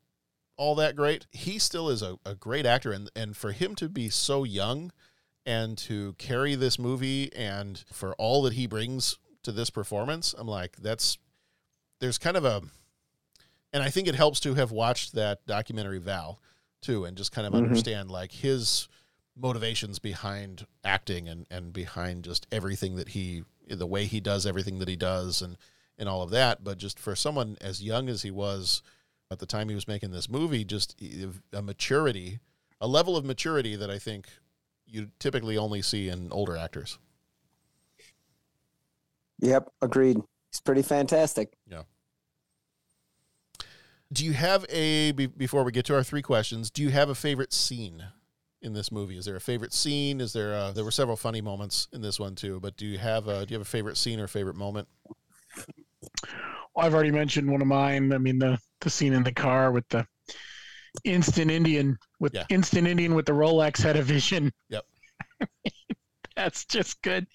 all 0.57 0.75
that 0.77 0.97
great. 0.97 1.27
He 1.31 1.59
still 1.59 1.89
is 1.89 2.03
a, 2.03 2.19
a 2.25 2.35
great 2.35 2.67
actor, 2.67 2.93
and 2.93 3.11
and 3.17 3.37
for 3.37 3.53
him 3.53 3.75
to 3.77 3.89
be 3.89 4.09
so 4.09 4.45
young 4.45 4.93
and 5.47 5.77
to 5.77 6.15
carry 6.19 6.55
this 6.55 6.79
movie 6.79 7.31
and 7.35 7.85
for 7.93 8.15
all 8.15 8.43
that 8.43 8.55
he 8.55 8.67
brings 8.67 9.19
to 9.43 9.53
this 9.53 9.69
performance, 9.71 10.35
I'm 10.39 10.47
like, 10.49 10.77
that's 10.77 11.19
there's 12.01 12.19
kind 12.19 12.37
of 12.37 12.45
a 12.45 12.63
and 13.73 13.83
I 13.83 13.91
think 13.91 14.07
it 14.09 14.15
helps 14.15 14.41
to 14.41 14.55
have 14.55 14.71
watched 14.73 15.15
that 15.15 15.47
documentary 15.47 15.99
Val 15.99 16.41
too 16.81 17.05
and 17.05 17.17
just 17.17 17.33
kind 17.33 17.47
of 17.47 17.53
Mhm. 17.53 17.59
understand 17.65 18.11
like 18.11 18.33
his 18.33 18.89
motivations 19.37 19.99
behind 19.99 20.67
acting 20.85 21.29
and 21.29 21.47
and 21.51 21.73
behind 21.73 22.25
just 22.25 22.47
everything 22.53 22.97
that 22.97 23.09
he 23.11 23.45
the 23.69 23.87
way 23.87 24.05
he 24.07 24.21
does 24.21 24.47
everything 24.47 24.79
that 24.79 24.89
he 24.89 24.97
does 24.97 25.43
and 25.43 25.57
and 25.99 26.09
all 26.09 26.23
of 26.23 26.31
that 26.31 26.63
but 26.63 26.79
just 26.79 26.99
for 26.99 27.17
someone 27.17 27.57
as 27.61 27.83
young 27.83 28.09
as 28.09 28.23
he 28.23 28.31
was 28.31 28.83
at 29.35 29.39
the 29.41 29.47
time 29.47 29.69
he 29.69 29.75
was 29.75 29.87
making 29.87 30.11
this 30.11 30.31
movie 30.31 30.65
just 30.65 30.99
a 31.53 31.61
maturity 31.61 32.39
a 32.81 32.89
level 32.89 33.17
of 33.17 33.25
maturity 33.27 33.77
that 33.77 33.91
i 33.91 33.99
think 33.99 34.27
you 34.87 35.11
typically 35.19 35.59
only 35.59 35.83
see 35.83 36.09
in 36.09 36.33
older 36.33 36.57
actors 36.57 36.99
Yep. 39.41 39.69
Agreed. 39.83 40.19
It's 40.51 40.61
pretty 40.61 40.83
fantastic. 40.83 41.53
yeah 41.69 41.83
Do 44.13 44.25
you 44.25 44.33
have 44.33 44.65
a 44.71 45.11
before 45.13 45.65
we 45.65 45.73
get 45.73 45.85
to 45.87 45.95
our 45.95 46.05
three 46.05 46.23
questions? 46.23 46.71
Do 46.71 46.83
you 46.83 46.91
have 46.91 47.09
a 47.09 47.15
favorite 47.15 47.53
scene 47.53 48.05
in 48.63 48.73
this 48.73 48.93
movie? 48.93 49.19
Is 49.19 49.25
there 49.25 49.35
a 49.37 49.41
favorite 49.41 49.73
scene? 49.73 50.21
Is 50.21 50.33
there 50.33 50.53
a, 50.53 50.73
there 50.73 50.85
were 50.85 50.93
several 50.93 51.17
funny 51.17 51.41
moments 51.41 51.89
in 51.93 52.01
this 52.01 52.21
one 52.21 52.37
too? 52.37 52.61
But 52.61 52.77
do 52.77 52.87
you 52.87 52.97
have 52.99 53.27
a, 53.27 53.45
do 53.45 53.53
you 53.53 53.59
have 53.59 53.67
a 53.67 53.71
favorite 53.71 53.97
scene 53.97 54.21
or 54.21 54.29
favorite 54.29 54.57
moment? 54.57 54.87
Well, 56.75 56.87
I've 56.87 56.95
already 56.95 57.11
mentioned 57.11 57.51
one 57.51 57.61
of 57.61 57.67
mine. 57.67 58.13
I 58.13 58.19
mean 58.19 58.39
the 58.39 58.59
the 58.85 58.91
scene 58.91 59.13
in 59.13 59.25
the 59.25 59.33
car 59.33 59.73
with 59.73 59.89
the 59.89 60.07
instant 61.03 61.51
Indian 61.51 61.99
with 62.21 62.35
Yeah. 62.35 62.45
instant 62.51 62.87
Indian 62.87 63.15
with 63.15 63.27
the 63.27 63.33
Rolex 63.33 63.83
had 63.83 63.97
a 63.97 64.03
vision. 64.03 64.53
Yep. 64.69 64.85
That's 66.37 66.65
just 66.65 67.03
good. 67.03 67.27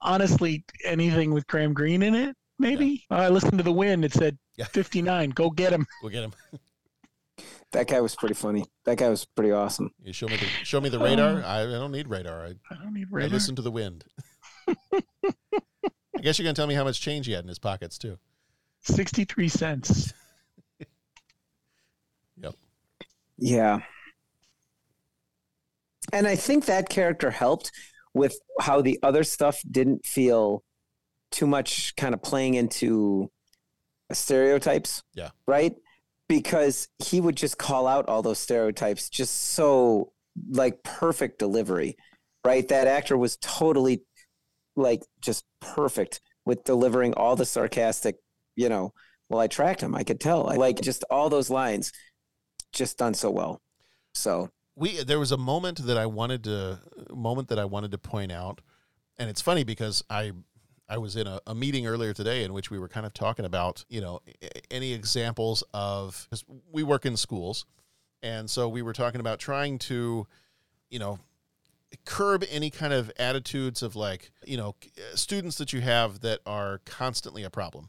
Honestly, 0.00 0.64
anything 0.84 1.32
with 1.34 1.46
Graham 1.46 1.72
Greene 1.72 2.02
in 2.02 2.14
it, 2.14 2.36
maybe. 2.58 3.04
I 3.10 3.28
listened 3.28 3.58
to 3.58 3.64
the 3.64 3.72
wind. 3.72 4.04
It 4.04 4.12
said 4.12 4.38
59. 4.70 5.30
Go 5.30 5.50
get 5.50 5.72
him. 5.72 5.86
Go 6.02 6.08
get 6.08 6.22
him. 6.24 6.32
That 7.72 7.88
guy 7.88 8.00
was 8.00 8.14
pretty 8.14 8.34
funny. 8.36 8.64
That 8.84 8.98
guy 8.98 9.08
was 9.08 9.24
pretty 9.24 9.50
awesome. 9.50 9.90
You 10.00 10.12
show 10.12 10.28
me 10.28 10.36
the 10.36 10.46
show 10.62 10.80
me 10.80 10.88
the 10.90 11.00
radar. 11.00 11.38
Um, 11.38 11.42
I, 11.44 11.62
I 11.62 11.64
don't 11.64 11.90
need 11.90 12.06
radar. 12.08 12.44
I, 12.44 12.54
I 12.70 12.76
don't 12.76 12.94
need 12.94 13.08
radar. 13.10 13.22
I 13.22 13.24
radar. 13.24 13.34
listen 13.34 13.56
to 13.56 13.62
the 13.62 13.72
wind. 13.72 14.04
I 14.68 15.02
guess 16.22 16.38
you're 16.38 16.44
gonna 16.44 16.54
tell 16.54 16.68
me 16.68 16.74
how 16.76 16.84
much 16.84 17.00
change 17.00 17.26
he 17.26 17.32
had 17.32 17.42
in 17.42 17.48
his 17.48 17.58
pockets 17.58 17.98
too. 17.98 18.16
63 18.82 19.48
cents. 19.48 20.12
Yep. 22.40 22.54
Yeah. 23.38 23.80
And 26.12 26.26
I 26.26 26.36
think 26.36 26.66
that 26.66 26.88
character 26.88 27.30
helped 27.30 27.72
with 28.12 28.38
how 28.60 28.80
the 28.80 28.98
other 29.02 29.24
stuff 29.24 29.60
didn't 29.68 30.06
feel 30.06 30.62
too 31.30 31.46
much 31.46 31.96
kind 31.96 32.14
of 32.14 32.22
playing 32.22 32.54
into 32.54 33.30
stereotypes, 34.12 35.02
Yeah. 35.14 35.30
right? 35.46 35.74
Because 36.28 36.88
he 37.04 37.20
would 37.20 37.36
just 37.36 37.58
call 37.58 37.86
out 37.86 38.08
all 38.08 38.22
those 38.22 38.38
stereotypes 38.38 39.08
just 39.08 39.34
so 39.52 40.12
like 40.50 40.82
perfect 40.82 41.38
delivery, 41.38 41.96
right? 42.44 42.66
That 42.68 42.86
actor 42.86 43.16
was 43.16 43.36
totally 43.38 44.04
like 44.76 45.02
just 45.20 45.44
perfect 45.60 46.20
with 46.44 46.64
delivering 46.64 47.14
all 47.14 47.34
the 47.36 47.46
sarcastic, 47.46 48.16
you 48.54 48.68
know, 48.68 48.92
well, 49.28 49.40
I 49.40 49.46
tracked 49.46 49.80
him. 49.80 49.94
I 49.94 50.04
could 50.04 50.20
tell. 50.20 50.48
I 50.48 50.56
like 50.56 50.80
just 50.80 51.02
all 51.10 51.30
those 51.30 51.50
lines 51.50 51.92
just 52.74 52.98
done 52.98 53.14
so 53.14 53.30
well. 53.30 53.60
So 54.12 54.50
we 54.76 55.02
there 55.02 55.18
was 55.18 55.32
a 55.32 55.36
moment 55.36 55.78
that 55.86 55.96
I 55.96 56.06
wanted 56.06 56.44
to 56.44 56.80
moment 57.10 57.48
that 57.48 57.58
I 57.58 57.64
wanted 57.64 57.90
to 57.92 57.98
point 57.98 58.30
out, 58.32 58.60
and 59.18 59.30
it's 59.30 59.40
funny 59.40 59.64
because 59.64 60.02
I 60.10 60.32
I 60.88 60.98
was 60.98 61.16
in 61.16 61.26
a, 61.26 61.40
a 61.46 61.54
meeting 61.54 61.86
earlier 61.86 62.12
today 62.12 62.44
in 62.44 62.52
which 62.52 62.70
we 62.70 62.78
were 62.78 62.88
kind 62.88 63.06
of 63.06 63.14
talking 63.14 63.44
about 63.44 63.84
you 63.88 64.00
know 64.00 64.20
any 64.70 64.92
examples 64.92 65.64
of 65.72 66.26
'cause 66.30 66.44
we 66.70 66.82
work 66.82 67.06
in 67.06 67.16
schools, 67.16 67.64
and 68.22 68.50
so 68.50 68.68
we 68.68 68.82
were 68.82 68.92
talking 68.92 69.20
about 69.20 69.38
trying 69.38 69.78
to 69.78 70.26
you 70.90 70.98
know 70.98 71.18
curb 72.04 72.44
any 72.50 72.70
kind 72.70 72.92
of 72.92 73.10
attitudes 73.18 73.80
of 73.82 73.94
like 73.94 74.32
you 74.44 74.56
know 74.56 74.74
students 75.14 75.56
that 75.58 75.72
you 75.72 75.80
have 75.80 76.20
that 76.20 76.40
are 76.44 76.80
constantly 76.84 77.44
a 77.44 77.50
problem 77.50 77.88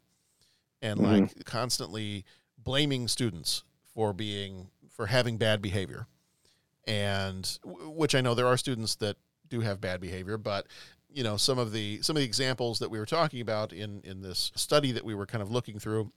and 0.81 0.99
Mhm. 0.99 1.03
like 1.03 1.45
constantly 1.45 2.23
blaming 2.57 3.07
students 3.07 3.63
for 3.83 4.13
being 4.13 4.69
for 4.96 5.08
having 5.08 5.38
bad 5.38 5.62
behavior 5.62 6.08
and 6.88 7.60
which 7.64 8.16
I 8.16 8.22
know 8.22 8.36
there 8.36 8.48
are 8.48 8.58
students 8.58 8.96
that 8.96 9.18
do 9.50 9.62
have 9.62 9.82
bad 9.82 10.02
behavior, 10.02 10.38
but 10.38 10.68
you 11.10 11.24
know 11.24 11.38
some 11.38 11.58
of 11.58 11.72
the 11.72 12.02
some 12.02 12.16
of 12.16 12.22
the 12.22 12.26
examples 12.26 12.80
that 12.80 12.89
we 12.89 13.00
were 13.00 13.06
talking 13.06 13.41
about 13.41 13.74
in 13.74 14.02
in 14.04 14.22
this 14.22 14.52
study 14.56 14.91
that 14.91 15.06
we 15.06 15.16
were 15.16 15.26
kind 15.26 15.41
of 15.41 15.52
looking 15.52 15.80
through 15.80 16.12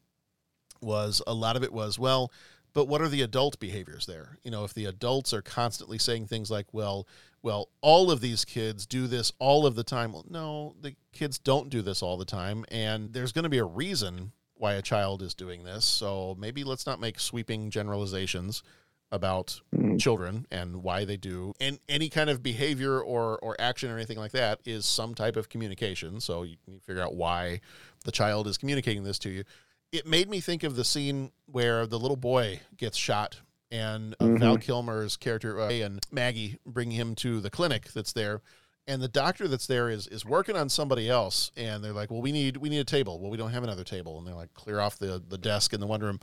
was 0.80 1.22
a 1.26 1.34
lot 1.34 1.56
of 1.56 1.62
it 1.62 1.72
was 1.72 1.98
well, 1.98 2.32
but 2.72 2.86
what 2.86 3.00
are 3.00 3.08
the 3.08 3.22
adult 3.22 3.58
behaviors 3.58 4.06
there? 4.06 4.38
You 4.42 4.50
know, 4.50 4.64
if 4.64 4.74
the 4.74 4.84
adults 4.84 5.32
are 5.32 5.42
constantly 5.42 5.98
saying 5.98 6.26
things 6.26 6.50
like, 6.50 6.66
well, 6.72 7.06
well, 7.42 7.68
all 7.80 8.10
of 8.10 8.20
these 8.20 8.44
kids 8.44 8.86
do 8.86 9.06
this 9.06 9.32
all 9.38 9.66
of 9.66 9.74
the 9.74 9.84
time. 9.84 10.12
Well, 10.12 10.26
no, 10.28 10.74
the 10.80 10.94
kids 11.12 11.38
don't 11.38 11.70
do 11.70 11.82
this 11.82 12.02
all 12.02 12.16
the 12.16 12.24
time, 12.24 12.64
and 12.70 13.12
there's 13.12 13.32
going 13.32 13.44
to 13.44 13.48
be 13.48 13.58
a 13.58 13.64
reason 13.64 14.32
why 14.58 14.74
a 14.74 14.82
child 14.82 15.22
is 15.22 15.34
doing 15.34 15.64
this. 15.64 15.84
So 15.84 16.36
maybe 16.38 16.64
let's 16.64 16.86
not 16.86 17.00
make 17.00 17.18
sweeping 17.20 17.70
generalizations 17.70 18.62
about 19.10 19.60
children 19.98 20.46
and 20.50 20.82
why 20.82 21.04
they 21.04 21.16
do 21.16 21.54
and 21.60 21.78
any 21.88 22.10
kind 22.10 22.28
of 22.28 22.42
behavior 22.42 23.00
or 23.00 23.38
or 23.38 23.56
action 23.58 23.90
or 23.90 23.96
anything 23.96 24.18
like 24.18 24.32
that 24.32 24.60
is 24.66 24.84
some 24.84 25.14
type 25.14 25.36
of 25.36 25.48
communication. 25.48 26.20
So 26.20 26.42
you 26.42 26.56
need 26.66 26.80
to 26.80 26.84
figure 26.84 27.02
out 27.02 27.14
why 27.14 27.60
the 28.04 28.12
child 28.12 28.46
is 28.46 28.58
communicating 28.58 29.04
this 29.04 29.18
to 29.20 29.30
you. 29.30 29.44
It 29.92 30.06
made 30.06 30.28
me 30.28 30.40
think 30.40 30.62
of 30.62 30.76
the 30.76 30.84
scene 30.84 31.32
where 31.46 31.86
the 31.86 31.98
little 31.98 32.18
boy 32.18 32.60
gets 32.76 32.98
shot 32.98 33.40
and 33.70 34.14
uh, 34.20 34.26
Val 34.28 34.58
Kilmer's 34.58 35.16
character 35.16 35.58
uh, 35.58 35.70
and 35.70 36.04
Maggie 36.10 36.58
bring 36.66 36.90
him 36.90 37.14
to 37.16 37.40
the 37.40 37.50
clinic 37.50 37.90
that's 37.92 38.12
there 38.12 38.42
and 38.88 39.00
the 39.00 39.06
doctor 39.08 39.46
that's 39.46 39.66
there 39.68 39.88
is 39.88 40.08
is 40.08 40.24
working 40.24 40.56
on 40.56 40.68
somebody 40.68 41.08
else 41.08 41.52
and 41.56 41.84
they're 41.84 41.92
like 41.92 42.10
well 42.10 42.20
we 42.22 42.32
need 42.32 42.56
we 42.56 42.68
need 42.68 42.80
a 42.80 42.84
table 42.84 43.20
well 43.20 43.30
we 43.30 43.36
don't 43.36 43.52
have 43.52 43.62
another 43.62 43.84
table 43.84 44.18
and 44.18 44.26
they're 44.26 44.34
like 44.34 44.52
clear 44.54 44.80
off 44.80 44.98
the 44.98 45.22
the 45.28 45.38
desk 45.38 45.72
in 45.72 45.78
the 45.80 45.86
one 45.86 46.00
room 46.00 46.18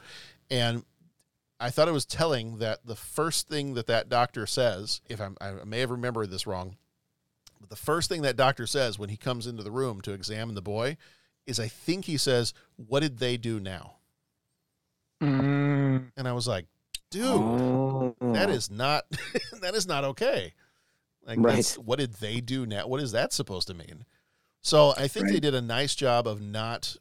and 0.50 0.84
I 1.58 1.70
thought 1.70 1.88
it 1.88 1.92
was 1.94 2.06
telling 2.06 2.58
that 2.58 2.86
the 2.86 2.98
first 2.98 3.48
thing 3.48 3.76
that 3.76 3.88
that 3.88 4.10
doctor 4.10 4.46
says, 4.46 5.00
if 5.08 5.22
I'm, 5.22 5.38
I 5.40 5.54
may 5.64 5.80
have 5.80 5.90
remembered 5.90 6.30
this 6.30 6.46
wrong, 6.46 6.76
but 7.62 7.70
the 7.70 7.78
first 7.78 8.10
thing 8.10 8.24
that 8.24 8.36
doctor 8.36 8.68
says 8.68 9.00
when 9.00 9.08
he 9.08 9.16
comes 9.16 9.48
into 9.48 9.64
the 9.64 9.72
room 9.72 10.02
to 10.02 10.12
examine 10.12 10.56
the 10.56 10.62
boy 10.62 10.98
is, 11.48 11.58
I 11.58 11.70
think 11.70 12.04
he 12.06 12.18
says, 12.18 12.54
"What 12.76 13.00
did 13.00 13.20
they 13.20 13.38
do 13.38 13.62
now?" 13.62 13.96
Mm, 15.24 16.12
And 16.18 16.28
I 16.28 16.34
was 16.34 16.46
like, 16.46 16.66
"Dude, 17.10 17.24
Oh. 17.26 18.16
that 18.34 18.50
is 18.50 18.70
not 18.70 19.06
that 19.62 19.76
is 19.76 19.88
not 19.88 20.04
okay." 20.04 20.54
Like, 21.26 21.40
Right. 21.40 21.66
what 21.84 21.98
did 22.00 22.14
they 22.16 22.40
do 22.40 22.66
now? 22.66 22.88
What 22.88 23.02
is 23.02 23.12
that 23.12 23.34
supposed 23.34 23.68
to 23.68 23.74
mean? 23.74 24.06
So 24.62 24.94
I 24.98 25.08
think 25.08 25.28
they 25.28 25.40
did 25.40 25.54
a 25.56 25.62
nice 25.62 25.96
job 25.96 26.28
of 26.28 26.42
not. 26.42 26.98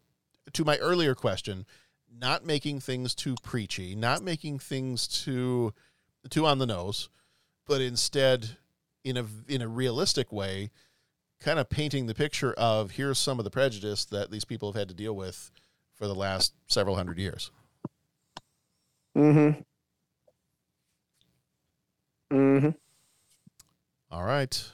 To 0.53 0.65
my 0.65 0.77
earlier 0.79 1.15
question, 1.15 1.65
not 2.13 2.45
making 2.45 2.81
things 2.81 3.15
too 3.15 3.35
preachy, 3.43 3.95
not 3.95 4.23
making 4.23 4.59
things 4.59 5.09
too 5.09 5.73
too 6.31 6.47
on 6.47 6.59
the 6.59 6.67
nose, 6.67 7.09
but 7.67 7.81
instead 7.81 8.57
in 9.03 9.17
a 9.17 9.27
in 9.49 9.63
a 9.63 9.69
realistic 9.69 10.31
way, 10.33 10.71
kind 11.41 11.59
of 11.59 11.69
painting 11.71 12.07
the 12.07 12.15
picture 12.15 12.53
of 12.55 12.93
here's 12.93 13.19
some 13.19 13.39
of 13.39 13.45
the 13.45 13.51
prejudice 13.51 14.05
that 14.07 14.31
these 14.31 14.45
people 14.45 14.71
have 14.71 14.79
had 14.79 14.89
to 14.89 14.95
deal 14.95 15.15
with 15.17 15.51
for 15.95 16.07
the 16.07 16.15
last 16.15 16.53
several 16.69 16.97
hundred 16.97 17.19
years. 17.19 17.51
Mm-hmm. 19.17 19.61
Mm-hmm. 22.37 22.69
All 24.15 24.23
right. 24.23 24.71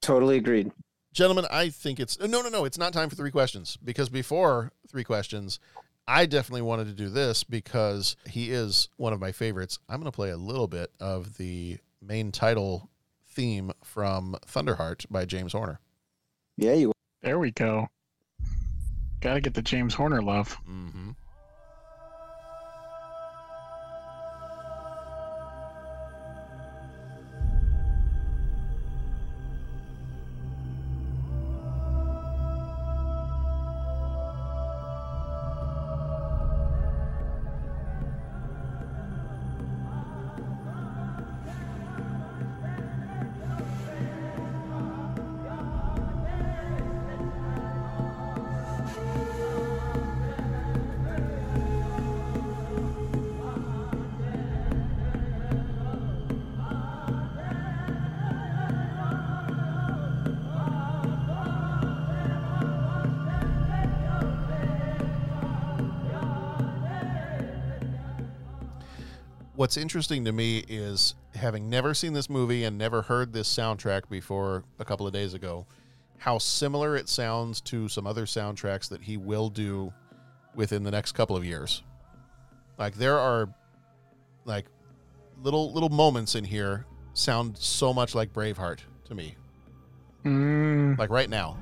Totally 0.00 0.36
agreed. 0.36 0.70
Gentlemen, 1.12 1.44
I 1.50 1.70
think 1.70 1.98
it's 1.98 2.20
no, 2.20 2.40
no, 2.40 2.48
no. 2.48 2.64
It's 2.64 2.78
not 2.78 2.92
time 2.92 3.08
for 3.10 3.16
three 3.16 3.32
questions 3.32 3.76
because 3.82 4.08
before 4.08 4.70
three 4.88 5.02
questions, 5.02 5.58
I 6.06 6.26
definitely 6.26 6.62
wanted 6.62 6.86
to 6.86 6.92
do 6.92 7.08
this 7.08 7.42
because 7.42 8.14
he 8.28 8.52
is 8.52 8.88
one 8.96 9.12
of 9.12 9.18
my 9.18 9.32
favorites. 9.32 9.80
I'm 9.88 9.98
going 9.98 10.10
to 10.10 10.14
play 10.14 10.30
a 10.30 10.36
little 10.36 10.68
bit 10.68 10.92
of 11.00 11.36
the 11.36 11.78
main 12.00 12.30
title 12.30 12.88
theme 13.28 13.72
from 13.82 14.36
Thunderheart 14.46 15.06
by 15.10 15.24
James 15.24 15.52
Horner. 15.52 15.80
Yeah, 16.56 16.74
you. 16.74 16.92
there 17.22 17.40
we 17.40 17.50
go. 17.50 17.88
Got 19.20 19.34
to 19.34 19.40
get 19.40 19.54
the 19.54 19.62
James 19.62 19.94
Horner 19.94 20.22
love. 20.22 20.56
Mm-hmm. 20.70 21.10
What's 69.66 69.76
interesting 69.76 70.24
to 70.26 70.32
me 70.32 70.62
is 70.68 71.16
having 71.34 71.68
never 71.68 71.92
seen 71.92 72.12
this 72.12 72.30
movie 72.30 72.62
and 72.62 72.78
never 72.78 73.02
heard 73.02 73.32
this 73.32 73.52
soundtrack 73.52 74.08
before 74.08 74.62
a 74.78 74.84
couple 74.84 75.08
of 75.08 75.12
days 75.12 75.34
ago, 75.34 75.66
how 76.18 76.38
similar 76.38 76.94
it 76.94 77.08
sounds 77.08 77.60
to 77.62 77.88
some 77.88 78.06
other 78.06 78.26
soundtracks 78.26 78.88
that 78.90 79.02
he 79.02 79.16
will 79.16 79.48
do 79.48 79.92
within 80.54 80.84
the 80.84 80.92
next 80.92 81.12
couple 81.16 81.36
of 81.36 81.44
years. 81.44 81.82
Like 82.78 82.94
there 82.94 83.18
are 83.18 83.52
like 84.44 84.66
little 85.42 85.72
little 85.72 85.88
moments 85.88 86.36
in 86.36 86.44
here 86.44 86.86
sound 87.14 87.58
so 87.58 87.92
much 87.92 88.14
like 88.14 88.32
Braveheart 88.32 88.78
to 89.06 89.16
me. 89.16 89.34
Mm. 90.24 90.96
Like 90.96 91.10
right 91.10 91.28
now. 91.28 91.58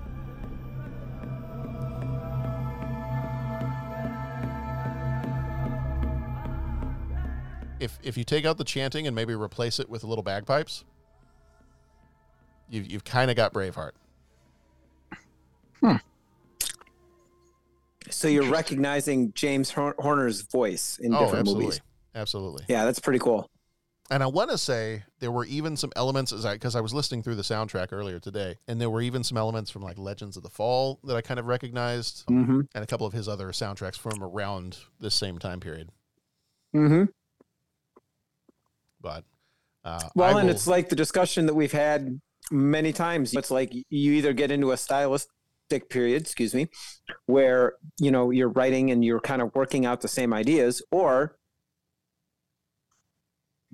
If 7.80 7.98
if 8.02 8.16
you 8.16 8.24
take 8.24 8.44
out 8.44 8.56
the 8.58 8.64
chanting 8.64 9.06
and 9.06 9.14
maybe 9.14 9.34
replace 9.34 9.80
it 9.80 9.88
with 9.88 10.04
little 10.04 10.22
bagpipes, 10.22 10.84
you've 12.68 12.86
you've 12.90 13.04
kind 13.04 13.30
of 13.30 13.36
got 13.36 13.52
Braveheart. 13.52 13.92
So 18.10 18.28
you're 18.28 18.50
recognizing 18.50 19.32
James 19.32 19.70
Horner's 19.70 20.42
voice 20.42 20.98
in 21.02 21.14
oh, 21.14 21.20
different 21.20 21.40
absolutely, 21.40 21.64
movies. 21.64 21.80
absolutely. 22.14 22.64
Yeah, 22.68 22.84
that's 22.84 23.00
pretty 23.00 23.18
cool. 23.18 23.48
And 24.10 24.22
I 24.22 24.26
want 24.26 24.50
to 24.50 24.58
say 24.58 25.04
there 25.20 25.30
were 25.32 25.46
even 25.46 25.76
some 25.78 25.90
elements 25.96 26.30
as 26.30 26.44
I 26.44 26.52
because 26.52 26.76
I 26.76 26.82
was 26.82 26.92
listening 26.92 27.22
through 27.22 27.36
the 27.36 27.42
soundtrack 27.42 27.88
earlier 27.92 28.20
today, 28.20 28.56
and 28.68 28.78
there 28.78 28.90
were 28.90 29.00
even 29.00 29.24
some 29.24 29.38
elements 29.38 29.70
from 29.70 29.82
like 29.82 29.98
Legends 29.98 30.36
of 30.36 30.42
the 30.42 30.50
Fall 30.50 31.00
that 31.04 31.16
I 31.16 31.22
kind 31.22 31.40
of 31.40 31.46
recognized, 31.46 32.26
Mm-hmm. 32.26 32.60
and 32.74 32.84
a 32.84 32.86
couple 32.86 33.06
of 33.06 33.14
his 33.14 33.26
other 33.26 33.48
soundtracks 33.48 33.96
from 33.98 34.22
around 34.22 34.78
this 35.00 35.14
same 35.14 35.38
time 35.38 35.58
period. 35.60 35.88
Mm-hmm. 36.74 37.04
But 39.04 39.22
uh, 39.84 40.00
Well, 40.16 40.34
I 40.34 40.40
and 40.40 40.48
will- 40.48 40.54
it's 40.54 40.66
like 40.66 40.88
the 40.88 40.96
discussion 40.96 41.44
that 41.46 41.54
we've 41.54 41.70
had 41.70 42.20
many 42.50 42.92
times. 42.92 43.34
It's 43.34 43.50
like 43.50 43.70
you 43.72 44.12
either 44.12 44.32
get 44.32 44.50
into 44.50 44.72
a 44.72 44.76
stylistic 44.78 45.88
period, 45.90 46.22
excuse 46.22 46.54
me, 46.54 46.68
where 47.26 47.74
you 48.00 48.10
know 48.10 48.30
you're 48.30 48.48
writing 48.48 48.90
and 48.90 49.04
you're 49.04 49.20
kind 49.20 49.42
of 49.42 49.54
working 49.54 49.84
out 49.86 50.00
the 50.00 50.08
same 50.08 50.32
ideas, 50.32 50.82
or 50.90 51.36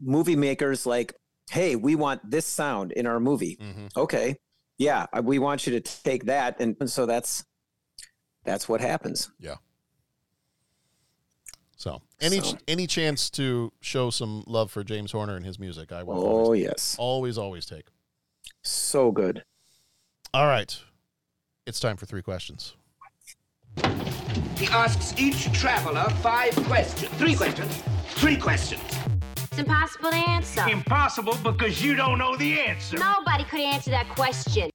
movie 0.03 0.37
makers 0.37 0.85
like, 0.85 1.15
hey, 1.51 1.77
we 1.77 1.95
want 1.95 2.29
this 2.29 2.47
sound 2.47 2.93
in 2.93 3.07
our 3.07 3.21
movie. 3.21 3.57
Mm-hmm. 3.61 3.87
Okay, 3.97 4.37
yeah, 4.79 5.07
we 5.23 5.39
want 5.39 5.67
you 5.67 5.73
to 5.79 5.81
take 5.81 6.25
that, 6.25 6.57
and, 6.61 6.77
and 6.81 6.91
so 6.91 7.07
that's 7.07 7.45
that's 8.45 8.69
what 8.69 8.81
happens. 8.81 9.31
Yeah. 9.39 9.57
So 11.81 12.03
any 12.21 12.41
So- 12.41 12.59
any 12.69 12.87
chance 12.87 13.31
to 13.31 13.73
show 13.81 14.11
some 14.11 14.45
love 14.47 14.71
for 14.71 14.85
James 14.85 15.13
Horner 15.13 15.35
and 15.35 15.47
his 15.47 15.59
music, 15.59 15.93
I 15.93 16.03
will. 16.03 16.19
Oh 16.19 16.27
always, 16.27 16.63
yes, 16.63 16.95
always 16.99 17.39
always 17.39 17.65
take. 17.65 17.87
so 18.63 19.11
good. 19.11 19.43
All 20.35 20.47
right, 20.47 20.79
it's 21.67 21.81
time 21.81 21.97
for 21.97 22.05
three 22.05 22.21
questions. 22.21 22.75
He 24.59 24.67
asks 24.67 25.15
each 25.19 25.51
traveler 25.59 26.05
five 26.21 26.55
questions. 26.67 27.11
Three 27.15 27.35
questions. 27.35 27.83
Three 28.11 28.37
questions. 28.37 28.83
It's 29.39 29.59
impossible 29.59 30.11
to 30.11 30.17
answer. 30.17 30.69
Impossible 30.69 31.39
because 31.43 31.83
you 31.83 31.95
don't 31.95 32.19
know 32.19 32.37
the 32.37 32.61
answer. 32.61 32.99
Nobody 32.99 33.45
could 33.45 33.61
answer 33.61 33.91
that 33.91 34.07
question. 34.11 34.69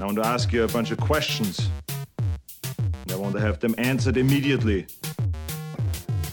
I 0.00 0.04
want 0.06 0.16
to 0.16 0.26
ask 0.26 0.50
you 0.54 0.64
a 0.64 0.68
bunch 0.68 0.90
of 0.90 0.98
questions. 0.98 1.68
And 3.02 3.12
I 3.12 3.16
want 3.16 3.34
to 3.34 3.40
have 3.42 3.60
them 3.60 3.74
answered 3.76 4.16
immediately. 4.16 4.86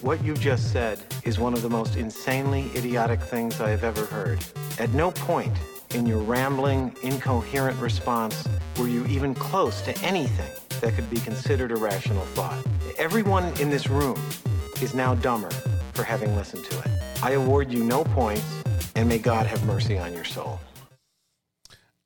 What 0.02 0.24
you 0.24 0.34
just 0.34 0.72
said 0.72 0.98
is 1.26 1.40
one 1.40 1.54
of 1.54 1.62
the 1.62 1.70
most 1.70 1.98
insanely 1.98 2.72
idiotic 2.74 3.20
things 3.20 3.60
I 3.60 3.70
have 3.70 3.84
ever 3.84 4.06
heard. 4.06 4.40
At 4.80 4.92
no 4.92 5.12
point 5.12 5.52
in 5.94 6.06
your 6.06 6.20
rambling, 6.20 6.96
incoherent 7.04 7.78
response 7.82 8.48
were 8.78 8.88
you 8.88 9.06
even 9.08 9.36
close 9.36 9.82
to 9.82 9.98
anything 10.00 10.50
that 10.80 10.94
could 10.94 11.10
be 11.10 11.18
considered 11.18 11.74
a 11.74 11.76
rational 11.76 12.24
thought. 12.28 12.66
Everyone 12.98 13.44
in 13.60 13.70
this 13.70 13.90
room 13.90 14.18
is 14.82 14.94
now 14.94 15.16
dumber 15.16 15.52
for 15.94 16.04
having 16.04 16.34
listened 16.34 16.64
to 16.64 16.80
it. 16.80 16.88
I 17.22 17.32
award 17.32 17.70
you 17.70 17.84
no 17.84 18.06
points, 18.06 18.64
and 18.96 19.10
may 19.10 19.20
God 19.20 19.48
have 19.48 19.66
mercy 19.66 19.98
on 19.98 20.14
your 20.14 20.24
soul. 20.24 20.62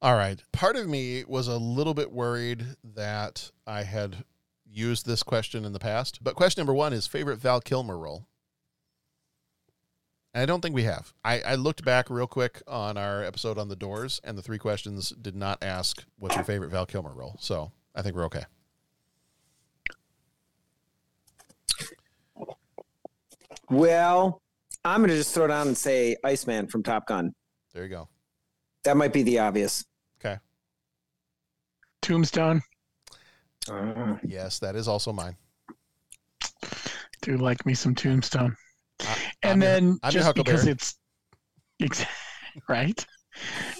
All 0.01 0.15
right. 0.15 0.41
Part 0.51 0.77
of 0.77 0.89
me 0.89 1.25
was 1.27 1.47
a 1.47 1.57
little 1.57 1.93
bit 1.93 2.11
worried 2.11 2.65
that 2.95 3.51
I 3.67 3.83
had 3.83 4.25
used 4.73 5.05
this 5.05 5.23
question 5.23 5.65
in 5.65 5.73
the 5.73 5.79
past. 5.79 6.23
But 6.23 6.35
question 6.35 6.61
number 6.61 6.73
one 6.73 6.93
is 6.93 7.07
favorite 7.07 7.37
Val 7.37 7.61
Kilmer 7.61 7.97
role. 7.97 8.25
And 10.33 10.41
I 10.41 10.45
don't 10.45 10.61
think 10.61 10.73
we 10.73 10.83
have. 10.83 11.13
I, 11.23 11.41
I 11.41 11.55
looked 11.55 11.85
back 11.85 12.09
real 12.09 12.25
quick 12.25 12.61
on 12.67 12.97
our 12.97 13.23
episode 13.23 13.59
on 13.59 13.67
the 13.67 13.75
doors, 13.75 14.19
and 14.23 14.35
the 14.35 14.41
three 14.41 14.57
questions 14.57 15.09
did 15.09 15.35
not 15.35 15.63
ask 15.63 16.03
what's 16.17 16.35
your 16.35 16.43
favorite 16.43 16.71
Val 16.71 16.87
Kilmer 16.87 17.13
role. 17.13 17.35
So 17.39 17.71
I 17.93 18.01
think 18.01 18.15
we're 18.15 18.25
okay. 18.25 18.45
Well, 23.69 24.41
I'm 24.83 25.01
going 25.01 25.09
to 25.09 25.15
just 25.15 25.33
throw 25.33 25.47
down 25.47 25.67
and 25.67 25.77
say 25.77 26.15
Iceman 26.23 26.67
from 26.67 26.83
Top 26.83 27.07
Gun. 27.07 27.33
There 27.73 27.83
you 27.83 27.89
go. 27.89 28.09
That 28.83 28.97
might 28.97 29.13
be 29.13 29.23
the 29.23 29.39
obvious. 29.39 29.85
Okay. 30.19 30.37
Tombstone. 32.01 32.61
Yes, 34.23 34.59
that 34.59 34.75
is 34.75 34.87
also 34.87 35.13
mine. 35.13 35.35
Do 37.21 37.37
like 37.37 37.65
me 37.65 37.73
some 37.73 37.95
Tombstone. 37.95 38.55
I'm 39.01 39.17
and 39.43 39.61
then 39.61 39.99
I'm 40.03 40.11
your 40.11 40.23
just 40.23 40.35
because 40.35 40.67
it's 40.67 40.95
right, 42.69 43.05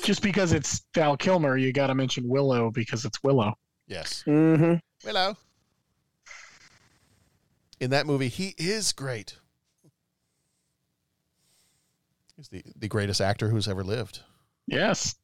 just 0.03 0.21
because 0.21 0.53
it's 0.53 0.81
Val 0.93 1.17
Kilmer, 1.17 1.57
you 1.57 1.71
got 1.73 1.87
to 1.87 1.95
mention 1.95 2.27
Willow 2.27 2.71
because 2.71 3.05
it's 3.05 3.21
Willow. 3.23 3.53
Yes. 3.87 4.23
Mm-hmm. 4.27 4.75
Hello. 5.03 5.35
In 7.79 7.89
that 7.89 8.05
movie, 8.05 8.29
he 8.29 8.55
is 8.57 8.93
great. 8.93 9.37
He's 12.37 12.47
the, 12.47 12.63
the 12.75 12.87
greatest 12.87 13.21
actor 13.21 13.49
who's 13.49 13.67
ever 13.67 13.83
lived. 13.83 14.21
Yes. 14.67 15.15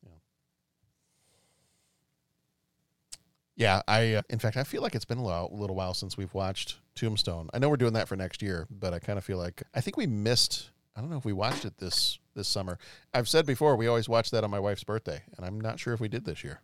Yeah, 3.59 3.81
I. 3.89 4.13
Uh, 4.13 4.21
in 4.29 4.39
fact, 4.39 4.55
I 4.55 4.63
feel 4.63 4.81
like 4.81 4.95
it's 4.95 5.05
been 5.05 5.17
a 5.17 5.21
while, 5.21 5.49
little 5.51 5.75
while 5.75 5.93
since 5.93 6.17
we've 6.17 6.33
watched 6.33 6.77
Tombstone. 6.95 7.49
I 7.53 7.59
know 7.59 7.67
we're 7.69 7.75
doing 7.75 7.93
that 7.93 8.07
for 8.07 8.15
next 8.15 8.41
year, 8.41 8.65
but 8.71 8.93
I 8.93 8.99
kind 8.99 9.17
of 9.17 9.25
feel 9.25 9.37
like 9.37 9.61
I 9.75 9.81
think 9.81 9.97
we 9.97 10.07
missed. 10.07 10.69
I 10.95 11.01
don't 11.01 11.09
know 11.09 11.17
if 11.17 11.25
we 11.25 11.33
watched 11.33 11.65
it 11.65 11.77
this 11.77 12.19
this 12.35 12.47
summer. 12.47 12.79
I've 13.13 13.27
said 13.27 13.45
before 13.45 13.75
we 13.75 13.85
always 13.85 14.07
watch 14.07 14.31
that 14.31 14.45
on 14.45 14.49
my 14.49 14.59
wife's 14.59 14.85
birthday, 14.85 15.21
and 15.35 15.45
I'm 15.45 15.59
not 15.59 15.77
sure 15.77 15.93
if 15.93 15.99
we 15.99 16.07
did 16.07 16.23
this 16.23 16.41
year. 16.41 16.61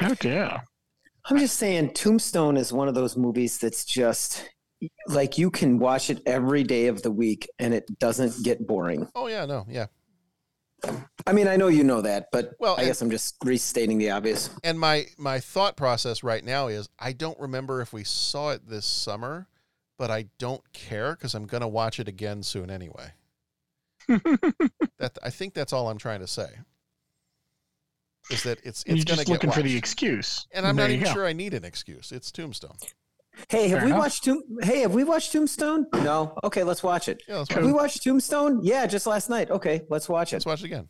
Oh 0.00 0.16
yeah. 0.24 0.62
I'm 1.26 1.38
just 1.38 1.58
saying, 1.58 1.92
Tombstone 1.92 2.56
is 2.56 2.72
one 2.72 2.88
of 2.88 2.94
those 2.94 3.16
movies 3.16 3.58
that's 3.58 3.84
just 3.84 4.48
like 5.06 5.38
you 5.38 5.50
can 5.50 5.78
watch 5.78 6.10
it 6.10 6.20
every 6.26 6.64
day 6.64 6.86
of 6.86 7.02
the 7.02 7.12
week 7.12 7.48
and 7.58 7.72
it 7.72 7.84
doesn't 7.98 8.42
get 8.42 8.66
boring. 8.66 9.06
Oh 9.14 9.28
yeah, 9.28 9.44
no, 9.44 9.66
yeah. 9.68 9.86
I 11.26 11.32
mean, 11.32 11.46
I 11.48 11.56
know 11.56 11.68
you 11.68 11.84
know 11.84 12.00
that, 12.02 12.28
but 12.32 12.54
Well, 12.58 12.74
I 12.76 12.82
and- 12.82 12.86
guess 12.88 13.00
I'm 13.02 13.10
just 13.10 13.36
restating 13.44 13.98
the 13.98 14.10
obvious. 14.10 14.50
And 14.64 14.78
my 14.78 15.06
my 15.16 15.38
thought 15.40 15.76
process 15.76 16.22
right 16.22 16.44
now 16.44 16.66
is 16.68 16.88
I 16.98 17.12
don't 17.12 17.38
remember 17.38 17.80
if 17.80 17.92
we 17.92 18.04
saw 18.04 18.50
it 18.50 18.68
this 18.68 18.84
summer, 18.86 19.46
but 19.98 20.10
I 20.10 20.26
don't 20.38 20.62
care 20.72 21.14
because 21.14 21.34
I'm 21.34 21.46
gonna 21.46 21.68
watch 21.68 22.00
it 22.00 22.08
again 22.08 22.42
soon 22.42 22.70
anyway. 22.70 23.12
that 24.08 25.16
I 25.22 25.30
think 25.30 25.54
that's 25.54 25.72
all 25.72 25.88
I'm 25.88 25.98
trying 25.98 26.20
to 26.20 26.26
say. 26.26 26.48
Is 28.30 28.42
that 28.44 28.58
it's 28.64 28.82
it's 28.84 28.86
you're 28.86 28.94
gonna 29.04 29.04
just 29.16 29.26
get 29.26 29.32
looking 29.32 29.50
for 29.52 29.62
the 29.62 29.76
excuse. 29.76 30.46
and 30.52 30.66
I'm 30.66 30.76
There 30.76 30.86
not 30.88 30.92
even 30.92 31.04
go. 31.04 31.12
sure 31.12 31.26
I 31.26 31.32
need 31.32 31.54
an 31.54 31.64
excuse. 31.64 32.12
It's 32.12 32.30
Tombstone. 32.32 32.76
Hey, 33.48 33.68
have 33.68 33.78
Fair 33.78 33.86
we 33.86 33.90
enough. 33.92 33.98
watched 34.02 34.24
Tomb? 34.24 34.42
Hey, 34.62 34.80
have 34.80 34.94
we 34.94 35.04
watched 35.04 35.32
Tombstone? 35.32 35.86
No. 35.94 36.36
Okay, 36.44 36.62
let's 36.64 36.82
watch 36.82 37.08
it. 37.08 37.22
Yeah, 37.26 37.38
let's 37.38 37.50
have 37.50 37.58
watch 37.58 37.64
we 37.64 37.70
it. 37.70 37.74
watched 37.74 38.02
Tombstone? 38.04 38.60
Yeah, 38.62 38.86
just 38.86 39.06
last 39.06 39.30
night. 39.30 39.50
Okay, 39.50 39.82
let's 39.88 40.08
watch 40.08 40.32
it. 40.32 40.36
Let's 40.36 40.46
watch 40.46 40.60
it 40.60 40.66
again. 40.66 40.88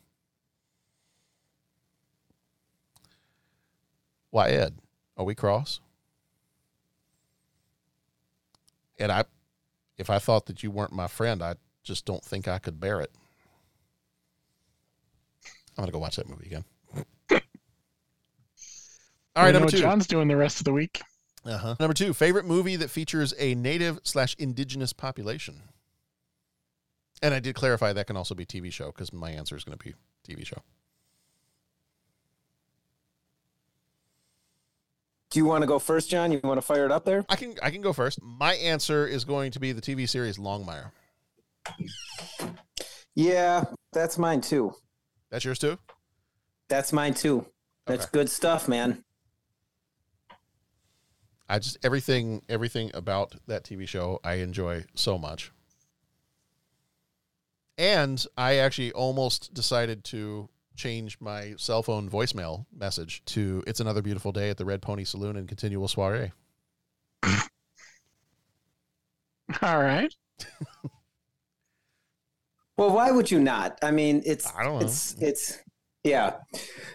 Why, 4.31 4.49
Ed? 4.49 4.75
Are 5.15 5.25
we 5.25 5.35
cross? 5.35 5.79
Ed, 8.99 9.09
I, 9.09 9.23
if 9.97 10.09
I 10.09 10.19
thought 10.19 10.45
that 10.47 10.63
you 10.63 10.71
weren't 10.71 10.91
my 10.91 11.07
friend, 11.07 11.41
I 11.41 11.55
just 11.83 12.05
don't 12.05 12.23
think 12.23 12.47
I 12.47 12.57
could 12.59 12.79
bear 12.79 12.99
it. 13.01 13.11
I'm 15.77 15.81
gonna 15.83 15.91
go 15.91 15.99
watch 15.99 16.17
that 16.17 16.29
movie 16.29 16.45
again. 16.47 16.65
All 16.95 17.39
right, 19.35 19.47
We 19.47 19.47
know 19.47 19.51
number 19.53 19.65
what 19.65 19.71
two. 19.71 19.79
John's 19.79 20.07
doing 20.07 20.27
the 20.27 20.35
rest 20.37 20.59
of 20.59 20.65
the 20.65 20.73
week. 20.73 21.01
Uh-huh. 21.45 21.75
Number 21.79 21.93
two, 21.93 22.13
favorite 22.13 22.45
movie 22.45 22.75
that 22.77 22.89
features 22.89 23.33
a 23.37 23.53
native 23.55 23.99
slash 24.03 24.35
indigenous 24.39 24.93
population. 24.93 25.61
And 27.21 27.33
I 27.33 27.39
did 27.39 27.55
clarify 27.55 27.93
that 27.93 28.07
can 28.07 28.17
also 28.17 28.35
be 28.35 28.45
TV 28.45 28.71
show 28.71 28.87
because 28.87 29.11
my 29.13 29.31
answer 29.31 29.55
is 29.55 29.63
going 29.63 29.77
to 29.77 29.83
be 29.83 29.93
TV 30.27 30.45
show. 30.45 30.61
Do 35.31 35.39
you 35.39 35.45
want 35.45 35.63
to 35.63 35.67
go 35.67 35.79
first, 35.79 36.09
John? 36.09 36.31
You 36.31 36.39
want 36.43 36.59
to 36.59 36.61
fire 36.61 36.85
it 36.85 36.91
up 36.91 37.05
there? 37.05 37.25
I 37.27 37.35
can 37.35 37.55
I 37.63 37.71
can 37.71 37.81
go 37.81 37.91
first. 37.91 38.21
My 38.21 38.53
answer 38.55 39.07
is 39.07 39.25
going 39.25 39.51
to 39.51 39.59
be 39.59 39.71
the 39.71 39.81
TV 39.81 40.07
series 40.07 40.37
Longmire. 40.37 40.91
Yeah, 43.15 43.65
that's 43.91 44.17
mine 44.19 44.41
too. 44.41 44.75
That's 45.31 45.43
yours 45.43 45.57
too. 45.57 45.79
That's 46.69 46.93
mine 46.93 47.15
too. 47.15 47.47
That's 47.87 48.03
Okay. 48.05 48.11
good 48.13 48.29
stuff, 48.29 48.67
man. 48.67 49.03
I 51.53 51.59
just 51.59 51.77
everything 51.85 52.41
everything 52.49 52.89
about 52.95 53.35
that 53.45 53.63
TV 53.63 53.87
show 53.87 54.19
I 54.23 54.35
enjoy 54.35 54.85
so 54.95 55.19
much. 55.19 55.51
And 57.77 58.25
I 58.35 58.55
actually 58.55 58.91
almost 58.93 59.53
decided 59.53 60.03
to 60.05 60.49
change 60.75 61.21
my 61.21 61.53
cell 61.57 61.83
phone 61.83 62.09
voicemail 62.09 62.65
message 62.75 63.23
to 63.25 63.63
"It's 63.67 63.79
another 63.79 64.01
beautiful 64.01 64.31
day 64.31 64.49
at 64.49 64.57
the 64.57 64.65
Red 64.65 64.81
Pony 64.81 65.03
Saloon 65.03 65.37
and 65.37 65.47
continual 65.47 65.87
soiree." 65.87 66.31
All 69.61 69.79
right. 69.79 70.11
Well, 72.75 72.89
why 72.89 73.11
would 73.11 73.29
you 73.29 73.39
not? 73.39 73.77
I 73.83 73.91
mean, 73.91 74.23
it's 74.25 74.51
I 74.55 74.63
don't 74.63 74.79
know. 74.79 74.85
it's 74.85 75.13
it's 75.19 75.59
yeah. 76.03 76.35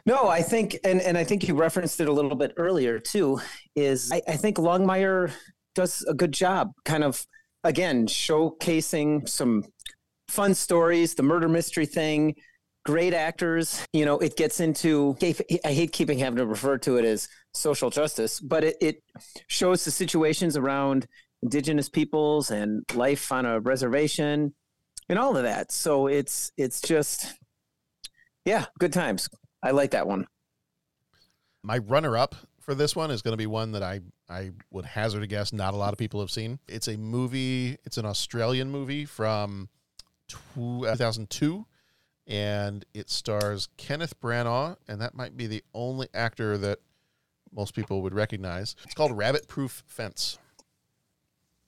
No, 0.06 0.28
I 0.28 0.42
think 0.42 0.78
and 0.84 1.00
and 1.00 1.16
I 1.16 1.24
think 1.24 1.48
you 1.48 1.54
referenced 1.54 2.00
it 2.00 2.08
a 2.08 2.12
little 2.12 2.34
bit 2.34 2.52
earlier 2.56 2.98
too. 2.98 3.40
Is 3.74 4.10
I, 4.12 4.22
I 4.28 4.36
think 4.36 4.56
Longmire 4.56 5.32
does 5.74 6.02
a 6.08 6.14
good 6.14 6.32
job, 6.32 6.72
kind 6.84 7.04
of 7.04 7.24
again 7.64 8.06
showcasing 8.06 9.28
some 9.28 9.64
fun 10.28 10.54
stories, 10.54 11.14
the 11.14 11.22
murder 11.22 11.48
mystery 11.48 11.86
thing. 11.86 12.34
Great 12.84 13.12
actors, 13.12 13.84
you 13.92 14.04
know. 14.06 14.18
It 14.18 14.36
gets 14.36 14.60
into. 14.60 15.16
I 15.64 15.72
hate 15.72 15.92
keeping 15.92 16.18
having 16.18 16.38
to 16.38 16.46
refer 16.46 16.78
to 16.78 16.96
it 16.96 17.04
as 17.04 17.28
social 17.52 17.90
justice, 17.90 18.40
but 18.40 18.64
it, 18.64 18.76
it 18.80 19.02
shows 19.48 19.84
the 19.84 19.90
situations 19.90 20.56
around 20.56 21.06
indigenous 21.42 21.88
peoples 21.88 22.50
and 22.50 22.84
life 22.94 23.30
on 23.30 23.44
a 23.44 23.60
reservation 23.60 24.54
and 25.08 25.18
all 25.18 25.36
of 25.36 25.42
that. 25.42 25.70
So 25.72 26.06
it's 26.06 26.50
it's 26.56 26.80
just 26.80 27.34
yeah, 28.48 28.64
good 28.78 28.94
times. 28.94 29.28
I 29.62 29.72
like 29.72 29.90
that 29.90 30.06
one. 30.06 30.26
My 31.62 31.78
runner 31.78 32.16
up 32.16 32.34
for 32.60 32.74
this 32.74 32.96
one 32.96 33.10
is 33.10 33.20
going 33.20 33.32
to 33.32 33.38
be 33.38 33.46
one 33.46 33.72
that 33.72 33.82
I 33.82 34.00
I 34.28 34.52
would 34.70 34.86
hazard 34.86 35.22
a 35.22 35.26
guess 35.26 35.52
not 35.52 35.74
a 35.74 35.76
lot 35.76 35.92
of 35.92 35.98
people 35.98 36.20
have 36.20 36.30
seen. 36.30 36.58
It's 36.66 36.88
a 36.88 36.96
movie, 36.96 37.76
it's 37.84 37.98
an 37.98 38.06
Australian 38.06 38.70
movie 38.70 39.04
from 39.04 39.68
2002 40.54 41.66
and 42.26 42.84
it 42.94 43.10
stars 43.10 43.68
Kenneth 43.76 44.18
Branagh 44.20 44.76
and 44.86 45.00
that 45.00 45.14
might 45.14 45.36
be 45.36 45.46
the 45.46 45.62
only 45.74 46.08
actor 46.14 46.56
that 46.58 46.78
most 47.52 47.74
people 47.74 48.00
would 48.02 48.14
recognize. 48.14 48.76
It's 48.84 48.94
called 48.94 49.16
Rabbit 49.16 49.46
Proof 49.48 49.82
Fence. 49.86 50.38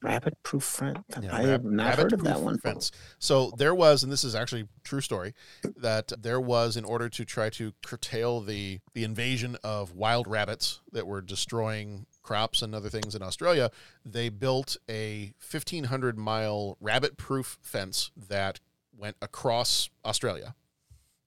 Rabbit 0.02 0.34
proof 0.42 0.64
fence. 0.64 0.98
Yeah, 1.20 1.34
I 1.34 1.42
have 1.42 1.64
not 1.64 1.96
heard 1.96 2.12
of 2.12 2.22
that 2.24 2.40
one. 2.40 2.58
Fence. 2.58 2.90
So 3.18 3.52
there 3.56 3.74
was, 3.74 4.02
and 4.02 4.10
this 4.10 4.24
is 4.24 4.34
actually 4.34 4.62
a 4.62 4.68
true 4.82 5.02
story, 5.02 5.34
that 5.76 6.12
there 6.18 6.40
was 6.40 6.76
in 6.76 6.84
order 6.84 7.08
to 7.10 7.24
try 7.24 7.50
to 7.50 7.72
curtail 7.84 8.40
the 8.40 8.80
the 8.94 9.04
invasion 9.04 9.56
of 9.62 9.94
wild 9.94 10.26
rabbits 10.26 10.80
that 10.92 11.06
were 11.06 11.20
destroying 11.20 12.06
crops 12.22 12.62
and 12.62 12.74
other 12.74 12.88
things 12.88 13.14
in 13.14 13.22
Australia, 13.22 13.70
they 14.04 14.28
built 14.28 14.76
a 14.88 15.34
1500 15.50 16.16
mile 16.16 16.76
rabbit 16.80 17.16
proof 17.16 17.58
fence 17.60 18.10
that 18.16 18.60
went 18.96 19.16
across 19.20 19.90
Australia. 20.04 20.54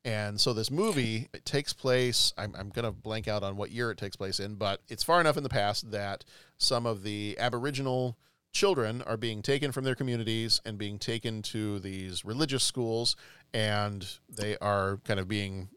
And 0.05 0.39
so 0.39 0.51
this 0.51 0.69
movie 0.69 1.29
it 1.33 1.45
takes 1.45 1.73
place. 1.73 2.33
I'm, 2.37 2.55
I'm 2.57 2.69
going 2.69 2.85
to 2.85 2.91
blank 2.91 3.27
out 3.27 3.43
on 3.43 3.55
what 3.55 3.71
year 3.71 3.89
it 3.89 3.97
takes 3.97 4.15
place 4.15 4.39
in, 4.39 4.55
but 4.55 4.81
it's 4.89 5.03
far 5.03 5.21
enough 5.21 5.37
in 5.37 5.43
the 5.43 5.49
past 5.49 5.91
that 5.91 6.25
some 6.57 6.85
of 6.85 7.03
the 7.03 7.37
Aboriginal 7.39 8.17
children 8.53 9.01
are 9.01 9.17
being 9.17 9.41
taken 9.41 9.71
from 9.71 9.83
their 9.83 9.95
communities 9.95 10.61
and 10.63 10.77
being 10.77 10.99
taken 10.99 11.41
to 11.41 11.79
these 11.79 12.23
religious 12.23 12.63
schools, 12.63 13.15
and 13.53 14.07
they 14.29 14.57
are 14.59 14.99
kind 15.03 15.19
of 15.19 15.27
being 15.27 15.69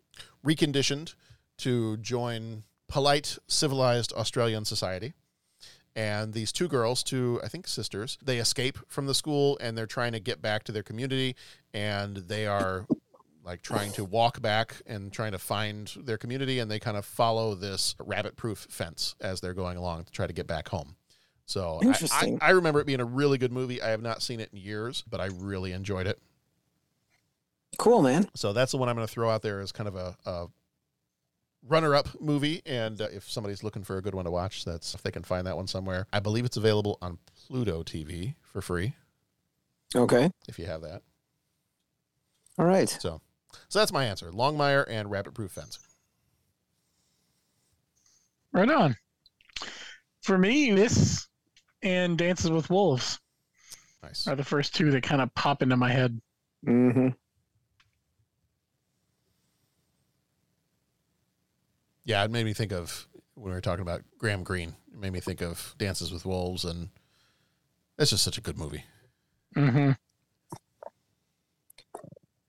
reconditioned 0.44 1.14
to 1.58 1.96
join 1.96 2.62
polite, 2.88 3.38
civilized 3.48 4.12
Australian 4.12 4.64
society. 4.64 5.14
And 5.96 6.34
these 6.34 6.52
two 6.52 6.68
girls, 6.68 7.02
two, 7.02 7.40
I 7.42 7.48
think, 7.48 7.66
sisters, 7.66 8.18
they 8.22 8.36
escape 8.36 8.78
from 8.86 9.06
the 9.06 9.14
school 9.14 9.56
and 9.62 9.76
they're 9.76 9.86
trying 9.86 10.12
to 10.12 10.20
get 10.20 10.42
back 10.42 10.64
to 10.64 10.72
their 10.72 10.82
community. 10.82 11.36
And 11.72 12.18
they 12.18 12.46
are 12.46 12.86
like 13.42 13.62
trying 13.62 13.92
to 13.92 14.04
walk 14.04 14.42
back 14.42 14.74
and 14.86 15.10
trying 15.10 15.32
to 15.32 15.38
find 15.38 15.90
their 15.96 16.18
community. 16.18 16.58
And 16.58 16.70
they 16.70 16.78
kind 16.78 16.98
of 16.98 17.06
follow 17.06 17.54
this 17.54 17.96
rabbit 17.98 18.36
proof 18.36 18.66
fence 18.68 19.14
as 19.22 19.40
they're 19.40 19.54
going 19.54 19.78
along 19.78 20.04
to 20.04 20.12
try 20.12 20.26
to 20.26 20.34
get 20.34 20.46
back 20.46 20.68
home. 20.68 20.96
So 21.46 21.78
I- 21.82 21.86
Interesting. 21.86 22.38
I, 22.42 22.48
I 22.48 22.50
remember 22.50 22.80
it 22.80 22.86
being 22.86 23.00
a 23.00 23.04
really 23.04 23.38
good 23.38 23.52
movie. 23.52 23.80
I 23.80 23.88
have 23.90 24.02
not 24.02 24.20
seen 24.22 24.40
it 24.40 24.50
in 24.52 24.58
years, 24.58 25.02
but 25.08 25.20
I 25.20 25.26
really 25.26 25.72
enjoyed 25.72 26.06
it. 26.06 26.18
Cool, 27.78 28.02
man. 28.02 28.28
So 28.34 28.52
that's 28.52 28.72
the 28.72 28.78
one 28.78 28.88
I'm 28.88 28.96
going 28.96 29.06
to 29.06 29.12
throw 29.12 29.30
out 29.30 29.42
there 29.42 29.60
as 29.60 29.70
kind 29.70 29.86
of 29.88 29.96
a, 29.96 30.16
a 30.24 30.46
runner-up 31.68 32.20
movie. 32.20 32.62
And 32.66 33.00
uh, 33.00 33.08
if 33.12 33.30
somebody's 33.30 33.62
looking 33.62 33.84
for 33.84 33.96
a 33.98 34.02
good 34.02 34.14
one 34.14 34.24
to 34.24 34.30
watch, 34.30 34.64
that's 34.64 34.94
if 34.94 35.02
they 35.02 35.10
can 35.10 35.22
find 35.22 35.46
that 35.46 35.56
one 35.56 35.66
somewhere. 35.66 36.06
I 36.12 36.20
believe 36.20 36.44
it's 36.44 36.56
available 36.56 36.98
on 37.02 37.18
Pluto 37.46 37.82
TV 37.82 38.34
for 38.52 38.60
free 38.62 38.94
Okay. 39.94 40.30
if 40.48 40.58
you 40.58 40.66
have 40.66 40.80
that. 40.82 41.02
All 42.58 42.64
right. 42.66 42.88
So, 42.88 43.20
so 43.68 43.78
that's 43.78 43.92
my 43.92 44.04
answer: 44.06 44.30
Longmire 44.32 44.84
and 44.88 45.10
Rabbit 45.10 45.34
Proof 45.34 45.50
Fence. 45.52 45.78
Right 48.52 48.70
on. 48.70 48.96
For 50.22 50.38
me, 50.38 50.72
this 50.72 51.28
and 51.82 52.16
Dances 52.18 52.50
with 52.50 52.70
Wolves 52.70 53.20
nice. 54.02 54.26
are 54.26 54.36
the 54.36 54.44
first 54.44 54.74
two 54.74 54.90
that 54.92 55.02
kind 55.02 55.20
of 55.20 55.34
pop 55.34 55.62
into 55.62 55.76
my 55.76 55.90
head. 55.90 56.20
Mm-hmm. 56.66 57.08
Yeah, 62.04 62.24
it 62.24 62.30
made 62.30 62.44
me 62.46 62.52
think 62.52 62.72
of 62.72 63.08
when 63.34 63.46
we 63.46 63.54
were 63.56 63.60
talking 63.60 63.82
about 63.82 64.02
Graham 64.18 64.44
Greene. 64.44 64.76
It 64.92 64.98
made 64.98 65.12
me 65.12 65.20
think 65.20 65.40
of 65.42 65.74
Dances 65.76 66.12
with 66.12 66.24
Wolves, 66.24 66.64
and 66.64 66.88
it's 67.98 68.10
just 68.10 68.22
such 68.22 68.38
a 68.38 68.40
good 68.40 68.56
movie. 68.56 68.84
Mm-hmm. 69.56 69.92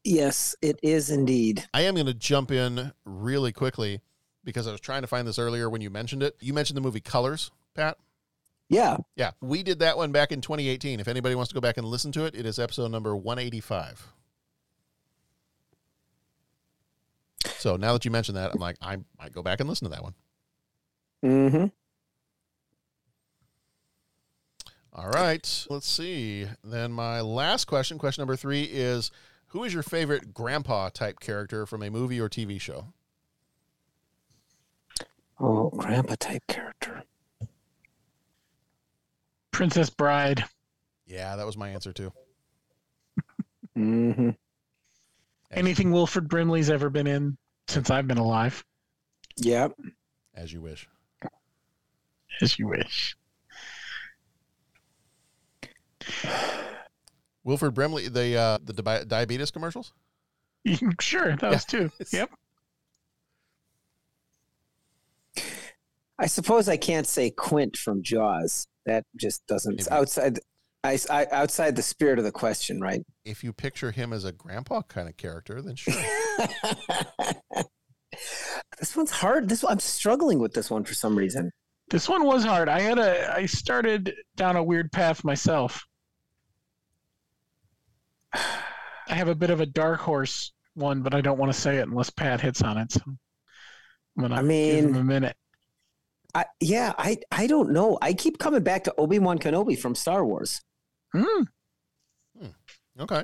Yes, 0.04 0.56
it 0.62 0.80
is 0.84 1.10
indeed. 1.10 1.68
I 1.74 1.82
am 1.82 1.96
going 1.96 2.06
to 2.06 2.14
jump 2.14 2.52
in 2.52 2.94
really 3.04 3.52
quickly 3.52 4.02
because 4.44 4.66
I 4.66 4.72
was 4.72 4.80
trying 4.80 5.02
to 5.02 5.08
find 5.08 5.28
this 5.28 5.40
earlier 5.40 5.70
when 5.70 5.82
you 5.82 5.90
mentioned 5.90 6.24
it. 6.24 6.38
You 6.40 6.54
mentioned 6.54 6.78
the 6.78 6.82
movie 6.82 7.02
Colors, 7.02 7.52
Pat. 7.76 7.98
Yeah. 8.70 8.97
Yeah, 9.15 9.32
we 9.41 9.63
did 9.63 9.80
that 9.80 9.97
one 9.97 10.11
back 10.11 10.32
in 10.32 10.41
2018. 10.41 10.99
If 10.99 11.07
anybody 11.07 11.36
wants 11.36 11.49
to 11.49 11.55
go 11.55 11.61
back 11.61 11.78
and 11.78 11.88
listen 11.88 12.11
to 12.13 12.26
it, 12.26 12.36
it 12.36 12.45
is 12.45 12.59
episode 12.59 12.91
number 12.91 13.15
185. 13.15 14.07
So 17.57 17.78
now 17.78 17.93
that 17.93 18.03
you 18.05 18.11
mentioned 18.11 18.38
that, 18.38 18.51
I'm 18.53 18.59
like, 18.59 18.78
I 18.82 18.97
might 19.20 19.32
go 19.32 19.41
back 19.41 19.59
and 19.59 19.70
listen 19.70 19.86
to 19.86 19.91
that 19.91 20.03
one. 20.03 20.13
Mm-hmm. 21.24 21.65
All 24.93 25.09
right, 25.09 25.65
let's 25.70 25.88
see. 25.88 26.47
Then 26.63 26.91
my 26.91 27.22
last 27.22 27.65
question, 27.65 27.97
question 27.97 28.22
number 28.22 28.36
three, 28.36 28.63
is 28.63 29.11
who 29.47 29.63
is 29.63 29.74
your 29.74 29.84
favorite 29.84 30.34
grandpa 30.34 30.89
type 30.89 31.20
character 31.20 31.65
from 31.65 31.84
a 31.84 31.89
movie 31.89 32.20
or 32.20 32.30
TV 32.30 32.59
show? 32.59 32.93
Oh, 35.39 35.70
grandpa 35.70 36.15
type 36.20 36.47
character. 36.47 37.03
Princess 39.58 39.89
Bride. 39.89 40.43
Yeah, 41.08 41.36
that 41.36 41.45
was 41.47 41.58
my 41.58 41.70
answer 41.70 41.91
too. 41.91 42.14
Mm-hmm. 43.76 44.30
Anything 45.49 45.91
Wilford 45.91 46.30
Brimley's 46.30 46.70
ever 46.70 46.91
been 46.91 47.08
in 47.08 47.39
since 47.68 47.89
I've 47.89 48.08
been 48.08 48.20
alive. 48.20 48.64
Yep. 49.38 49.74
As 50.36 50.53
you 50.53 50.62
wish. 50.62 50.88
As 52.39 52.60
you 52.60 52.68
wish. 52.68 53.18
Wilford 57.43 57.74
Brimley, 57.74 58.10
the 58.10 58.36
uh, 58.38 58.60
the 58.64 58.74
di- 58.74 59.05
diabetes 59.05 59.49
commercials. 59.49 59.91
Sure, 60.99 61.36
those 61.36 61.66
two. 61.70 61.91
Yep. 62.12 62.30
I 66.20 66.28
suppose 66.28 66.70
I 66.70 66.78
can't 66.78 67.08
say 67.08 67.32
Quint 67.32 67.76
from 67.76 68.03
Jaws. 68.03 68.68
That 68.88 69.04
just 69.16 69.46
doesn't 69.48 69.76
Maybe. 69.78 69.90
outside. 69.92 70.40
I, 70.84 70.98
I 71.10 71.26
outside 71.32 71.76
the 71.76 71.82
spirit 71.84 72.18
of 72.20 72.26
the 72.26 72.32
question, 72.32 72.80
right? 72.82 73.02
If 73.26 73.44
you 73.44 73.52
picture 73.54 73.92
him 73.92 74.14
as 74.14 74.24
a 74.24 74.32
grandpa 74.32 74.82
kind 74.84 75.10
of 75.10 75.18
character, 75.18 75.62
then 75.62 75.76
sure. 75.76 75.94
This 78.80 78.96
one's 78.96 79.12
hard. 79.12 79.50
This 79.50 79.64
I'm 79.68 79.80
struggling 79.80 80.40
with 80.40 80.54
this 80.54 80.70
one 80.72 80.84
for 80.84 80.94
some 80.94 81.18
reason. 81.18 81.52
This 81.90 82.08
one 82.10 82.26
was 82.26 82.44
hard. 82.44 82.70
I 82.70 82.80
had 82.80 83.00
a 83.00 83.34
I 83.36 83.46
started 83.46 84.14
down 84.36 84.56
a 84.56 84.64
weird 84.64 84.92
path 84.92 85.24
myself. 85.24 85.84
I 88.34 89.16
have 89.16 89.28
a 89.28 89.36
bit 89.36 89.50
of 89.50 89.62
a 89.62 89.66
dark 89.66 90.00
horse 90.00 90.52
one, 90.74 91.02
but 91.02 91.14
I 91.14 91.22
don't 91.22 91.38
want 91.38 91.52
to 91.52 91.60
say 91.60 91.78
it 91.78 91.88
unless 91.88 92.10
Pat 92.10 92.42
hits 92.42 92.62
on 92.62 92.78
it. 92.78 92.92
So 92.92 93.02
I'm 93.06 93.18
gonna 94.22 94.36
I 94.36 94.40
give 94.40 94.48
mean- 94.48 94.84
him 94.90 94.96
a 94.96 95.04
minute. 95.04 95.36
I 96.38 96.46
yeah, 96.60 96.94
I 97.00 97.18
I 97.32 97.48
don't 97.48 97.72
know. 97.72 97.98
I 98.00 98.14
keep 98.14 98.38
coming 98.38 98.62
back 98.62 98.84
to 98.84 98.94
Obi 99.00 99.18
Wan 99.18 99.40
Kenobi 99.40 99.76
from 99.78 99.96
Star 99.96 100.24
Wars. 100.24 100.62
Hmm. 101.12 101.46
Okay. 103.00 103.24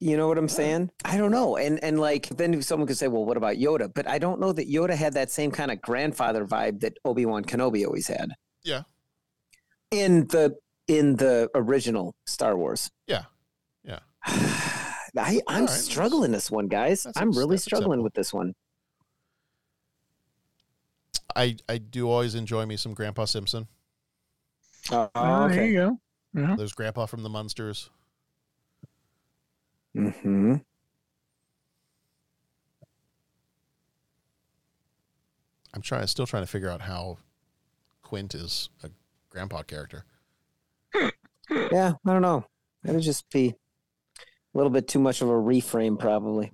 You 0.00 0.16
know 0.16 0.26
what 0.26 0.36
I'm 0.36 0.48
saying? 0.48 0.90
I 1.04 1.16
don't 1.16 1.30
know. 1.30 1.56
And 1.56 1.82
and 1.84 2.00
like 2.00 2.28
then 2.30 2.60
someone 2.60 2.88
could 2.88 2.98
say, 2.98 3.06
well, 3.06 3.24
what 3.24 3.36
about 3.36 3.54
Yoda? 3.54 3.92
But 3.94 4.08
I 4.08 4.18
don't 4.18 4.40
know 4.40 4.52
that 4.52 4.68
Yoda 4.68 4.96
had 4.96 5.12
that 5.12 5.30
same 5.30 5.52
kind 5.52 5.70
of 5.70 5.80
grandfather 5.80 6.44
vibe 6.44 6.80
that 6.80 6.98
Obi 7.04 7.24
Wan 7.24 7.44
Kenobi 7.44 7.86
always 7.86 8.08
had. 8.08 8.32
Yeah. 8.64 8.82
In 9.92 10.26
the 10.26 10.56
in 10.88 11.14
the 11.16 11.48
original 11.54 12.16
Star 12.26 12.56
Wars. 12.58 12.90
Yeah. 13.06 13.26
Yeah. 13.84 14.00
I, 14.26 15.40
I'm 15.46 15.66
right, 15.66 15.70
struggling 15.70 16.32
this 16.32 16.50
one, 16.50 16.66
guys. 16.66 17.04
that's 17.04 17.16
I'm 17.16 17.30
really 17.30 17.56
struggling 17.56 18.02
with 18.02 18.12
this 18.12 18.34
one. 18.34 18.52
I 21.36 21.56
I 21.68 21.78
do 21.78 22.10
always 22.10 22.34
enjoy 22.34 22.66
me 22.66 22.76
some 22.76 22.94
Grandpa 22.94 23.26
Simpson. 23.26 23.68
Oh, 24.90 25.10
Oh, 25.14 25.48
There 25.48 25.66
you 25.66 25.74
go. 25.74 26.00
Yeah. 26.34 26.54
There's 26.56 26.72
Grandpa 26.72 27.06
from 27.06 27.22
the 27.22 27.28
Munsters. 27.28 27.90
Mm-hmm. 29.96 30.56
I'm 35.74 35.82
trying 35.82 36.06
still 36.06 36.26
trying 36.26 36.42
to 36.42 36.46
figure 36.46 36.70
out 36.70 36.80
how 36.82 37.18
Quint 38.02 38.34
is 38.34 38.70
a 38.82 38.90
grandpa 39.28 39.62
character. 39.62 40.04
Yeah, 40.94 41.92
I 42.06 42.12
don't 42.12 42.22
know. 42.22 42.44
It'll 42.84 43.00
just 43.00 43.28
be 43.30 43.48
a 43.48 43.54
little 44.54 44.70
bit 44.70 44.88
too 44.88 44.98
much 44.98 45.20
of 45.20 45.28
a 45.28 45.32
reframe, 45.32 45.98
probably. 45.98 46.50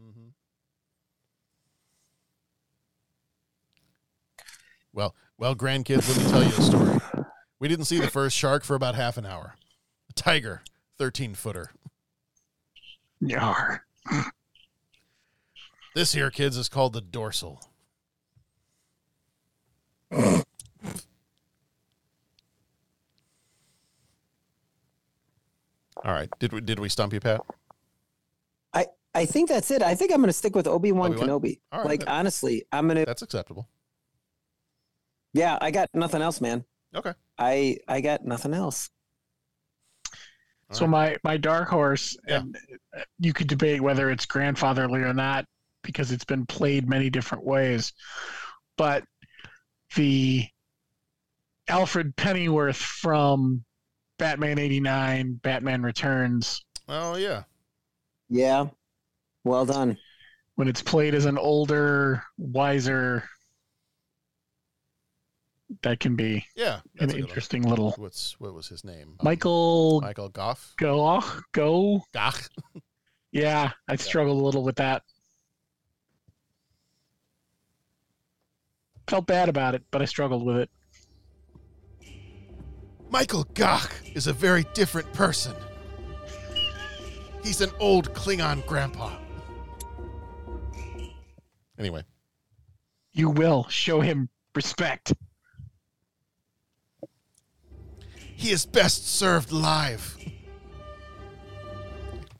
Well, 4.93 5.14
well, 5.38 5.55
grandkids, 5.55 6.09
let 6.09 6.18
me 6.18 6.30
tell 6.30 6.43
you 6.43 6.49
a 6.49 6.62
story. 6.62 7.26
We 7.59 7.68
didn't 7.68 7.86
see 7.86 7.99
the 7.99 8.11
first 8.11 8.36
shark 8.36 8.64
for 8.64 8.74
about 8.74 8.95
half 8.95 9.16
an 9.16 9.24
hour. 9.24 9.55
A 10.11 10.12
tiger, 10.12 10.62
13 10.99 11.34
footer. 11.34 11.70
Yar. 13.20 13.84
This 15.95 16.12
here, 16.12 16.30
kids, 16.30 16.57
is 16.57 16.68
called 16.68 16.93
the 16.93 17.01
dorsal. 17.01 17.61
All 26.05 26.12
right. 26.12 26.28
Did 26.38 26.53
we 26.53 26.61
did 26.61 26.80
we 26.80 26.88
stump 26.88 27.12
you, 27.12 27.20
Pat? 27.20 27.43
I 28.74 28.86
I 29.14 29.24
think 29.24 29.49
that's 29.49 29.70
it. 29.70 29.82
I 29.82 29.95
think 29.95 30.11
I'm 30.11 30.18
going 30.18 30.28
to 30.28 30.32
stick 30.32 30.57
with 30.57 30.66
Obi 30.66 30.93
Wan 30.93 31.12
Obi-Wan? 31.12 31.28
Kenobi. 31.28 31.61
All 31.70 31.80
right, 31.80 31.88
like 31.88 32.01
then. 32.01 32.09
honestly, 32.09 32.64
I'm 32.72 32.86
going 32.86 32.99
to. 32.99 33.05
That's 33.05 33.22
acceptable. 33.22 33.68
Yeah, 35.33 35.59
I 35.61 35.70
got 35.70 35.89
nothing 35.95 36.22
else, 36.22 36.41
man. 36.41 36.64
Okay. 36.95 37.12
I 37.39 37.78
I 37.89 38.01
got 38.01 38.24
nothing 38.24 38.55
else. 38.55 38.91
So 40.70 40.87
my 40.87 41.16
my 41.22 41.37
dark 41.37 41.68
horse, 41.68 42.16
and 42.26 42.57
uh, 42.97 43.03
you 43.18 43.35
could 43.35 43.47
debate 43.47 43.83
whether 43.83 44.11
it's 44.11 44.24
grandfatherly 44.24 45.01
or 45.01 45.12
not 45.12 45.45
because 45.83 46.12
it's 46.12 46.24
been 46.24 46.47
played 46.47 46.89
many 46.89 47.11
different 47.11 47.45
ways, 47.45 47.93
but 48.78 49.05
the 49.97 50.49
Alfred 51.68 52.16
Pennyworth 52.16 52.76
from 52.76 53.64
Batman 54.18 54.59
'89, 54.59 55.41
Batman 55.43 55.83
Returns, 55.83 56.64
Oh 56.89 57.16
yeah. 57.16 57.43
Yeah. 58.28 58.66
Well 59.45 59.66
done. 59.66 59.99
when 60.55 60.68
it's 60.68 60.83
played 60.83 61.14
as 61.14 61.24
an 61.26 61.39
older, 61.39 62.22
wiser, 62.39 63.24
that 65.82 66.00
can 66.00 66.16
be 66.16 66.44
Yeah. 66.56 66.76
an 66.76 66.80
that's 66.98 67.12
a 67.12 67.16
good 67.16 67.22
one. 67.22 67.28
interesting 67.28 67.62
little 67.62 67.92
What's 67.96 68.38
what 68.40 68.54
was 68.54 68.68
his 68.68 68.84
name? 68.84 69.16
Um, 69.20 69.24
Michael 69.24 70.00
Michael 70.02 70.28
Gough. 70.28 70.74
go 70.76 71.22
go. 71.52 72.04
Gough. 72.12 72.48
Yeah, 73.32 73.72
I 73.88 73.96
struggled 73.96 74.40
a 74.40 74.44
little 74.44 74.62
with 74.62 74.76
that. 74.76 75.02
Felt 79.08 79.26
bad 79.26 79.48
about 79.48 79.74
it, 79.74 79.82
but 79.90 80.00
I 80.02 80.04
struggled 80.04 80.44
with 80.44 80.56
it. 80.58 80.70
Michael 83.10 83.44
Gach 83.54 83.90
is 84.14 84.26
a 84.26 84.32
very 84.32 84.64
different 84.74 85.12
person. 85.12 85.54
He's 87.42 87.60
an 87.60 87.70
old 87.78 88.14
Klingon 88.14 88.64
grandpa. 88.66 89.16
Anyway, 91.78 92.04
You 93.12 93.28
will 93.30 93.66
show 93.68 94.00
him 94.00 94.28
respect. 94.54 95.12
He 98.43 98.51
is 98.51 98.66
best 98.66 99.07
served 99.09 99.53
live. 99.53 100.16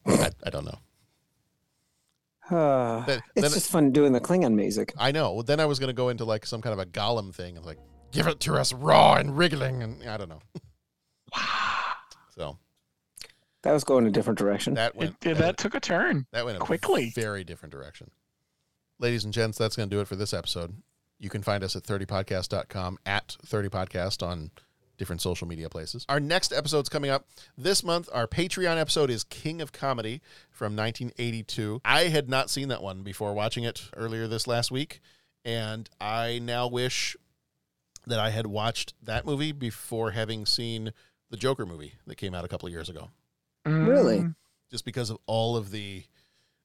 I, 0.07 0.31
I 0.45 0.51
don't 0.51 0.65
know. 0.65 0.79
Uh, 2.57 3.05
Then- 3.07 3.23
it's 3.37 3.43
then- 3.43 3.51
just 3.53 3.71
fun 3.71 3.93
doing 3.93 4.13
the 4.13 4.21
Klingon 4.21 4.55
music. 4.55 4.93
I 4.99 5.13
know. 5.13 5.33
Well, 5.33 5.43
Then 5.43 5.61
I 5.61 5.67
was 5.67 5.79
going 5.79 5.89
to 5.89 5.95
go 5.95 6.09
into 6.09 6.25
like 6.25 6.45
some 6.45 6.61
kind 6.61 6.73
of 6.73 6.79
a 6.81 6.87
Gollum 6.87 7.35
thing 7.35 7.57
and 7.57 7.65
like, 7.65 7.79
give 8.11 8.27
it 8.27 8.41
to 8.41 8.55
us 8.55 8.73
raw 8.73 9.15
and 9.15 9.37
wriggling. 9.39 9.83
And 9.83 10.09
I 10.09 10.17
don't 10.17 10.29
know. 10.29 10.41
so 12.37 12.59
That 13.63 13.73
was 13.73 13.85
going 13.85 14.07
a 14.07 14.11
different 14.11 14.39
direction. 14.39 14.75
that 14.75 14.97
went, 14.97 15.17
it- 15.25 15.39
that 15.39 15.57
took 15.57 15.75
a 15.75 15.81
turn. 15.81 16.27
that 16.33 16.45
went 16.45 16.57
a 16.57 16.61
quickly. 16.61 17.13
very 17.15 17.45
different 17.45 17.73
direction. 17.73 18.11
Ladies 18.99 19.25
and 19.25 19.33
gents, 19.33 19.57
that's 19.59 19.77
going 19.77 19.89
to 19.89 19.95
do 19.97 20.01
it 20.01 20.09
for 20.09 20.17
this 20.17 20.35
episode. 20.35 20.75
You 21.19 21.31
can 21.31 21.43
find 21.43 21.63
us 21.63 21.75
at 21.77 21.85
30podcast.com, 21.85 22.99
at 23.07 23.37
30podcast 23.47 24.27
on 24.27 24.51
different 24.99 25.21
social 25.21 25.47
media 25.49 25.69
places. 25.69 26.05
Our 26.09 26.21
next 26.21 26.53
episode's 26.53 26.89
coming 26.89 27.11
up 27.11 27.27
this 27.57 27.83
month. 27.83 28.09
Our 28.13 28.27
Patreon 28.27 28.79
episode 28.79 29.11
is 29.11 29.25
King 29.25 29.61
of 29.61 29.73
Comedy 29.73 30.21
from 30.51 30.77
1982. 30.77 31.81
I 31.85 32.05
had 32.05 32.29
not 32.29 32.51
seen 32.51 32.69
that 32.69 32.83
one 32.83 33.03
before 33.03 33.35
watching 33.35 33.65
it 33.65 33.91
earlier 33.97 34.27
this 34.29 34.47
last 34.47 34.71
week, 34.71 35.01
and 35.45 35.89
I 36.01 36.41
now 36.43 36.69
wish 36.69 37.17
that 38.07 38.19
I 38.19 38.31
had 38.31 38.47
watched 38.47 38.95
that 39.03 39.25
movie 39.25 39.53
before 39.53 40.11
having 40.11 40.47
seen 40.47 40.93
the 41.31 41.37
Joker 41.37 41.65
movie 41.65 41.95
that 42.07 42.17
came 42.17 42.35
out 42.35 42.45
a 42.45 42.49
couple 42.49 42.67
of 42.67 42.73
years 42.73 42.89
ago 42.89 43.11
Really? 43.65 44.19
Mm, 44.21 44.35
just 44.71 44.85
because 44.85 45.11
of 45.11 45.19
all 45.27 45.57
of 45.57 45.71
the 45.71 46.05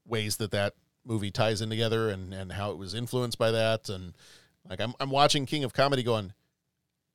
ways 0.05 0.37
that 0.37 0.51
that 0.51 0.73
movie 1.05 1.31
ties 1.31 1.61
in 1.61 1.69
together 1.69 2.09
and, 2.09 2.33
and 2.33 2.51
how 2.51 2.71
it 2.71 2.77
was 2.77 2.93
influenced 2.93 3.37
by 3.37 3.51
that. 3.51 3.89
And 3.89 4.13
like, 4.67 4.81
I'm, 4.81 4.93
I'm 4.99 5.09
watching 5.09 5.45
King 5.45 5.63
of 5.63 5.73
Comedy 5.73 6.03
going, 6.03 6.33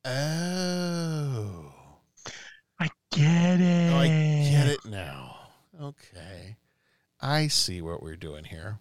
Oh. 0.04 0.10
oh, 0.10 1.72
I 2.80 2.88
get 3.12 3.60
it. 3.60 3.92
oh, 3.92 3.98
I 3.98 4.06
get 4.50 4.68
it 4.68 4.84
now. 4.84 5.36
Okay. 5.80 6.56
I 7.20 7.46
see 7.46 7.80
what 7.80 8.02
we're 8.02 8.16
doing 8.16 8.44
here. 8.44 8.80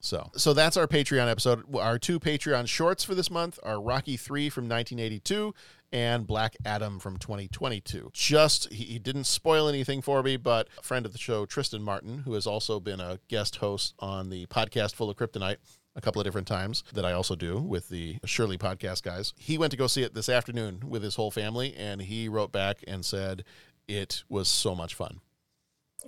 So, 0.00 0.30
so 0.36 0.52
that's 0.52 0.76
our 0.76 0.86
Patreon 0.86 1.28
episode. 1.28 1.64
Our 1.74 1.98
two 1.98 2.20
Patreon 2.20 2.68
shorts 2.68 3.02
for 3.02 3.16
this 3.16 3.28
month 3.28 3.58
are 3.64 3.80
Rocky 3.80 4.16
3 4.16 4.48
from 4.50 4.68
1982 4.68 5.52
and 5.90 6.24
Black 6.28 6.56
Adam 6.64 7.00
from 7.00 7.16
2022. 7.16 8.10
Just, 8.12 8.72
he, 8.72 8.84
he 8.84 8.98
didn't 9.00 9.24
spoil 9.24 9.68
anything 9.68 10.02
for 10.02 10.22
me, 10.22 10.36
but 10.36 10.68
a 10.78 10.82
friend 10.82 11.06
of 11.06 11.12
the 11.12 11.18
show, 11.18 11.44
Tristan 11.44 11.82
Martin, 11.82 12.18
who 12.18 12.34
has 12.34 12.46
also 12.46 12.78
been 12.78 13.00
a 13.00 13.18
guest 13.26 13.56
host 13.56 13.94
on 13.98 14.30
the 14.30 14.46
podcast 14.46 14.94
Full 14.94 15.10
of 15.10 15.16
Kryptonite 15.16 15.56
a 15.96 16.00
couple 16.00 16.20
of 16.20 16.24
different 16.24 16.46
times 16.46 16.84
that 16.92 17.04
I 17.04 17.12
also 17.12 17.34
do 17.34 17.58
with 17.58 17.88
the 17.88 18.18
Shirley 18.24 18.58
podcast 18.58 19.02
guys. 19.02 19.34
He 19.38 19.58
went 19.58 19.72
to 19.72 19.76
go 19.76 19.86
see 19.86 20.02
it 20.02 20.14
this 20.14 20.28
afternoon 20.28 20.84
with 20.86 21.02
his 21.02 21.16
whole 21.16 21.30
family, 21.30 21.74
and 21.74 22.00
he 22.00 22.28
wrote 22.28 22.52
back 22.52 22.84
and 22.86 23.04
said 23.04 23.44
it 23.88 24.22
was 24.28 24.48
so 24.48 24.74
much 24.74 24.94
fun. 24.94 25.20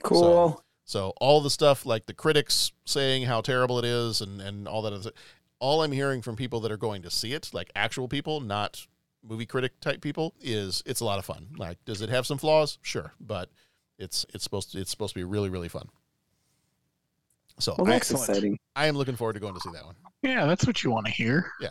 Cool. 0.02 0.62
So 0.84 1.12
all 1.20 1.40
the 1.40 1.50
stuff 1.50 1.84
like 1.84 2.06
the 2.06 2.14
critics 2.14 2.72
saying 2.86 3.24
how 3.24 3.40
terrible 3.40 3.78
it 3.78 3.84
is 3.84 4.20
and, 4.20 4.40
and 4.40 4.68
all 4.68 4.82
that 4.82 4.92
other 4.92 5.10
all 5.60 5.82
I'm 5.82 5.92
hearing 5.92 6.22
from 6.22 6.36
people 6.36 6.60
that 6.60 6.72
are 6.72 6.76
going 6.76 7.02
to 7.02 7.10
see 7.10 7.32
it, 7.32 7.50
like 7.52 7.70
actual 7.74 8.08
people, 8.08 8.40
not 8.40 8.86
movie 9.22 9.46
critic 9.46 9.80
type 9.80 10.00
people, 10.00 10.34
is 10.40 10.82
it's 10.86 11.00
a 11.00 11.04
lot 11.04 11.18
of 11.18 11.24
fun. 11.24 11.48
Like, 11.56 11.84
does 11.84 12.00
it 12.00 12.10
have 12.10 12.26
some 12.26 12.38
flaws? 12.38 12.78
Sure. 12.82 13.12
But 13.20 13.50
it's 13.98 14.24
it's 14.32 14.44
supposed 14.44 14.72
to 14.72 14.78
it's 14.78 14.90
supposed 14.90 15.14
to 15.14 15.20
be 15.20 15.24
really, 15.24 15.48
really 15.48 15.68
fun. 15.68 15.88
So 17.58 17.74
Well, 17.78 17.88
I, 17.88 17.90
that's 17.92 18.10
exciting. 18.10 18.58
I 18.76 18.86
am 18.86 18.96
looking 18.96 19.16
forward 19.16 19.34
to 19.34 19.40
going 19.40 19.54
to 19.54 19.60
see 19.60 19.70
that 19.72 19.84
one. 19.84 19.96
Yeah, 20.22 20.46
that's 20.46 20.66
what 20.66 20.82
you 20.82 20.90
want 20.90 21.06
to 21.06 21.12
hear. 21.12 21.50
Yeah. 21.60 21.70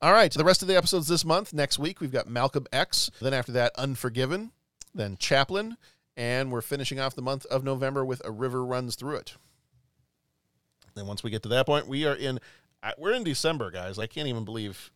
All 0.00 0.12
right. 0.12 0.32
So 0.32 0.38
The 0.38 0.44
rest 0.44 0.62
of 0.62 0.68
the 0.68 0.76
episodes 0.76 1.08
this 1.08 1.24
month. 1.24 1.52
Next 1.52 1.78
week, 1.78 2.00
we've 2.00 2.12
got 2.12 2.28
Malcolm 2.28 2.66
X. 2.72 3.10
Then 3.20 3.34
after 3.34 3.52
that, 3.52 3.72
Unforgiven. 3.76 4.52
Then 4.94 5.16
Chaplin. 5.18 5.76
And 6.16 6.50
we're 6.50 6.62
finishing 6.62 6.98
off 6.98 7.14
the 7.14 7.22
month 7.22 7.46
of 7.46 7.62
November 7.62 8.04
with 8.04 8.20
A 8.24 8.30
River 8.30 8.64
Runs 8.64 8.96
Through 8.96 9.16
It. 9.16 9.36
Then 10.94 11.06
once 11.06 11.22
we 11.22 11.30
get 11.30 11.42
to 11.44 11.48
that 11.50 11.66
point, 11.66 11.86
we 11.86 12.04
are 12.04 12.14
in, 12.14 12.40
uh, 12.82 12.92
we're 12.98 13.12
in 13.12 13.22
December, 13.22 13.70
guys. 13.70 14.00
I 14.00 14.08
can't 14.08 14.26
even 14.26 14.44
believe 14.44 14.90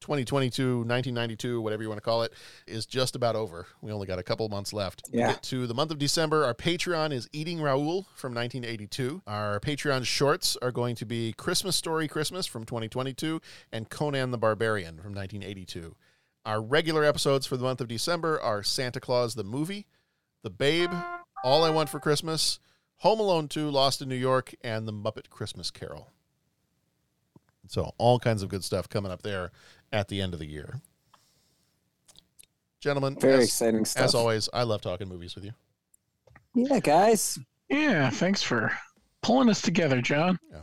2022, 0.00 0.78
1992, 0.84 1.60
whatever 1.60 1.82
you 1.82 1.88
want 1.88 1.98
to 1.98 2.02
call 2.04 2.22
it, 2.22 2.32
is 2.66 2.86
just 2.86 3.16
about 3.16 3.34
over. 3.34 3.66
We 3.80 3.92
only 3.92 4.06
got 4.06 4.18
a 4.18 4.22
couple 4.22 4.48
months 4.48 4.72
left. 4.72 5.02
We 5.12 5.20
Yeah. 5.20 5.28
get 5.32 5.42
to 5.44 5.66
the 5.66 5.74
month 5.74 5.90
of 5.90 5.98
December. 5.98 6.44
Our 6.44 6.54
Patreon 6.54 7.12
is 7.12 7.28
Eating 7.32 7.60
Raoul 7.60 8.06
from 8.14 8.34
1982. 8.34 9.22
Our 9.26 9.58
Patreon 9.60 10.04
shorts 10.04 10.56
are 10.60 10.72
going 10.72 10.96
to 10.96 11.06
be 11.06 11.32
Christmas 11.32 11.76
Story 11.76 12.08
Christmas 12.08 12.46
from 12.46 12.64
2022 12.64 13.40
and 13.72 13.88
Conan 13.88 14.30
the 14.30 14.38
Barbarian 14.38 14.98
from 15.00 15.14
1982. 15.14 15.96
Our 16.44 16.62
regular 16.62 17.04
episodes 17.04 17.46
for 17.46 17.56
the 17.56 17.64
month 17.64 17.80
of 17.80 17.88
December 17.88 18.40
are 18.40 18.62
Santa 18.62 19.00
Claus 19.00 19.34
the 19.34 19.44
Movie, 19.44 19.86
The 20.42 20.50
Babe, 20.50 20.92
All 21.42 21.64
I 21.64 21.70
Want 21.70 21.88
for 21.88 21.98
Christmas, 21.98 22.60
Home 22.98 23.18
Alone 23.18 23.48
2, 23.48 23.68
Lost 23.70 24.00
in 24.00 24.08
New 24.08 24.14
York, 24.14 24.54
and 24.62 24.86
The 24.86 24.92
Muppet 24.92 25.28
Christmas 25.30 25.70
Carol. 25.70 26.12
So, 27.68 27.92
all 27.98 28.20
kinds 28.20 28.44
of 28.44 28.48
good 28.48 28.62
stuff 28.62 28.88
coming 28.88 29.10
up 29.10 29.22
there 29.22 29.50
at 29.92 30.08
the 30.08 30.20
end 30.20 30.32
of 30.32 30.40
the 30.40 30.46
year. 30.46 30.80
Gentlemen, 32.80 33.16
Very 33.18 33.42
as, 33.42 33.44
exciting 33.44 33.84
stuff. 33.84 34.04
As 34.04 34.14
always, 34.14 34.48
I 34.52 34.62
love 34.62 34.80
talking 34.80 35.08
movies 35.08 35.34
with 35.34 35.44
you. 35.44 35.52
Yeah, 36.54 36.78
guys. 36.80 37.38
Yeah, 37.68 38.10
thanks 38.10 38.42
for 38.42 38.72
pulling 39.22 39.48
us 39.48 39.60
together, 39.60 40.00
John. 40.00 40.38
Yeah. 40.50 40.60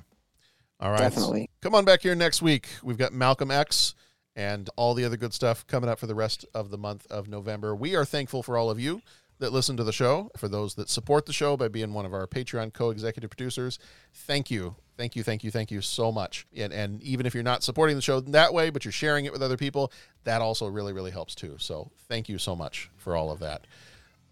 All 0.79 0.91
right. 0.91 0.99
Definitely. 0.99 1.49
Come 1.61 1.75
on 1.75 1.85
back 1.85 2.01
here 2.01 2.15
next 2.15 2.41
week. 2.41 2.67
We've 2.81 2.97
got 2.97 3.13
Malcolm 3.13 3.51
X 3.51 3.95
and 4.35 4.69
all 4.75 4.93
the 4.93 5.05
other 5.05 5.17
good 5.17 5.33
stuff 5.33 5.65
coming 5.67 5.89
up 5.89 5.99
for 5.99 6.07
the 6.07 6.15
rest 6.15 6.45
of 6.53 6.69
the 6.69 6.77
month 6.77 7.05
of 7.11 7.27
November. 7.27 7.75
We 7.75 7.95
are 7.95 8.05
thankful 8.05 8.43
for 8.43 8.57
all 8.57 8.69
of 8.69 8.79
you 8.79 9.01
that 9.43 9.51
listen 9.51 9.75
to 9.75 9.83
the 9.83 9.91
show, 9.91 10.31
for 10.37 10.47
those 10.47 10.75
that 10.75 10.89
support 10.89 11.25
the 11.25 11.33
show 11.33 11.57
by 11.57 11.67
being 11.67 11.93
one 11.93 12.05
of 12.05 12.13
our 12.13 12.25
Patreon 12.25 12.73
co 12.73 12.89
executive 12.89 13.29
producers. 13.29 13.77
Thank 14.13 14.49
you. 14.49 14.75
Thank 14.95 15.15
you, 15.15 15.23
thank 15.23 15.43
you, 15.43 15.51
thank 15.51 15.69
you 15.69 15.81
so 15.81 16.11
much. 16.11 16.47
And, 16.55 16.71
and 16.71 17.01
even 17.01 17.25
if 17.25 17.33
you're 17.33 17.43
not 17.43 17.61
supporting 17.61 17.95
the 17.95 18.01
show 18.01 18.19
that 18.21 18.53
way, 18.53 18.69
but 18.69 18.85
you're 18.85 18.91
sharing 18.91 19.25
it 19.25 19.33
with 19.33 19.41
other 19.41 19.57
people, 19.57 19.91
that 20.23 20.41
also 20.41 20.67
really, 20.67 20.93
really 20.93 21.11
helps 21.11 21.35
too. 21.35 21.55
So 21.59 21.91
thank 22.07 22.29
you 22.29 22.37
so 22.37 22.55
much 22.55 22.89
for 22.95 23.15
all 23.15 23.31
of 23.31 23.39
that. 23.39 23.67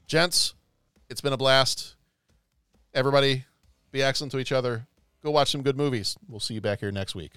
Gents, 0.08 0.54
it's 1.10 1.22
been 1.22 1.34
a 1.34 1.38
blast. 1.38 1.96
Everybody, 2.94 3.46
be 3.92 4.02
excellent 4.02 4.32
to 4.32 4.40
each 4.40 4.52
other. 4.52 4.88
Go 5.24 5.32
watch 5.32 5.52
some 5.52 5.62
good 5.62 5.78
movies. 5.78 6.16
We'll 6.30 6.40
see 6.40 6.54
you 6.54 6.62
back 6.62 6.80
here 6.80 6.92
next 6.92 7.16
week. 7.16 7.34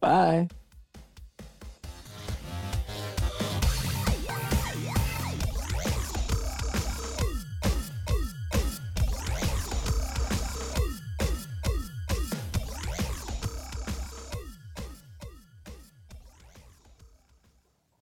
Bye. 0.00 0.48